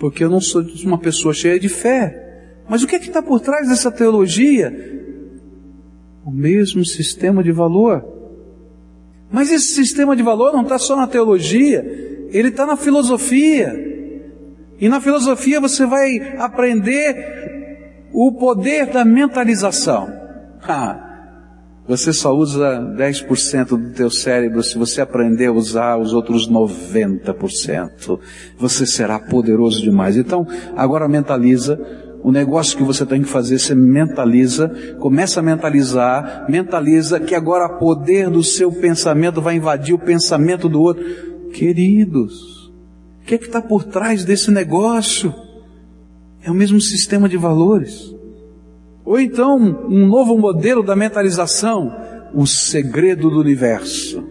porque 0.00 0.24
eu 0.24 0.30
não 0.30 0.40
sou 0.40 0.64
uma 0.82 0.96
pessoa 0.96 1.34
cheia 1.34 1.60
de 1.60 1.68
fé. 1.68 2.56
Mas 2.66 2.82
o 2.82 2.86
que 2.86 2.96
é 2.96 2.98
está 2.98 3.20
por 3.20 3.38
trás 3.38 3.68
dessa 3.68 3.92
teologia? 3.92 4.72
O 6.24 6.30
mesmo 6.30 6.86
sistema 6.86 7.44
de 7.44 7.52
valor. 7.52 8.02
Mas 9.30 9.52
esse 9.52 9.74
sistema 9.74 10.16
de 10.16 10.22
valor 10.22 10.54
não 10.54 10.62
está 10.62 10.78
só 10.78 10.96
na 10.96 11.06
teologia, 11.06 11.84
ele 12.30 12.48
está 12.48 12.64
na 12.64 12.78
filosofia. 12.78 13.88
E 14.80 14.88
na 14.88 15.02
filosofia 15.02 15.60
você 15.60 15.84
vai 15.84 16.18
aprender 16.38 18.08
o 18.10 18.32
poder 18.32 18.86
da 18.86 19.04
mentalização. 19.04 20.10
Ah, 20.62 21.09
você 21.90 22.12
só 22.12 22.32
usa 22.32 22.80
10% 22.96 23.70
do 23.70 23.90
teu 23.90 24.08
cérebro 24.08 24.62
se 24.62 24.78
você 24.78 25.00
aprender 25.00 25.46
a 25.46 25.52
usar 25.52 25.98
os 25.98 26.12
outros 26.12 26.48
90%. 26.48 28.20
Você 28.56 28.86
será 28.86 29.18
poderoso 29.18 29.82
demais. 29.82 30.16
Então, 30.16 30.46
agora 30.76 31.08
mentaliza 31.08 31.80
o 32.22 32.30
negócio 32.30 32.78
que 32.78 32.84
você 32.84 33.04
tem 33.04 33.22
que 33.22 33.28
fazer, 33.28 33.58
você 33.58 33.74
mentaliza, 33.74 34.68
começa 35.00 35.40
a 35.40 35.42
mentalizar, 35.42 36.46
mentaliza 36.48 37.18
que 37.18 37.34
agora 37.34 37.66
o 37.66 37.78
poder 37.80 38.30
do 38.30 38.44
seu 38.44 38.70
pensamento 38.70 39.42
vai 39.42 39.56
invadir 39.56 39.92
o 39.92 39.98
pensamento 39.98 40.68
do 40.68 40.80
outro. 40.80 41.04
Queridos, 41.52 42.70
o 43.20 43.26
que 43.26 43.34
é 43.34 43.38
que 43.38 43.46
está 43.46 43.60
por 43.60 43.82
trás 43.82 44.24
desse 44.24 44.52
negócio? 44.52 45.34
É 46.40 46.48
o 46.52 46.54
mesmo 46.54 46.80
sistema 46.80 47.28
de 47.28 47.36
valores. 47.36 48.14
Ou 49.04 49.18
então, 49.18 49.56
um 49.88 50.06
novo 50.06 50.36
modelo 50.36 50.82
da 50.82 50.94
mentalização, 50.94 51.94
o 52.34 52.46
segredo 52.46 53.30
do 53.30 53.40
universo. 53.40 54.24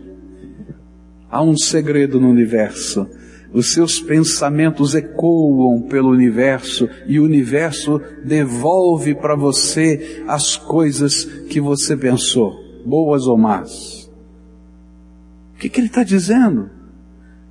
Há 1.29 1.41
um 1.41 1.57
segredo 1.57 2.19
no 2.19 2.29
universo 2.29 3.07
os 3.51 3.73
seus 3.73 3.99
pensamentos 3.99 4.93
ecoam 4.93 5.81
pelo 5.81 6.09
universo 6.09 6.87
e 7.07 7.19
o 7.19 7.23
universo 7.23 7.99
devolve 8.23 9.15
para 9.15 9.35
você 9.35 10.23
as 10.27 10.55
coisas 10.55 11.23
que 11.23 11.59
você 11.59 11.97
pensou, 11.97 12.53
boas 12.85 13.25
ou 13.25 13.37
más. 13.37 14.09
O 15.55 15.59
que, 15.59 15.67
que 15.67 15.79
ele 15.79 15.87
está 15.87 16.03
dizendo? 16.03 16.69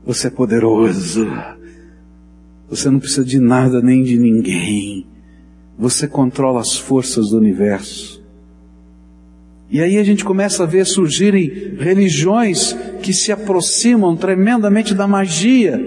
Você 0.04 0.28
é 0.28 0.30
poderoso. 0.30 1.26
Você 2.70 2.88
não 2.88 3.00
precisa 3.00 3.24
de 3.24 3.40
nada 3.40 3.82
nem 3.82 4.02
de 4.02 4.16
ninguém. 4.18 5.06
Você 5.78 6.08
controla 6.08 6.60
as 6.60 6.76
forças 6.76 7.30
do 7.30 7.38
universo. 7.38 8.20
E 9.70 9.80
aí 9.80 9.96
a 9.96 10.02
gente 10.02 10.24
começa 10.24 10.64
a 10.64 10.66
ver 10.66 10.84
surgirem 10.84 11.76
religiões 11.78 12.72
que 13.02 13.12
se 13.12 13.30
aproximam 13.30 14.16
tremendamente 14.16 14.94
da 14.94 15.06
magia, 15.06 15.78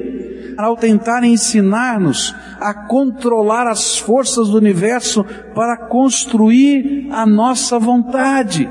ao 0.57 0.77
tentarem 0.77 1.33
ensinar-nos 1.33 2.33
a 2.59 2.73
controlar 2.73 3.67
as 3.67 3.97
forças 3.97 4.49
do 4.49 4.57
universo 4.57 5.25
para 5.55 5.75
construir 5.75 7.07
a 7.11 7.25
nossa 7.25 7.79
vontade. 7.79 8.69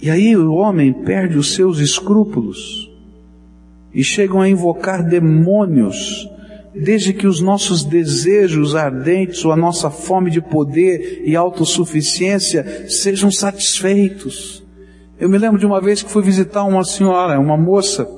E 0.00 0.10
aí 0.10 0.36
o 0.36 0.52
homem 0.52 0.92
perde 0.92 1.38
os 1.38 1.54
seus 1.54 1.78
escrúpulos 1.78 2.90
e 3.94 4.04
chegam 4.04 4.40
a 4.40 4.48
invocar 4.48 5.02
demônios 5.02 6.28
desde 6.74 7.12
que 7.12 7.26
os 7.26 7.40
nossos 7.40 7.84
desejos 7.84 8.74
ardentes 8.74 9.44
ou 9.44 9.52
a 9.52 9.56
nossa 9.56 9.90
fome 9.90 10.30
de 10.30 10.40
poder 10.40 11.22
e 11.24 11.36
autossuficiência 11.36 12.88
sejam 12.88 13.30
satisfeitos. 13.30 14.64
Eu 15.18 15.28
me 15.28 15.38
lembro 15.38 15.58
de 15.58 15.66
uma 15.66 15.80
vez 15.80 16.02
que 16.02 16.10
fui 16.10 16.22
visitar 16.22 16.64
uma 16.64 16.84
senhora, 16.84 17.38
uma 17.38 17.56
moça, 17.56 18.08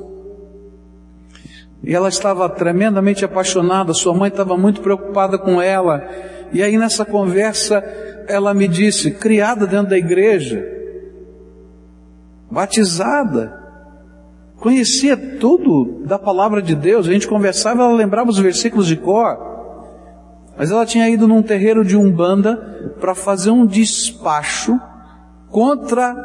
e 1.82 1.94
ela 1.94 2.08
estava 2.08 2.48
tremendamente 2.48 3.24
apaixonada, 3.24 3.92
sua 3.92 4.14
mãe 4.14 4.28
estava 4.28 4.56
muito 4.56 4.80
preocupada 4.80 5.36
com 5.36 5.60
ela. 5.60 6.02
E 6.50 6.62
aí 6.62 6.78
nessa 6.78 7.04
conversa 7.04 7.84
ela 8.26 8.54
me 8.54 8.66
disse, 8.66 9.10
criada 9.10 9.66
dentro 9.66 9.90
da 9.90 9.98
igreja, 9.98 10.66
batizada, 12.50 13.63
conhecia 14.64 15.14
tudo 15.14 16.00
da 16.06 16.18
palavra 16.18 16.62
de 16.62 16.74
Deus, 16.74 17.06
a 17.06 17.12
gente 17.12 17.28
conversava, 17.28 17.82
ela 17.82 17.92
lembrava 17.92 18.30
os 18.30 18.38
versículos 18.38 18.86
de 18.86 18.96
cor, 18.96 19.36
mas 20.56 20.70
ela 20.70 20.86
tinha 20.86 21.06
ido 21.06 21.28
num 21.28 21.42
terreiro 21.42 21.84
de 21.84 21.94
Umbanda 21.98 22.56
para 22.98 23.14
fazer 23.14 23.50
um 23.50 23.66
despacho 23.66 24.80
contra 25.50 26.16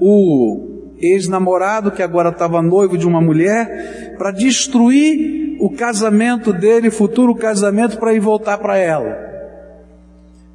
o 0.00 0.94
ex-namorado 0.98 1.90
que 1.90 2.02
agora 2.02 2.30
estava 2.30 2.62
noivo 2.62 2.96
de 2.96 3.06
uma 3.06 3.20
mulher, 3.20 4.16
para 4.16 4.30
destruir 4.30 5.58
o 5.60 5.68
casamento 5.68 6.54
dele, 6.54 6.90
futuro 6.90 7.34
casamento, 7.34 7.98
para 7.98 8.14
ir 8.14 8.20
voltar 8.20 8.56
para 8.56 8.78
ela. 8.78 9.14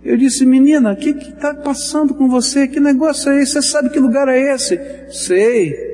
Eu 0.03 0.17
disse, 0.17 0.47
menina, 0.47 0.93
o 0.93 0.95
que 0.95 1.11
está 1.11 1.53
passando 1.53 2.15
com 2.15 2.27
você? 2.27 2.67
Que 2.67 2.80
negócio 2.80 3.32
é 3.32 3.39
esse? 3.39 3.51
Você 3.51 3.61
sabe 3.61 3.91
que 3.91 3.99
lugar 3.99 4.27
é 4.27 4.55
esse? 4.55 4.80
Sei. 5.11 5.88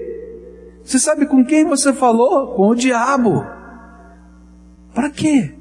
Você 0.86 1.00
sabe 1.00 1.26
com 1.26 1.44
quem 1.44 1.66
você 1.66 1.92
falou? 1.92 2.54
Com 2.54 2.70
o 2.70 2.76
diabo. 2.76 3.44
Para 4.94 5.10
quê? 5.10 5.56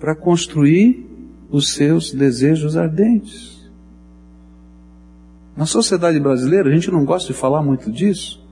Para 0.00 0.16
construir 0.16 1.08
os 1.48 1.72
seus 1.72 2.12
desejos 2.12 2.76
ardentes. 2.76 3.70
Na 5.56 5.66
sociedade 5.66 6.18
brasileira, 6.18 6.68
a 6.68 6.72
gente 6.72 6.90
não 6.90 7.04
gosta 7.04 7.32
de 7.32 7.38
falar 7.38 7.62
muito 7.62 7.92
disso. 7.92 8.44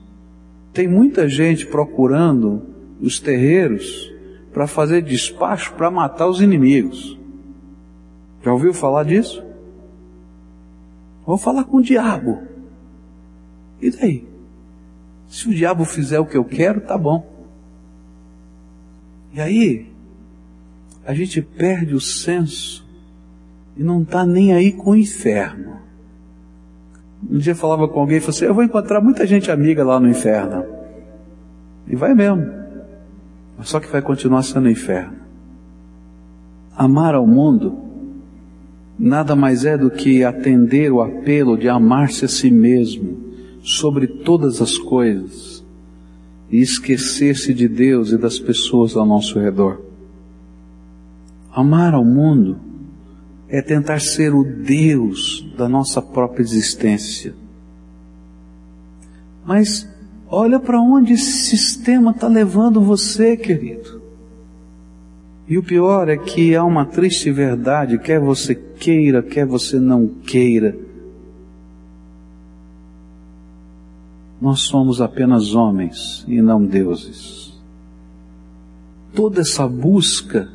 Tem 0.72 0.86
muita 0.86 1.28
gente 1.28 1.66
procurando 1.66 2.62
os 3.00 3.18
terreiros 3.18 4.09
para 4.53 4.68
fazer 4.68 5.03
despacho 5.03 5.74
para 5.74 5.90
matar 5.90 6.28
os 6.28 6.40
inimigos. 6.40 7.18
Já 8.40 8.53
ouviu 8.53 8.72
falar 8.72 9.03
disso? 9.03 9.42
Vou 11.26 11.36
falar 11.36 11.64
com 11.64 11.78
o 11.78 11.82
diabo. 11.82 12.40
E 13.80 13.90
daí? 13.90 14.32
Se 15.33 15.49
o 15.49 15.55
diabo 15.55 15.87
fizer 15.87 16.20
o 16.20 16.26
que 16.26 16.37
eu 16.37 16.45
quero, 16.45 16.83
tá 16.83 16.99
bom. 16.99 17.26
E 19.33 19.41
aí, 19.41 19.87
a 21.07 21.14
gente 21.14 21.41
perde 21.41 21.95
o 21.95 22.01
senso 22.03 22.87
e 23.74 23.83
não 23.83 24.03
está 24.03 24.26
nem 24.26 24.53
aí 24.53 24.72
com 24.72 24.91
o 24.91 24.95
inferno. 24.95 25.78
Um 27.30 27.39
dia 27.39 27.53
eu 27.53 27.57
falava 27.57 27.89
com 27.89 27.99
alguém 27.99 28.18
e 28.18 28.20
falei 28.20 28.37
assim, 28.37 28.45
eu 28.45 28.53
vou 28.53 28.62
encontrar 28.62 29.01
muita 29.01 29.26
gente 29.26 29.51
amiga 29.51 29.83
lá 29.83 29.99
no 29.99 30.07
inferno. 30.07 30.66
E 31.89 31.97
vai 31.97 32.12
mesmo. 32.12 32.53
Só 33.62 33.80
que 33.80 33.89
vai 33.89 34.03
continuar 34.03 34.43
sendo 34.43 34.68
inferno. 34.68 35.16
Amar 36.76 37.14
ao 37.14 37.26
mundo 37.26 37.78
nada 38.99 39.35
mais 39.35 39.64
é 39.64 39.78
do 39.78 39.91
que 39.91 40.24
atender 40.24 40.93
o 40.93 41.01
apelo 41.01 41.57
de 41.57 41.70
amar-se 41.70 42.26
a 42.26 42.28
si 42.28 42.51
mesmo 42.51 43.32
sobre 43.62 44.06
todas 44.06 44.60
as 44.60 44.76
coisas 44.76 45.64
e 46.50 46.60
esquecer-se 46.60 47.54
de 47.54 47.68
Deus 47.68 48.10
e 48.10 48.18
das 48.18 48.38
pessoas 48.38 48.96
ao 48.96 49.06
nosso 49.06 49.38
redor. 49.38 49.80
Amar 51.50 51.94
ao 51.94 52.04
mundo 52.04 52.58
é 53.48 53.62
tentar 53.62 54.00
ser 54.00 54.34
o 54.34 54.42
Deus 54.42 55.46
da 55.56 55.68
nossa 55.68 56.02
própria 56.02 56.42
existência. 56.42 57.34
Mas 59.44 59.88
olha 60.28 60.58
para 60.58 60.80
onde 60.80 61.14
esse 61.14 61.44
sistema 61.44 62.10
está 62.10 62.28
levando 62.28 62.80
você, 62.80 63.36
querido. 63.36 64.00
E 65.48 65.58
o 65.58 65.62
pior 65.62 66.08
é 66.08 66.16
que 66.16 66.54
há 66.54 66.64
uma 66.64 66.86
triste 66.86 67.30
verdade, 67.30 67.98
quer 67.98 68.20
você 68.20 68.54
queira, 68.54 69.22
quer 69.22 69.44
você 69.44 69.78
não 69.78 70.06
queira. 70.06 70.76
Nós 74.43 74.62
somos 74.62 75.01
apenas 75.01 75.55
homens 75.55 76.24
e 76.26 76.43
não 76.43 76.64
deuses. 76.64 77.53
Toda 79.14 79.40
essa 79.40 79.68
busca 79.68 80.49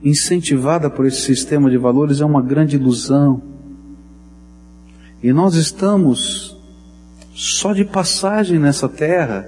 incentivada 0.00 0.88
por 0.88 1.04
esse 1.04 1.22
sistema 1.22 1.68
de 1.68 1.76
valores 1.76 2.20
é 2.20 2.24
uma 2.24 2.40
grande 2.40 2.76
ilusão. 2.76 3.42
E 5.20 5.32
nós 5.32 5.56
estamos 5.56 6.56
só 7.34 7.72
de 7.72 7.84
passagem 7.84 8.60
nessa 8.60 8.88
terra, 8.88 9.44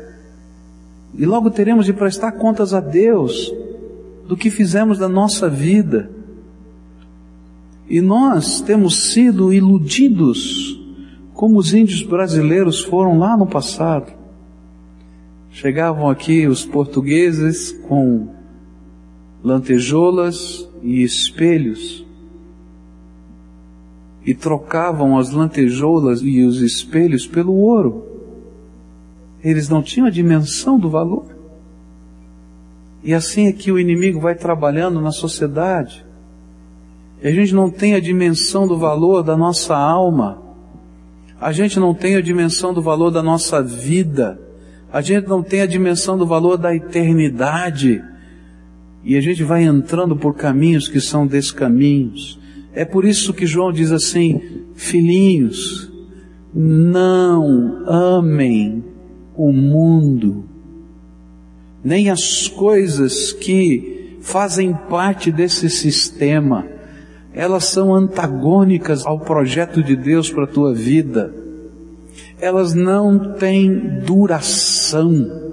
e 1.15 1.25
logo 1.25 1.49
teremos 1.49 1.87
de 1.87 1.93
prestar 1.93 2.33
contas 2.33 2.75
a 2.75 2.81
Deus 2.81 3.55
do 4.27 4.37
que 4.37 4.51
fizemos 4.51 4.99
da 4.99 5.09
nossa 5.09 5.49
vida. 5.49 6.11
E 7.89 8.01
nós 8.01 8.61
temos 8.61 9.13
sido 9.13 9.53
iludidos, 9.53 10.76
como 11.37 11.59
os 11.59 11.75
índios 11.75 12.03
brasileiros 12.03 12.83
foram 12.83 13.19
lá 13.19 13.37
no 13.37 13.47
passado. 13.47 14.11
Chegavam 15.51 16.09
aqui 16.09 16.47
os 16.47 16.65
portugueses 16.65 17.73
com 17.87 18.29
lantejoulas 19.45 20.67
e 20.83 21.03
espelhos 21.03 22.05
e 24.25 24.35
trocavam 24.35 25.19
as 25.19 25.31
lantejoulas 25.31 26.21
e 26.23 26.43
os 26.43 26.63
espelhos 26.63 27.27
pelo 27.27 27.53
ouro. 27.53 28.05
Eles 29.45 29.69
não 29.69 29.83
tinham 29.83 30.07
a 30.07 30.11
dimensão 30.11 30.79
do 30.79 30.89
valor. 30.89 31.27
E 33.05 33.13
assim 33.13 33.47
é 33.47 33.53
que 33.53 33.71
o 33.71 33.79
inimigo 33.79 34.19
vai 34.19 34.35
trabalhando 34.35 35.01
na 35.03 35.13
sociedade. 35.13 36.05
E 37.23 37.29
a 37.29 37.31
gente 37.31 37.55
não 37.55 37.71
tem 37.71 37.95
a 37.95 38.01
dimensão 38.01 38.67
do 38.67 38.77
valor 38.77 39.23
da 39.23 39.37
nossa 39.37 39.77
alma. 39.77 40.46
A 41.41 41.53
gente 41.53 41.79
não 41.79 41.93
tem 41.93 42.17
a 42.17 42.21
dimensão 42.21 42.73
do 42.73 42.81
valor 42.81 43.11
da 43.11 43.23
nossa 43.23 43.63
vida. 43.63 44.41
A 44.93 45.01
gente 45.01 45.29
não 45.29 45.43
tem 45.43 45.61
a 45.61 45.67
dimensão 45.67 46.17
do 46.17 46.27
valor 46.27 46.57
da 46.57 46.75
eternidade. 46.75 48.03
E 49.05 49.17
a 49.17 49.21
gente 49.21 49.45
vai 49.45 49.63
entrando 49.63 50.17
por 50.17 50.35
caminhos 50.35 50.89
que 50.89 51.01
são 51.01 51.27
descaminhos. 51.27 52.39
É 52.73 52.85
por 52.85 53.05
isso 53.05 53.35
que 53.35 53.47
João 53.47 53.73
diz 53.73 53.93
assim: 53.93 54.41
filhinhos, 54.75 55.91
não 56.55 57.83
amem 57.87 58.83
o 59.37 59.53
mundo, 59.53 60.45
nem 61.85 62.11
as 62.11 62.49
coisas 62.49 63.33
que 63.33 64.17
fazem 64.23 64.73
parte 64.89 65.31
desse 65.31 65.69
sistema. 65.69 66.76
Elas 67.37 67.67
são 67.67 67.95
antagônicas 67.95 69.05
ao 69.05 69.21
projeto 69.21 69.83
de 69.83 69.95
Deus 69.95 70.31
para 70.31 70.45
a 70.45 70.49
tua 70.49 70.73
vida. 70.73 71.35
Elas 72.41 72.73
não 72.73 73.35
têm 73.35 74.01
duração. 74.01 75.53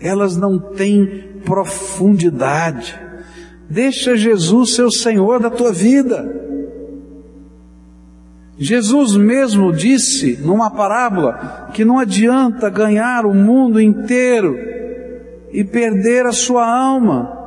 Elas 0.00 0.36
não 0.36 0.56
têm 0.56 1.40
profundidade. 1.44 2.96
Deixa 3.68 4.16
Jesus 4.16 4.76
ser 4.76 4.84
o 4.84 4.92
Senhor 4.92 5.40
da 5.40 5.50
tua 5.50 5.72
vida. 5.72 6.32
Jesus 8.56 9.16
mesmo 9.16 9.72
disse 9.72 10.38
numa 10.40 10.70
parábola 10.70 11.70
que 11.74 11.84
não 11.84 11.98
adianta 11.98 12.70
ganhar 12.70 13.26
o 13.26 13.34
mundo 13.34 13.80
inteiro 13.80 14.56
e 15.52 15.64
perder 15.64 16.24
a 16.24 16.32
sua 16.32 16.64
alma. 16.64 17.37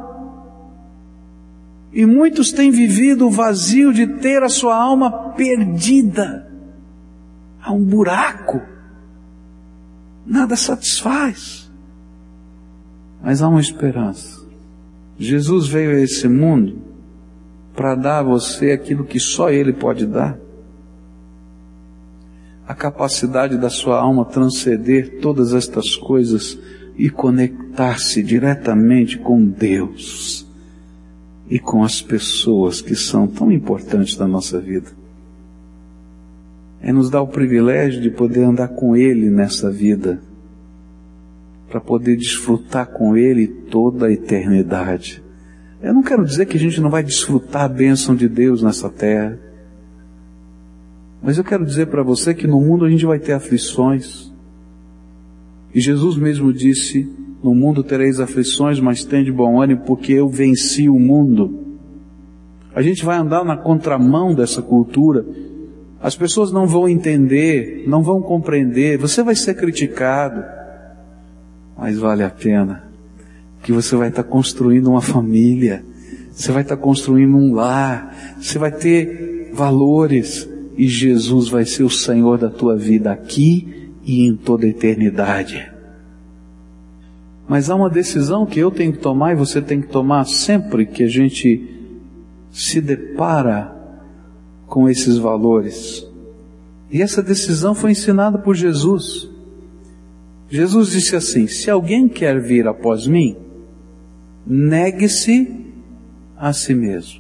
E 1.94 2.06
muitos 2.06 2.52
têm 2.52 2.72
vivido 2.72 3.28
o 3.28 3.32
vazio 3.32 3.94
de 3.94 4.08
ter 4.08 4.42
a 4.44 4.50
sua 4.50 4.76
alma 4.76 5.32
perdida. 5.32 6.50
Há 7.62 7.74
um 7.74 7.84
buraco. 7.84 8.62
Nada 10.26 10.56
satisfaz. 10.56 11.70
Mas 13.22 13.42
há 13.42 13.50
uma 13.50 13.60
esperança. 13.60 14.42
Jesus 15.18 15.68
veio 15.68 15.92
a 15.92 16.00
esse 16.00 16.28
mundo 16.28 16.82
para 17.76 17.94
dar 17.94 18.20
a 18.20 18.24
você 18.24 18.72
aquilo 18.72 19.04
que 19.04 19.20
só 19.20 19.50
Ele 19.50 19.74
pode 19.74 20.06
dar. 20.06 20.40
A 22.66 22.74
capacidade 22.74 23.58
da 23.58 23.70
sua 23.70 24.00
alma 24.00 24.24
transcender 24.24 25.20
todas 25.20 25.54
estas 25.54 25.96
coisas 25.96 26.58
e 26.98 27.10
conectar-se 27.10 28.24
diretamente 28.24 29.18
com 29.18 29.44
Deus 29.44 30.50
e 31.52 31.60
com 31.60 31.84
as 31.84 32.02
pessoas 32.02 32.82
que 32.82 32.96
são 32.96 33.28
tão 33.28 33.52
importantes 33.52 34.18
na 34.18 34.26
nossa 34.26 34.58
vida. 34.58 34.90
É 36.82 36.94
nos 36.94 37.10
dar 37.10 37.22
o 37.22 37.28
privilégio 37.28 38.02
de 38.02 38.10
poder 38.10 38.44
andar 38.44 38.70
com 38.70 38.96
Ele 38.96 39.30
nessa 39.30 39.70
vida 39.70 40.22
para 41.70 41.82
poder 41.82 42.16
desfrutar 42.16 42.88
com 42.88 43.18
Ele 43.18 43.48
toda 43.48 44.06
a 44.06 44.12
eternidade. 44.12 45.22
Eu 45.82 45.94
não 45.94 46.02
quero 46.02 46.24
dizer 46.24 46.46
que 46.46 46.56
a 46.56 46.60
gente 46.60 46.80
não 46.80 46.90
vai 46.90 47.04
desfrutar 47.04 47.64
a 47.64 47.70
bênção 47.70 48.16
de 48.16 48.30
Deus 48.30 48.64
nessa 48.64 48.90
terra, 48.90 49.38
mas 51.22 51.38
eu 51.38 51.44
quero 51.44 51.66
dizer 51.66 51.88
para 51.88 52.02
você 52.02 52.34
que 52.34 52.48
no 52.48 52.62
mundo 52.62 52.86
a 52.86 52.90
gente 52.90 53.06
vai 53.06 53.20
ter 53.20 53.34
aflições. 53.34 54.32
E 55.74 55.82
Jesus 55.82 56.16
mesmo 56.16 56.54
disse: 56.54 57.10
No 57.44 57.56
mundo 57.56 57.84
tereis 57.84 58.20
aflições, 58.20 58.80
mas 58.80 59.04
tende 59.04 59.32
bom 59.32 59.62
ânimo, 59.62 59.82
porque 59.86 60.14
eu 60.14 60.30
venci 60.30 60.88
o 60.88 61.00
mundo. 61.00 61.60
A 62.76 62.82
gente 62.82 63.04
vai 63.04 63.18
andar 63.18 63.44
na 63.44 63.58
contramão 63.58 64.34
dessa 64.34 64.62
cultura. 64.62 65.26
As 66.02 66.16
pessoas 66.16 66.52
não 66.52 66.68
vão 66.68 66.88
entender, 66.88 67.84
não 67.88 68.02
vão 68.02 68.22
compreender, 68.22 68.98
você 68.98 69.24
vai 69.24 69.36
ser 69.36 69.56
criticado 69.56 70.62
mas 71.82 71.98
vale 71.98 72.24
a 72.24 72.30
pena, 72.30 72.84
que 73.64 73.72
você 73.72 73.96
vai 73.96 74.10
estar 74.10 74.22
construindo 74.22 74.92
uma 74.92 75.02
família, 75.02 75.84
você 76.32 76.52
vai 76.52 76.62
estar 76.62 76.78
construindo 76.78 77.36
um 77.36 77.56
lar, 77.56 78.36
você 78.40 78.60
vai 78.60 78.72
ter 78.72 79.50
valores 79.52 80.48
e 80.78 80.88
Jesus 80.88 81.50
vai 81.50 81.66
ser 81.66 81.82
o 81.82 81.90
Senhor 81.90 82.38
da 82.38 82.52
tua 82.52 82.78
vida 82.78 83.12
aqui 83.12 83.90
e 84.04 84.28
em 84.28 84.36
toda 84.36 84.68
a 84.68 84.70
eternidade. 84.70 85.72
Mas 87.52 87.70
há 87.70 87.76
uma 87.76 87.90
decisão 87.90 88.46
que 88.46 88.62
eu 88.62 88.72
tenho 88.72 88.94
que 88.94 89.00
tomar 89.00 89.34
e 89.34 89.36
você 89.36 89.62
tem 89.62 89.82
que 89.82 89.90
tomar 89.90 90.24
sempre 90.24 90.86
que 90.86 91.04
a 91.04 91.08
gente 91.10 91.70
se 92.50 92.80
depara 92.80 93.76
com 94.68 94.88
esses 94.88 95.18
valores. 95.18 96.08
E 96.90 97.02
essa 97.02 97.22
decisão 97.22 97.76
foi 97.76 97.92
ensinada 97.92 98.38
por 98.38 98.56
Jesus. 98.56 99.28
Jesus 100.50 100.92
disse 100.92 101.14
assim: 101.14 101.46
Se 101.46 101.70
alguém 101.70 102.08
quer 102.08 102.40
vir 102.40 102.70
após 102.70 103.06
mim, 103.06 103.36
negue-se 104.48 105.54
a 106.38 106.54
si 106.54 106.74
mesmo. 106.74 107.20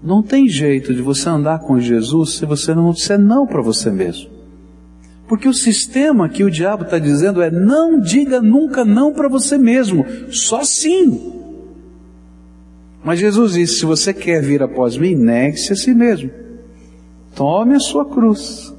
Não 0.00 0.22
tem 0.22 0.48
jeito 0.48 0.94
de 0.94 1.02
você 1.02 1.28
andar 1.28 1.58
com 1.58 1.80
Jesus 1.80 2.34
se 2.34 2.46
você 2.46 2.72
não 2.76 2.92
disser 2.92 3.18
não 3.18 3.44
para 3.44 3.60
você 3.60 3.90
mesmo. 3.90 4.35
Porque 5.28 5.48
o 5.48 5.54
sistema 5.54 6.28
que 6.28 6.44
o 6.44 6.50
diabo 6.50 6.84
está 6.84 6.98
dizendo 6.98 7.42
é 7.42 7.50
não 7.50 7.98
diga 7.98 8.40
nunca 8.40 8.84
não 8.84 9.12
para 9.12 9.28
você 9.28 9.58
mesmo, 9.58 10.06
só 10.30 10.62
sim. 10.62 11.32
Mas 13.04 13.18
Jesus 13.18 13.54
disse: 13.54 13.80
se 13.80 13.86
você 13.86 14.12
quer 14.12 14.42
vir 14.42 14.62
após 14.62 14.96
mim, 14.96 15.14
negue-se 15.14 15.72
a 15.72 15.76
si 15.76 15.92
mesmo. 15.94 16.30
Tome 17.34 17.74
a 17.74 17.80
sua 17.80 18.04
cruz. 18.04 18.72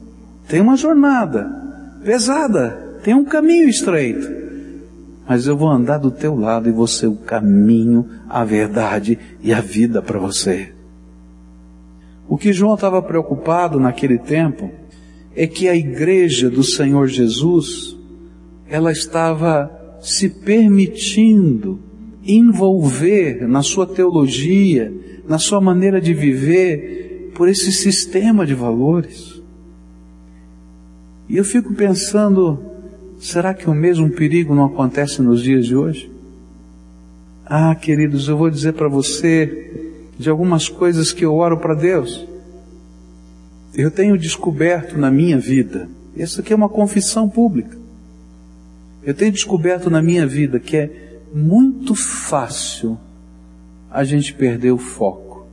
Tem 0.47 0.61
uma 0.61 0.77
jornada 0.77 1.49
pesada, 2.03 2.99
tem 3.03 3.13
um 3.13 3.25
caminho 3.25 3.67
estreito. 3.67 4.37
Mas 5.27 5.45
eu 5.45 5.57
vou 5.57 5.69
andar 5.69 5.97
do 5.97 6.09
teu 6.09 6.35
lado 6.35 6.69
e 6.69 6.71
vou 6.71 6.87
ser 6.87 7.07
o 7.07 7.15
caminho, 7.17 8.09
a 8.29 8.45
verdade 8.45 9.19
e 9.41 9.53
a 9.53 9.59
vida 9.59 10.01
para 10.01 10.17
você. 10.17 10.73
O 12.29 12.37
que 12.37 12.53
João 12.53 12.75
estava 12.75 13.01
preocupado 13.01 13.79
naquele 13.79 14.17
tempo 14.17 14.71
é 15.37 15.45
que 15.45 15.69
a 15.69 15.75
igreja 15.75 16.49
do 16.49 16.63
Senhor 16.63 17.07
Jesus, 17.07 17.95
ela 18.67 18.91
estava 18.91 19.71
se 20.01 20.27
permitindo 20.27 21.79
envolver 22.25 23.47
na 23.47 23.61
sua 23.61 23.85
teologia, 23.85 24.91
na 25.27 25.37
sua 25.37 25.61
maneira 25.61 26.01
de 26.01 26.11
viver, 26.11 27.31
por 27.35 27.47
esse 27.47 27.71
sistema 27.71 28.47
de 28.47 28.55
valores. 28.55 29.39
E 31.29 31.37
eu 31.37 31.45
fico 31.45 31.71
pensando, 31.75 32.57
será 33.19 33.53
que 33.53 33.69
o 33.69 33.75
mesmo 33.75 34.09
perigo 34.09 34.55
não 34.55 34.65
acontece 34.65 35.21
nos 35.21 35.43
dias 35.43 35.67
de 35.67 35.75
hoje? 35.75 36.11
Ah, 37.45 37.75
queridos, 37.75 38.27
eu 38.27 38.35
vou 38.35 38.49
dizer 38.49 38.73
para 38.73 38.89
você 38.89 39.91
de 40.17 40.31
algumas 40.31 40.67
coisas 40.67 41.11
que 41.11 41.23
eu 41.23 41.35
oro 41.35 41.59
para 41.59 41.75
Deus. 41.75 42.27
Eu 43.73 43.91
tenho 43.91 44.17
descoberto 44.17 44.97
na 44.97 45.11
minha 45.11 45.37
vida, 45.37 45.89
isso 46.15 46.41
aqui 46.41 46.51
é 46.51 46.55
uma 46.55 46.69
confissão 46.69 47.29
pública. 47.29 47.77
Eu 49.03 49.13
tenho 49.13 49.31
descoberto 49.31 49.89
na 49.89 50.01
minha 50.01 50.25
vida 50.25 50.59
que 50.59 50.75
é 50.75 51.19
muito 51.33 51.95
fácil 51.95 52.97
a 53.89 54.03
gente 54.03 54.33
perder 54.33 54.71
o 54.71 54.77
foco. 54.77 55.45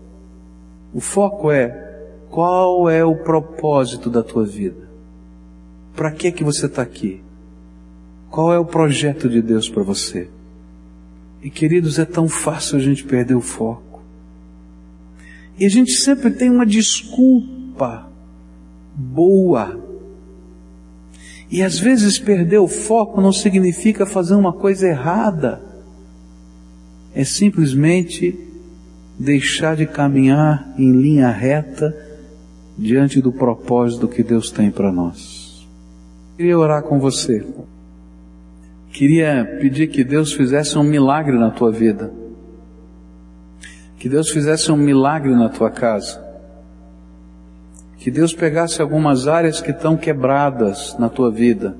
O 0.92 1.00
foco 1.00 1.50
é 1.50 1.84
qual 2.30 2.88
é 2.88 3.04
o 3.04 3.16
propósito 3.16 4.10
da 4.10 4.22
tua 4.22 4.44
vida? 4.44 4.88
Para 5.94 6.10
que 6.10 6.32
que 6.32 6.42
você 6.42 6.66
está 6.66 6.82
aqui? 6.82 7.20
Qual 8.30 8.52
é 8.52 8.58
o 8.58 8.64
projeto 8.64 9.28
de 9.28 9.40
Deus 9.40 9.68
para 9.68 9.82
você? 9.82 10.28
E 11.42 11.50
queridos, 11.50 11.98
é 11.98 12.04
tão 12.04 12.26
fácil 12.26 12.78
a 12.78 12.80
gente 12.80 13.04
perder 13.04 13.34
o 13.34 13.40
foco. 13.40 14.02
E 15.58 15.64
a 15.66 15.68
gente 15.68 15.92
sempre 15.92 16.30
tem 16.30 16.50
uma 16.50 16.66
desculpa 16.66 17.63
boa. 18.94 19.80
E 21.50 21.62
às 21.62 21.78
vezes 21.78 22.18
perder 22.18 22.58
o 22.58 22.68
foco 22.68 23.20
não 23.20 23.32
significa 23.32 24.06
fazer 24.06 24.34
uma 24.34 24.52
coisa 24.52 24.88
errada. 24.88 25.62
É 27.14 27.24
simplesmente 27.24 28.36
deixar 29.18 29.76
de 29.76 29.86
caminhar 29.86 30.74
em 30.76 30.92
linha 30.92 31.30
reta 31.30 31.94
diante 32.76 33.20
do 33.20 33.32
propósito 33.32 34.08
que 34.08 34.22
Deus 34.22 34.50
tem 34.50 34.70
para 34.70 34.90
nós. 34.90 35.64
Queria 36.36 36.58
orar 36.58 36.82
com 36.82 36.98
você. 36.98 37.46
Queria 38.90 39.44
pedir 39.60 39.88
que 39.88 40.02
Deus 40.02 40.32
fizesse 40.32 40.76
um 40.76 40.82
milagre 40.82 41.38
na 41.38 41.50
tua 41.50 41.70
vida. 41.70 42.12
Que 43.98 44.08
Deus 44.08 44.30
fizesse 44.30 44.72
um 44.72 44.76
milagre 44.76 45.34
na 45.34 45.48
tua 45.48 45.70
casa. 45.70 46.23
Que 48.04 48.10
Deus 48.10 48.34
pegasse 48.34 48.82
algumas 48.82 49.26
áreas 49.26 49.62
que 49.62 49.70
estão 49.70 49.96
quebradas 49.96 50.94
na 50.98 51.08
tua 51.08 51.30
vida 51.30 51.74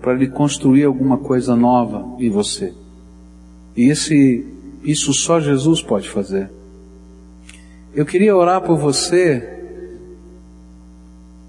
para 0.00 0.14
lhe 0.14 0.28
construir 0.28 0.84
alguma 0.84 1.18
coisa 1.18 1.56
nova 1.56 2.14
em 2.20 2.30
você. 2.30 2.72
E 3.76 3.90
esse, 3.90 4.46
isso 4.84 5.12
só 5.12 5.40
Jesus 5.40 5.82
pode 5.82 6.08
fazer. 6.08 6.48
Eu 7.92 8.06
queria 8.06 8.36
orar 8.36 8.60
por 8.60 8.78
você 8.78 9.58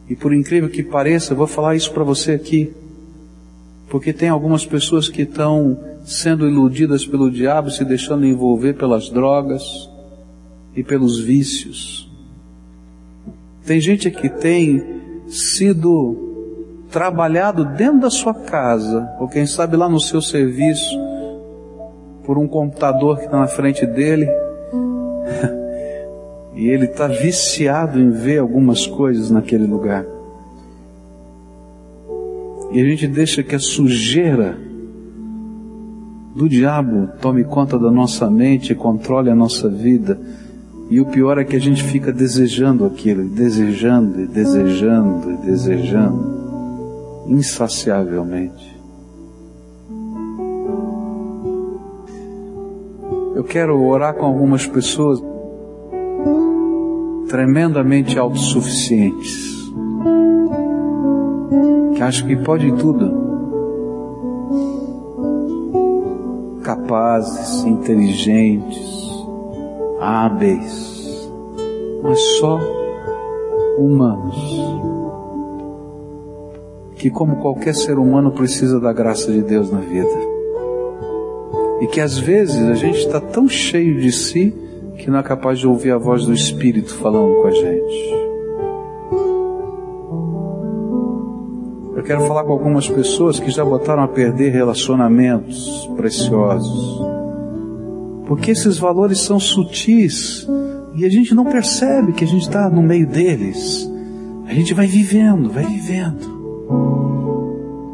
e 0.09 0.15
por 0.15 0.33
incrível 0.33 0.71
que 0.71 0.81
pareça, 0.81 1.33
eu 1.33 1.37
vou 1.37 1.45
falar 1.45 1.75
isso 1.75 1.93
para 1.93 2.03
você 2.03 2.31
aqui, 2.31 2.73
porque 3.91 4.11
tem 4.11 4.29
algumas 4.29 4.65
pessoas 4.65 5.07
que 5.07 5.21
estão 5.21 5.79
sendo 6.03 6.49
iludidas 6.49 7.05
pelo 7.05 7.29
diabo, 7.29 7.69
se 7.69 7.85
deixando 7.85 8.25
envolver 8.25 8.73
pelas 8.73 9.07
drogas 9.07 9.61
e 10.75 10.83
pelos 10.83 11.19
vícios. 11.19 12.08
Tem 13.69 13.79
gente 13.79 14.09
que 14.09 14.27
tem 14.27 14.83
sido 15.27 16.17
trabalhado 16.89 17.63
dentro 17.63 17.99
da 17.99 18.09
sua 18.09 18.33
casa, 18.33 19.07
ou 19.19 19.27
quem 19.27 19.45
sabe 19.45 19.77
lá 19.77 19.87
no 19.87 19.99
seu 19.99 20.23
serviço, 20.23 20.99
por 22.25 22.39
um 22.39 22.47
computador 22.47 23.19
que 23.19 23.25
está 23.25 23.37
na 23.37 23.45
frente 23.45 23.85
dele, 23.85 24.27
e 26.57 26.67
ele 26.67 26.85
está 26.85 27.05
viciado 27.05 27.99
em 27.99 28.09
ver 28.09 28.39
algumas 28.39 28.87
coisas 28.87 29.29
naquele 29.29 29.67
lugar. 29.67 30.03
E 32.71 32.81
a 32.81 32.85
gente 32.85 33.05
deixa 33.05 33.43
que 33.43 33.53
a 33.53 33.59
sujeira 33.59 34.57
do 36.35 36.49
diabo 36.49 37.07
tome 37.21 37.43
conta 37.43 37.77
da 37.77 37.91
nossa 37.91 38.31
mente 38.31 38.73
e 38.73 38.75
controle 38.75 39.29
a 39.29 39.35
nossa 39.35 39.69
vida 39.69 40.19
e 40.89 40.99
o 40.99 41.05
pior 41.05 41.37
é 41.37 41.43
que 41.43 41.55
a 41.55 41.59
gente 41.59 41.83
fica 41.83 42.11
desejando 42.11 42.83
aquilo, 42.83 43.23
desejando 43.23 44.21
e 44.21 44.25
desejando 44.25 45.31
e 45.31 45.37
desejando, 45.37 47.23
insaciavelmente. 47.27 48.75
Eu 53.35 53.43
quero 53.43 53.79
orar 53.81 54.15
com 54.15 54.25
algumas 54.25 54.65
pessoas 54.65 55.23
tremendamente 57.29 58.17
autossuficientes, 58.17 59.71
que 61.95 62.01
acham 62.01 62.27
que 62.27 62.35
pode 62.35 62.71
tudo, 62.73 63.29
capazes, 66.63 67.63
inteligentes, 67.63 68.98
hábeis, 69.99 71.29
mas 72.01 72.19
só 72.37 72.59
humanos. 73.77 74.35
Que, 76.95 77.09
como 77.09 77.37
qualquer 77.37 77.73
ser 77.73 77.97
humano, 77.97 78.31
precisa 78.31 78.79
da 78.79 78.91
graça 78.91 79.31
de 79.31 79.41
Deus 79.41 79.71
na 79.71 79.79
vida. 79.79 80.09
E 81.81 81.87
que 81.87 82.01
às 82.01 82.17
vezes 82.17 82.61
a 82.67 82.73
gente 82.73 82.99
está 82.99 83.21
tão 83.21 83.47
cheio 83.47 83.99
de 84.01 84.11
si 84.11 84.53
que 84.97 85.09
não 85.09 85.19
é 85.19 85.23
capaz 85.23 85.59
de 85.59 85.67
ouvir 85.67 85.91
a 85.91 85.97
voz 85.97 86.25
do 86.25 86.33
Espírito 86.33 86.93
falando 86.95 87.41
com 87.41 87.47
a 87.47 87.51
gente. 87.51 88.19
Eu 91.95 92.03
quero 92.03 92.21
falar 92.27 92.43
com 92.43 92.51
algumas 92.51 92.87
pessoas 92.89 93.39
que 93.39 93.49
já 93.49 93.63
botaram 93.63 94.03
a 94.03 94.07
perder 94.07 94.51
relacionamentos 94.51 95.89
preciosos 95.95 97.18
porque 98.29 98.51
esses 98.51 98.77
valores 98.77 99.21
são 99.21 99.39
sutis 99.39 100.47
e 100.93 101.03
a 101.03 101.09
gente 101.09 101.33
não 101.33 101.45
percebe 101.45 102.13
que 102.13 102.23
a 102.23 102.27
gente 102.27 102.43
está 102.43 102.69
no 102.69 102.83
meio 102.83 103.07
deles. 103.07 103.91
A 104.45 104.53
gente 104.53 104.71
vai 104.71 104.85
vivendo, 104.85 105.49
vai 105.49 105.65
vivendo. 105.65 106.29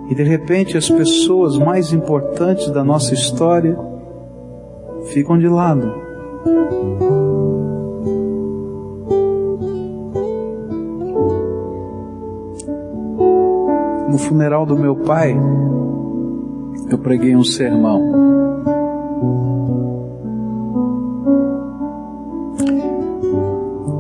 E 0.10 0.14
de 0.14 0.24
repente 0.24 0.78
as 0.78 0.90
pessoas 0.90 1.58
mais 1.58 1.94
importantes 1.94 2.70
da 2.70 2.84
nossa 2.84 3.14
história 3.14 3.80
ficam 5.06 5.40
de 5.40 5.48
lado. 5.48 5.90
No 14.12 14.18
funeral 14.18 14.66
do 14.66 14.78
meu 14.78 14.98
pai, 14.98 15.34
eu 16.90 16.98
preguei 16.98 17.38
um 17.38 17.44
sermão. 17.44 18.25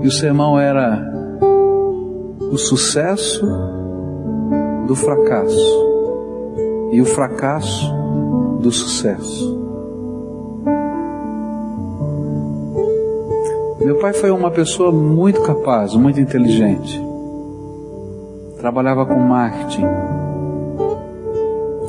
E 0.05 0.07
o 0.07 0.11
sermão 0.11 0.59
era 0.59 1.03
o 2.51 2.57
sucesso 2.59 3.43
do 4.85 4.95
fracasso 4.95 5.83
e 6.91 7.01
o 7.01 7.05
fracasso 7.05 7.91
do 8.61 8.71
sucesso. 8.71 9.59
Meu 13.83 13.97
pai 13.97 14.13
foi 14.13 14.29
uma 14.29 14.51
pessoa 14.51 14.91
muito 14.91 15.41
capaz, 15.41 15.95
muito 15.95 16.21
inteligente. 16.21 17.03
Trabalhava 18.59 19.07
com 19.07 19.15
marketing, 19.15 19.87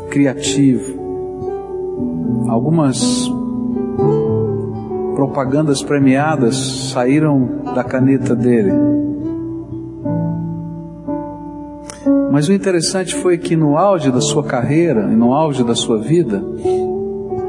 criativo. 0.09 0.99
Algumas 2.49 3.31
propagandas 5.15 5.83
premiadas 5.83 6.57
saíram 6.95 7.66
da 7.77 7.85
caneta 7.85 8.35
dele. 8.35 8.73
Mas 12.33 12.49
o 12.49 12.53
interessante 12.55 13.15
foi 13.15 13.37
que 13.37 13.55
no 13.55 13.77
auge 13.77 14.11
da 14.11 14.21
sua 14.23 14.43
carreira 14.43 15.03
e 15.13 15.15
no 15.15 15.35
auge 15.35 15.63
da 15.63 15.75
sua 15.75 15.99
vida, 15.99 16.43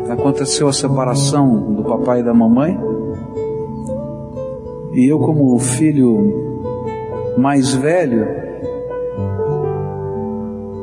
aconteceu 0.09 0.67
a 0.67 0.73
separação 0.73 1.73
do 1.73 1.83
papai 1.83 2.19
e 2.19 2.23
da 2.23 2.33
mamãe. 2.33 2.77
E 4.95 5.09
eu, 5.09 5.17
como 5.17 5.57
filho 5.59 6.75
mais 7.37 7.73
velho, 7.73 8.27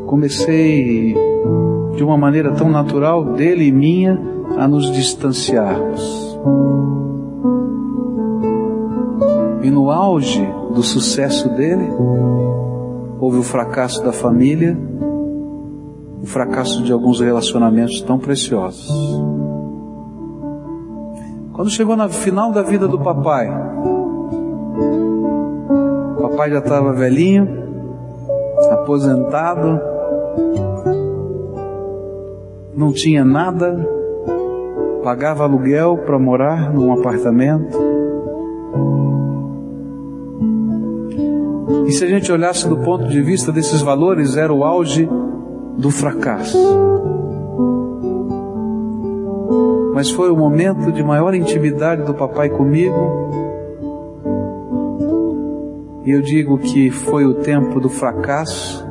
comecei 0.06 1.14
de 1.94 2.02
uma 2.02 2.16
maneira 2.16 2.52
tão 2.52 2.70
natural 2.70 3.34
dele 3.34 3.66
e 3.66 3.72
minha 3.72 4.18
a 4.56 4.66
nos 4.66 4.90
distanciarmos. 4.90 6.34
E 9.64 9.70
no 9.70 9.90
auge 9.90 10.46
do 10.74 10.82
sucesso 10.82 11.48
dele, 11.48 11.88
houve 13.18 13.38
o 13.38 13.42
fracasso 13.42 14.04
da 14.04 14.12
família, 14.12 14.76
o 16.22 16.26
fracasso 16.26 16.82
de 16.82 16.92
alguns 16.92 17.18
relacionamentos 17.18 18.02
tão 18.02 18.18
preciosos. 18.18 18.92
Quando 21.54 21.70
chegou 21.70 21.96
no 21.96 22.06
final 22.10 22.52
da 22.52 22.60
vida 22.60 22.86
do 22.86 22.98
papai, 22.98 23.48
o 26.18 26.20
papai 26.20 26.50
já 26.50 26.58
estava 26.58 26.92
velhinho, 26.92 27.48
aposentado, 28.70 29.80
não 32.76 32.92
tinha 32.92 33.24
nada, 33.24 33.82
pagava 35.02 35.44
aluguel 35.44 35.96
para 36.04 36.18
morar 36.18 36.70
num 36.70 36.92
apartamento. 36.92 37.93
Se 41.94 42.04
a 42.04 42.08
gente 42.08 42.30
olhasse 42.30 42.68
do 42.68 42.76
ponto 42.78 43.08
de 43.08 43.22
vista 43.22 43.52
desses 43.52 43.80
valores, 43.80 44.36
era 44.36 44.52
o 44.52 44.64
auge 44.64 45.08
do 45.78 45.90
fracasso. 45.90 46.58
Mas 49.94 50.10
foi 50.10 50.30
o 50.30 50.36
momento 50.36 50.90
de 50.90 51.02
maior 51.02 51.34
intimidade 51.34 52.02
do 52.02 52.12
papai 52.12 52.48
comigo. 52.48 53.30
E 56.04 56.10
eu 56.10 56.20
digo 56.20 56.58
que 56.58 56.90
foi 56.90 57.24
o 57.24 57.34
tempo 57.34 57.80
do 57.80 57.88
fracasso, 57.88 58.84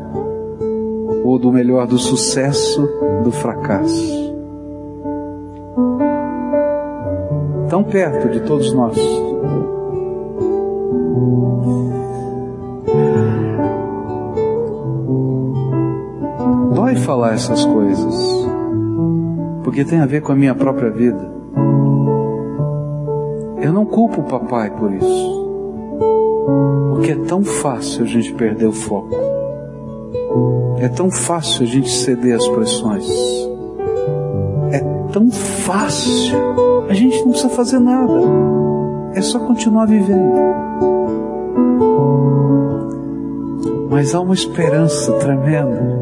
ou 1.23 1.37
do 1.37 1.51
melhor, 1.51 1.85
do 1.85 1.97
sucesso 1.97 2.89
do 3.23 3.31
fracasso. 3.31 4.33
Tão 7.69 7.83
perto 7.83 8.29
de 8.29 8.39
todos 8.41 8.73
nós. 8.73 8.97
Falar 16.95 17.33
essas 17.33 17.65
coisas, 17.65 18.47
porque 19.63 19.83
tem 19.83 19.99
a 19.99 20.05
ver 20.05 20.21
com 20.21 20.31
a 20.31 20.35
minha 20.35 20.55
própria 20.55 20.89
vida. 20.89 21.31
Eu 23.61 23.73
não 23.73 23.85
culpo 23.85 24.21
o 24.21 24.23
papai 24.23 24.69
por 24.71 24.93
isso, 24.93 25.47
porque 26.91 27.11
é 27.11 27.15
tão 27.15 27.43
fácil 27.43 28.03
a 28.03 28.07
gente 28.07 28.33
perder 28.33 28.67
o 28.67 28.71
foco, 28.71 29.15
é 30.79 30.87
tão 30.87 31.11
fácil 31.11 31.63
a 31.63 31.67
gente 31.67 31.89
ceder 31.89 32.35
às 32.35 32.47
pressões, 32.47 33.07
é 34.71 34.79
tão 35.11 35.29
fácil, 35.29 36.37
a 36.89 36.93
gente 36.93 37.17
não 37.17 37.31
precisa 37.31 37.49
fazer 37.49 37.79
nada, 37.79 38.21
é 39.13 39.21
só 39.21 39.39
continuar 39.39 39.87
vivendo. 39.87 40.33
Mas 43.89 44.15
há 44.15 44.21
uma 44.21 44.33
esperança 44.33 45.11
tremenda 45.13 45.92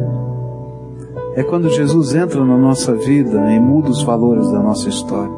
é 1.36 1.44
quando 1.44 1.70
Jesus 1.70 2.14
entra 2.14 2.44
na 2.44 2.58
nossa 2.58 2.94
vida 2.94 3.40
e 3.52 3.60
muda 3.60 3.90
os 3.90 4.04
valores 4.04 4.52
da 4.52 4.60
nossa 4.60 4.90
história. 4.90 5.32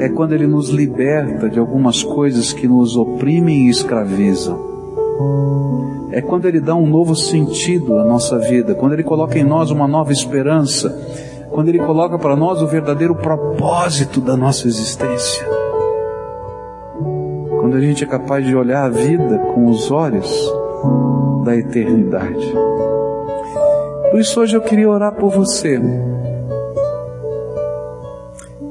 É 0.00 0.08
quando 0.08 0.32
Ele 0.32 0.46
nos 0.46 0.68
liberta 0.68 1.48
de 1.48 1.58
algumas 1.58 2.02
coisas 2.02 2.52
que 2.52 2.68
nos 2.68 2.96
oprimem 2.96 3.66
e 3.66 3.70
escravizam. 3.70 4.58
É 6.10 6.20
quando 6.20 6.46
Ele 6.46 6.60
dá 6.60 6.74
um 6.74 6.86
novo 6.86 7.16
sentido 7.16 7.98
à 7.98 8.04
nossa 8.04 8.38
vida, 8.38 8.74
quando 8.74 8.92
Ele 8.92 9.02
coloca 9.02 9.38
em 9.38 9.44
nós 9.44 9.70
uma 9.70 9.88
nova 9.88 10.12
esperança, 10.12 10.94
quando 11.50 11.68
Ele 11.68 11.78
coloca 11.78 12.18
para 12.18 12.36
nós 12.36 12.60
o 12.60 12.66
verdadeiro 12.66 13.14
propósito 13.14 14.20
da 14.20 14.36
nossa 14.36 14.68
existência. 14.68 15.46
Quando 17.60 17.76
a 17.76 17.80
gente 17.80 18.04
é 18.04 18.06
capaz 18.06 18.44
de 18.44 18.54
olhar 18.54 18.84
a 18.84 18.90
vida 18.90 19.38
com 19.54 19.70
os 19.70 19.90
olhos 19.90 20.52
da 21.44 21.56
eternidade. 21.56 22.52
Por 24.14 24.20
isso 24.20 24.40
hoje 24.40 24.56
eu 24.56 24.60
queria 24.60 24.88
orar 24.88 25.12
por 25.16 25.28
você, 25.28 25.76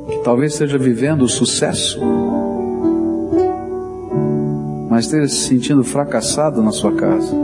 que 0.08 0.18
talvez 0.24 0.54
esteja 0.54 0.78
vivendo 0.78 1.24
o 1.24 1.28
sucesso, 1.28 2.00
mas 4.90 5.04
esteja 5.04 5.28
se 5.28 5.50
sentindo 5.50 5.84
fracassado 5.84 6.64
na 6.64 6.72
sua 6.72 6.94
casa, 6.94 7.36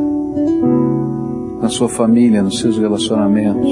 na 1.62 1.68
sua 1.68 1.90
família, 1.90 2.42
nos 2.42 2.60
seus 2.62 2.78
relacionamentos. 2.78 3.70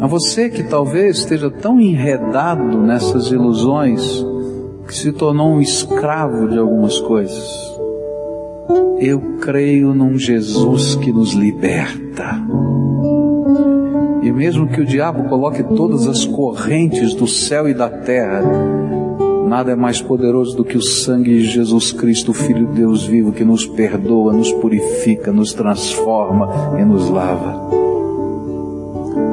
A 0.00 0.06
você 0.06 0.48
que 0.48 0.62
talvez 0.62 1.18
esteja 1.18 1.50
tão 1.50 1.78
enredado 1.78 2.78
nessas 2.78 3.26
ilusões 3.30 4.24
que 4.86 4.94
se 4.94 5.12
tornou 5.12 5.50
um 5.50 5.60
escravo 5.60 6.48
de 6.48 6.56
algumas 6.56 6.98
coisas. 6.98 7.67
Eu 9.00 9.20
creio 9.40 9.94
num 9.94 10.18
Jesus 10.18 10.96
que 10.96 11.12
nos 11.12 11.32
liberta. 11.32 12.40
E 14.22 14.32
mesmo 14.32 14.68
que 14.68 14.80
o 14.80 14.84
diabo 14.84 15.28
coloque 15.28 15.62
todas 15.62 16.06
as 16.06 16.24
correntes 16.24 17.14
do 17.14 17.26
céu 17.26 17.68
e 17.68 17.74
da 17.74 17.88
terra, 17.88 18.42
nada 19.48 19.72
é 19.72 19.76
mais 19.76 20.02
poderoso 20.02 20.56
do 20.56 20.64
que 20.64 20.76
o 20.76 20.82
sangue 20.82 21.38
de 21.38 21.44
Jesus 21.44 21.92
Cristo, 21.92 22.34
Filho 22.34 22.66
de 22.66 22.74
Deus 22.74 23.04
vivo, 23.04 23.32
que 23.32 23.44
nos 23.44 23.64
perdoa, 23.64 24.32
nos 24.32 24.52
purifica, 24.52 25.32
nos 25.32 25.54
transforma 25.54 26.78
e 26.78 26.84
nos 26.84 27.08
lava. 27.08 27.68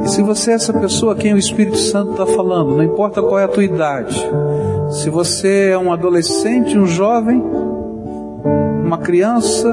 E 0.05 0.09
se 0.09 0.21
você 0.21 0.51
é 0.51 0.53
essa 0.53 0.71
pessoa 0.71 1.13
a 1.13 1.15
quem 1.15 1.33
o 1.33 1.37
Espírito 1.37 1.77
Santo 1.77 2.11
está 2.11 2.25
falando, 2.25 2.75
não 2.75 2.83
importa 2.83 3.21
qual 3.21 3.39
é 3.39 3.43
a 3.43 3.49
tua 3.49 3.63
idade, 3.63 4.15
se 4.91 5.09
você 5.09 5.71
é 5.71 5.77
um 5.77 5.91
adolescente, 5.91 6.77
um 6.77 6.85
jovem, 6.85 7.43
uma 8.85 8.99
criança, 8.99 9.67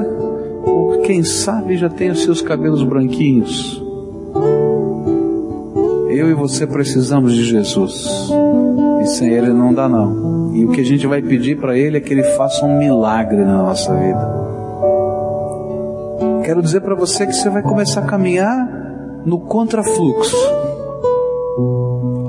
ou 0.65 1.01
quem 1.01 1.23
sabe 1.23 1.77
já 1.77 1.87
tem 1.87 2.09
os 2.09 2.23
seus 2.23 2.41
cabelos 2.41 2.83
branquinhos. 2.83 3.81
Eu 6.09 6.29
e 6.29 6.33
você 6.33 6.65
precisamos 6.65 7.33
de 7.33 7.43
Jesus. 7.43 8.29
E 9.01 9.05
sem 9.05 9.29
Ele 9.29 9.53
não 9.53 9.73
dá 9.73 9.87
não. 9.87 10.51
E 10.55 10.65
o 10.65 10.71
que 10.71 10.81
a 10.81 10.85
gente 10.85 11.05
vai 11.05 11.21
pedir 11.21 11.59
para 11.59 11.77
Ele 11.77 11.97
é 11.97 11.99
que 11.99 12.11
Ele 12.11 12.23
faça 12.23 12.65
um 12.65 12.79
milagre 12.79 13.43
na 13.43 13.63
nossa 13.63 13.93
vida. 13.93 14.43
Quero 16.43 16.61
dizer 16.61 16.81
para 16.81 16.95
você 16.95 17.25
que 17.25 17.33
você 17.33 17.49
vai 17.49 17.61
começar 17.61 18.01
a 18.01 18.05
caminhar 18.05 18.67
no 19.25 19.39
contrafluxo. 19.39 20.35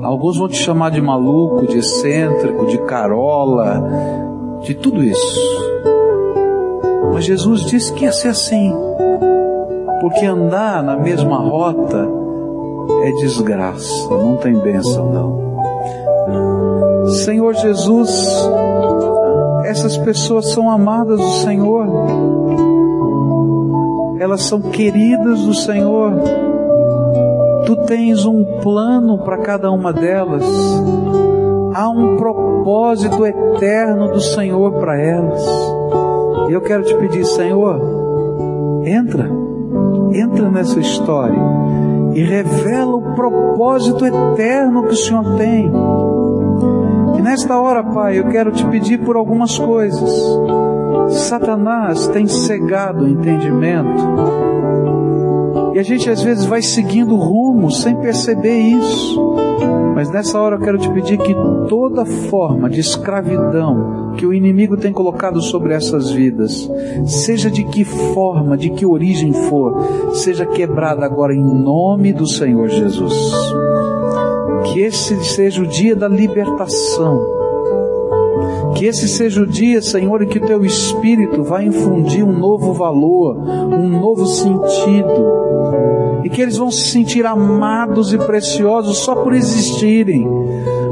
Alguns 0.03 0.37
vão 0.37 0.47
te 0.47 0.57
chamar 0.57 0.91
de 0.91 1.01
maluco, 1.01 1.65
de 1.67 1.79
excêntrico, 1.79 2.67
de 2.67 2.77
carola, 2.79 3.83
de 4.61 4.75
tudo 4.75 5.03
isso. 5.03 5.39
Mas 7.15 7.23
Jesus 7.23 7.61
disse 7.61 7.93
que 7.93 8.03
ia 8.03 8.11
ser 8.11 8.27
assim, 8.27 8.73
porque 10.01 10.25
andar 10.25 10.83
na 10.83 10.97
mesma 10.97 11.37
rota 11.37 12.05
é 13.03 13.11
desgraça, 13.13 14.09
não 14.09 14.35
tem 14.35 14.53
bênção 14.53 15.13
não. 15.13 17.05
Senhor 17.07 17.53
Jesus, 17.53 18.49
essas 19.63 19.97
pessoas 19.97 20.51
são 20.51 20.69
amadas 20.69 21.17
do 21.17 21.31
Senhor, 21.35 21.87
elas 24.19 24.41
são 24.41 24.59
queridas 24.59 25.39
do 25.39 25.53
Senhor. 25.53 26.11
Tu 27.65 27.77
tens 27.85 28.25
um 28.25 28.43
plano 28.61 29.19
para 29.19 29.37
cada 29.37 29.71
uma 29.71 29.93
delas. 29.93 30.43
Há 31.73 31.87
um 31.87 32.17
propósito 32.17 33.25
eterno 33.25 34.11
do 34.11 34.19
Senhor 34.19 34.73
para 34.73 34.99
elas. 34.99 35.74
E 36.49 36.53
eu 36.53 36.61
quero 36.61 36.83
te 36.83 36.95
pedir, 36.95 37.25
Senhor, 37.25 37.79
entra, 38.85 39.29
entra 40.13 40.49
nessa 40.49 40.79
história 40.79 41.39
e 42.13 42.21
revela 42.23 42.95
o 42.95 43.13
propósito 43.15 44.05
eterno 44.05 44.83
que 44.83 44.93
o 44.93 44.97
Senhor 44.97 45.37
tem. 45.37 45.71
E 47.17 47.21
nesta 47.21 47.59
hora, 47.59 47.83
Pai, 47.83 48.19
eu 48.19 48.29
quero 48.29 48.51
te 48.51 48.65
pedir 48.65 48.99
por 48.99 49.15
algumas 49.15 49.57
coisas. 49.57 50.09
Satanás 51.09 52.07
tem 52.07 52.27
cegado 52.27 53.03
o 53.03 53.07
entendimento. 53.09 54.03
E 55.73 55.79
a 55.79 55.83
gente 55.83 56.09
às 56.09 56.21
vezes 56.21 56.45
vai 56.45 56.61
seguindo 56.61 57.15
rumo 57.15 57.69
sem 57.69 57.95
perceber 57.97 58.57
isso. 58.57 59.44
Mas 59.95 60.11
nessa 60.11 60.37
hora 60.37 60.57
eu 60.57 60.59
quero 60.59 60.77
te 60.77 60.89
pedir 60.89 61.17
que 61.17 61.33
toda 61.69 62.05
forma 62.05 62.69
de 62.69 62.81
escravidão 62.81 64.13
que 64.17 64.25
o 64.25 64.33
inimigo 64.33 64.75
tem 64.75 64.91
colocado 64.91 65.41
sobre 65.41 65.73
essas 65.73 66.11
vidas, 66.11 66.69
seja 67.05 67.49
de 67.49 67.63
que 67.63 67.85
forma, 67.85 68.57
de 68.57 68.69
que 68.69 68.85
origem 68.85 69.31
for, 69.31 70.13
seja 70.13 70.45
quebrada 70.45 71.05
agora 71.05 71.33
em 71.33 71.41
nome 71.41 72.11
do 72.11 72.27
Senhor 72.27 72.67
Jesus. 72.67 73.13
Que 74.65 74.81
esse 74.81 75.23
seja 75.23 75.61
o 75.61 75.67
dia 75.67 75.95
da 75.95 76.07
libertação 76.07 77.25
Que 78.75 78.87
esse 78.87 79.07
seja 79.07 79.41
o 79.41 79.47
dia, 79.47 79.81
Senhor, 79.81 80.21
em 80.21 80.27
que 80.27 80.39
o 80.39 80.45
teu 80.45 80.65
Espírito 80.65 81.43
vai 81.43 81.65
infundir 81.65 82.25
um 82.25 82.37
novo 82.37 82.73
valor, 82.73 83.37
um 83.37 83.87
novo 83.87 84.25
sentido. 84.25 86.04
E 86.25 86.29
que 86.29 86.41
eles 86.41 86.57
vão 86.57 86.69
se 86.69 86.89
sentir 86.89 87.25
amados 87.25 88.11
e 88.11 88.17
preciosos 88.17 88.97
só 88.97 89.15
por 89.15 89.33
existirem. 89.33 90.27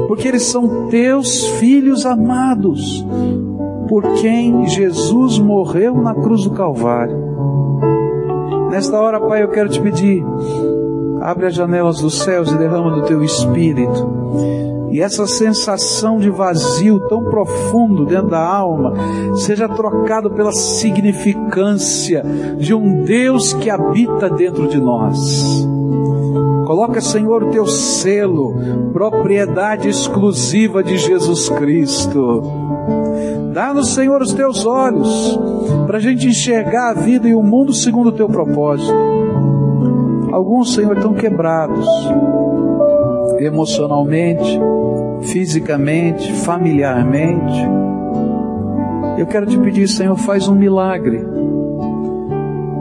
Porque 0.08 0.28
eles 0.28 0.44
são 0.44 0.86
teus 0.88 1.44
filhos 1.58 2.06
amados, 2.06 3.04
por 3.88 4.02
quem 4.14 4.66
Jesus 4.66 5.38
morreu 5.38 5.94
na 5.94 6.14
cruz 6.14 6.44
do 6.44 6.52
Calvário. 6.52 7.16
Nesta 8.70 8.98
hora, 8.98 9.20
Pai, 9.20 9.42
eu 9.42 9.48
quero 9.48 9.68
te 9.68 9.80
pedir, 9.80 10.24
abre 11.20 11.46
as 11.46 11.54
janelas 11.54 12.00
dos 12.00 12.20
céus 12.20 12.50
e 12.50 12.56
derrama 12.56 12.92
do 12.92 13.02
teu 13.02 13.22
Espírito 13.22 14.24
e 14.94 15.00
essa 15.00 15.26
sensação 15.26 16.18
de 16.18 16.30
vazio 16.30 17.00
tão 17.08 17.24
profundo 17.24 18.06
dentro 18.06 18.28
da 18.28 18.38
alma 18.40 18.92
seja 19.34 19.68
trocado 19.68 20.30
pela 20.30 20.52
significância 20.52 22.22
de 22.56 22.72
um 22.72 23.02
Deus 23.02 23.52
que 23.54 23.68
habita 23.68 24.30
dentro 24.30 24.68
de 24.68 24.78
nós. 24.78 25.66
Coloca, 26.64 27.00
Senhor, 27.00 27.42
o 27.42 27.50
teu 27.50 27.66
selo, 27.66 28.54
propriedade 28.92 29.88
exclusiva 29.88 30.80
de 30.80 30.96
Jesus 30.96 31.48
Cristo. 31.48 32.42
Dá-nos, 33.52 33.94
Senhor, 33.94 34.22
os 34.22 34.32
teus 34.32 34.64
olhos, 34.64 35.36
para 35.88 35.98
a 35.98 36.00
gente 36.00 36.28
enxergar 36.28 36.90
a 36.90 36.94
vida 36.94 37.26
e 37.28 37.34
o 37.34 37.42
mundo 37.42 37.72
segundo 37.72 38.10
o 38.10 38.12
teu 38.12 38.28
propósito. 38.28 38.94
Alguns, 40.30 40.72
Senhor, 40.72 40.96
estão 40.96 41.14
quebrados 41.14 41.84
emocionalmente, 43.38 44.58
fisicamente, 45.22 46.32
familiarmente. 46.32 47.68
Eu 49.18 49.26
quero 49.26 49.46
te 49.46 49.58
pedir, 49.58 49.88
Senhor, 49.88 50.16
faz 50.16 50.48
um 50.48 50.54
milagre. 50.54 51.24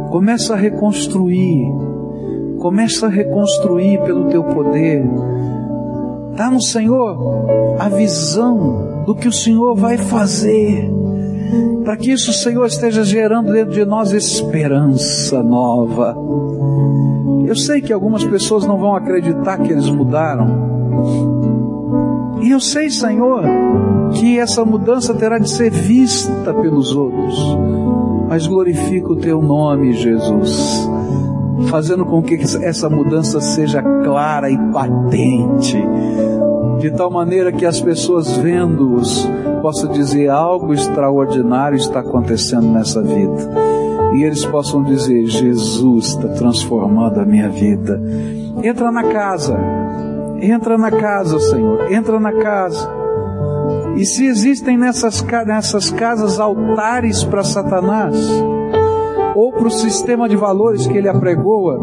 Começa 0.10 0.54
a 0.54 0.58
reconstruir. 0.58 1.66
Começa 2.60 3.08
a 3.08 3.10
reconstruir 3.10 4.02
pelo 4.02 4.30
teu 4.30 4.44
poder. 4.44 5.04
Dá 6.36 6.50
no 6.50 6.62
Senhor 6.62 7.78
a 7.80 7.90
visão 7.90 9.04
do 9.06 9.14
que 9.14 9.28
o 9.28 9.34
Senhor 9.34 9.76
vai 9.76 9.98
fazer. 9.98 10.90
Para 11.84 11.98
que 11.98 12.12
isso, 12.12 12.32
Senhor, 12.32 12.66
esteja 12.66 13.04
gerando 13.04 13.52
dentro 13.52 13.74
de 13.74 13.86
nós 13.86 14.12
esperança 14.12 15.44
nova. 15.44 16.16
Eu 17.46 17.56
sei 17.56 17.82
que 17.82 17.92
algumas 17.92 18.24
pessoas 18.24 18.66
não 18.66 18.78
vão 18.78 18.96
acreditar 18.96 19.58
que 19.58 19.72
eles 19.72 19.90
mudaram. 19.90 20.74
E 22.42 22.52
eu 22.52 22.60
sei, 22.60 22.90
Senhor, 22.90 23.44
que 24.14 24.40
essa 24.40 24.66
mudança 24.66 25.14
terá 25.14 25.38
de 25.38 25.50
ser 25.50 25.72
vista 25.72 26.54
pelos 26.54 26.96
outros. 26.96 27.58
Mas 28.28 28.48
glorifica 28.48 29.12
o 29.12 29.16
teu 29.16 29.42
nome, 29.42 29.94
Jesus, 29.94 30.90
fazendo 31.70 32.06
com 32.06 32.22
que 32.22 32.36
essa 32.62 32.90
mudança 32.90 33.40
seja 33.40 33.82
clara 33.82 34.50
e 34.50 34.58
patente, 34.72 35.78
de 36.80 36.92
tal 36.92 37.12
maneira 37.12 37.52
que 37.52 37.66
as 37.66 37.80
pessoas 37.80 38.38
vendo-os 38.38 39.30
possam 39.62 39.92
dizer 39.92 40.30
algo 40.30 40.74
extraordinário 40.74 41.78
está 41.78 42.00
acontecendo 42.00 42.68
nessa 42.68 43.02
vida. 43.02 43.83
E 44.16 44.24
eles 44.24 44.46
possam 44.46 44.84
dizer: 44.84 45.26
Jesus 45.26 46.08
está 46.08 46.28
transformando 46.30 47.20
a 47.20 47.26
minha 47.26 47.50
vida. 47.50 48.02
Entra 48.64 48.92
na 48.92 49.04
casa, 49.04 49.58
Entra 50.44 50.78
na 50.78 50.92
casa, 50.92 51.40
Senhor, 51.40 51.90
entra 51.90 52.20
na 52.20 52.34
casa. 52.34 52.92
E 53.96 54.06
se 54.06 54.26
existem 54.26 54.78
nessas, 54.78 55.22
nessas 55.46 55.90
casas 55.90 56.38
altares 56.38 57.24
para 57.24 57.46
Satanás, 57.46 58.14
ou 59.34 59.54
para 59.54 59.68
o 59.68 59.72
sistema 59.72 60.28
de 60.28 60.36
valores 60.36 60.86
que 60.86 60.98
ele 60.98 61.08
apregoa, 61.08 61.80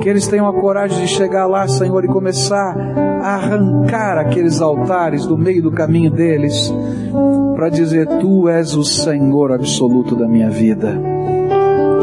que 0.00 0.08
eles 0.08 0.28
tenham 0.28 0.46
a 0.46 0.52
coragem 0.52 1.00
de 1.00 1.08
chegar 1.08 1.46
lá, 1.46 1.66
Senhor, 1.66 2.04
e 2.04 2.08
começar 2.08 2.76
a 3.20 3.34
arrancar 3.34 4.18
aqueles 4.18 4.60
altares 4.60 5.26
do 5.26 5.36
meio 5.36 5.60
do 5.60 5.72
caminho 5.72 6.12
deles, 6.12 6.72
para 7.56 7.70
dizer: 7.70 8.06
Tu 8.20 8.48
és 8.48 8.76
o 8.76 8.84
Senhor 8.84 9.50
absoluto 9.50 10.14
da 10.14 10.28
minha 10.28 10.48
vida. 10.48 10.96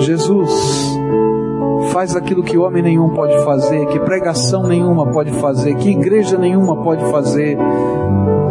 Jesus, 0.02 0.98
faz 1.92 2.16
aquilo 2.16 2.44
que 2.44 2.58
homem 2.58 2.82
nenhum 2.82 3.10
pode 3.10 3.38
fazer, 3.44 3.86
que 3.88 4.00
pregação 4.00 4.64
nenhuma 4.64 5.08
pode 5.08 5.32
fazer, 5.34 5.76
que 5.76 5.90
igreja 5.90 6.38
nenhuma 6.38 6.84
pode 6.84 7.04
fazer. 7.12 7.58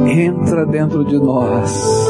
Entra 0.06 0.64
dentro 0.64 1.04
de 1.04 1.18
nós, 1.18 2.08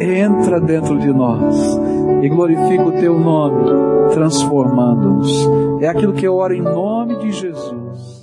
entra 0.00 0.60
dentro 0.60 0.98
de 0.98 1.12
nós 1.12 1.78
e 2.22 2.28
glorifica 2.28 2.84
o 2.84 2.92
teu 2.92 3.18
nome, 3.18 3.70
transformando-nos. 4.12 5.48
É 5.80 5.88
aquilo 5.88 6.12
que 6.12 6.26
eu 6.26 6.36
oro 6.36 6.54
em 6.54 6.62
nome 6.62 7.16
de 7.16 7.32
Jesus. 7.32 8.17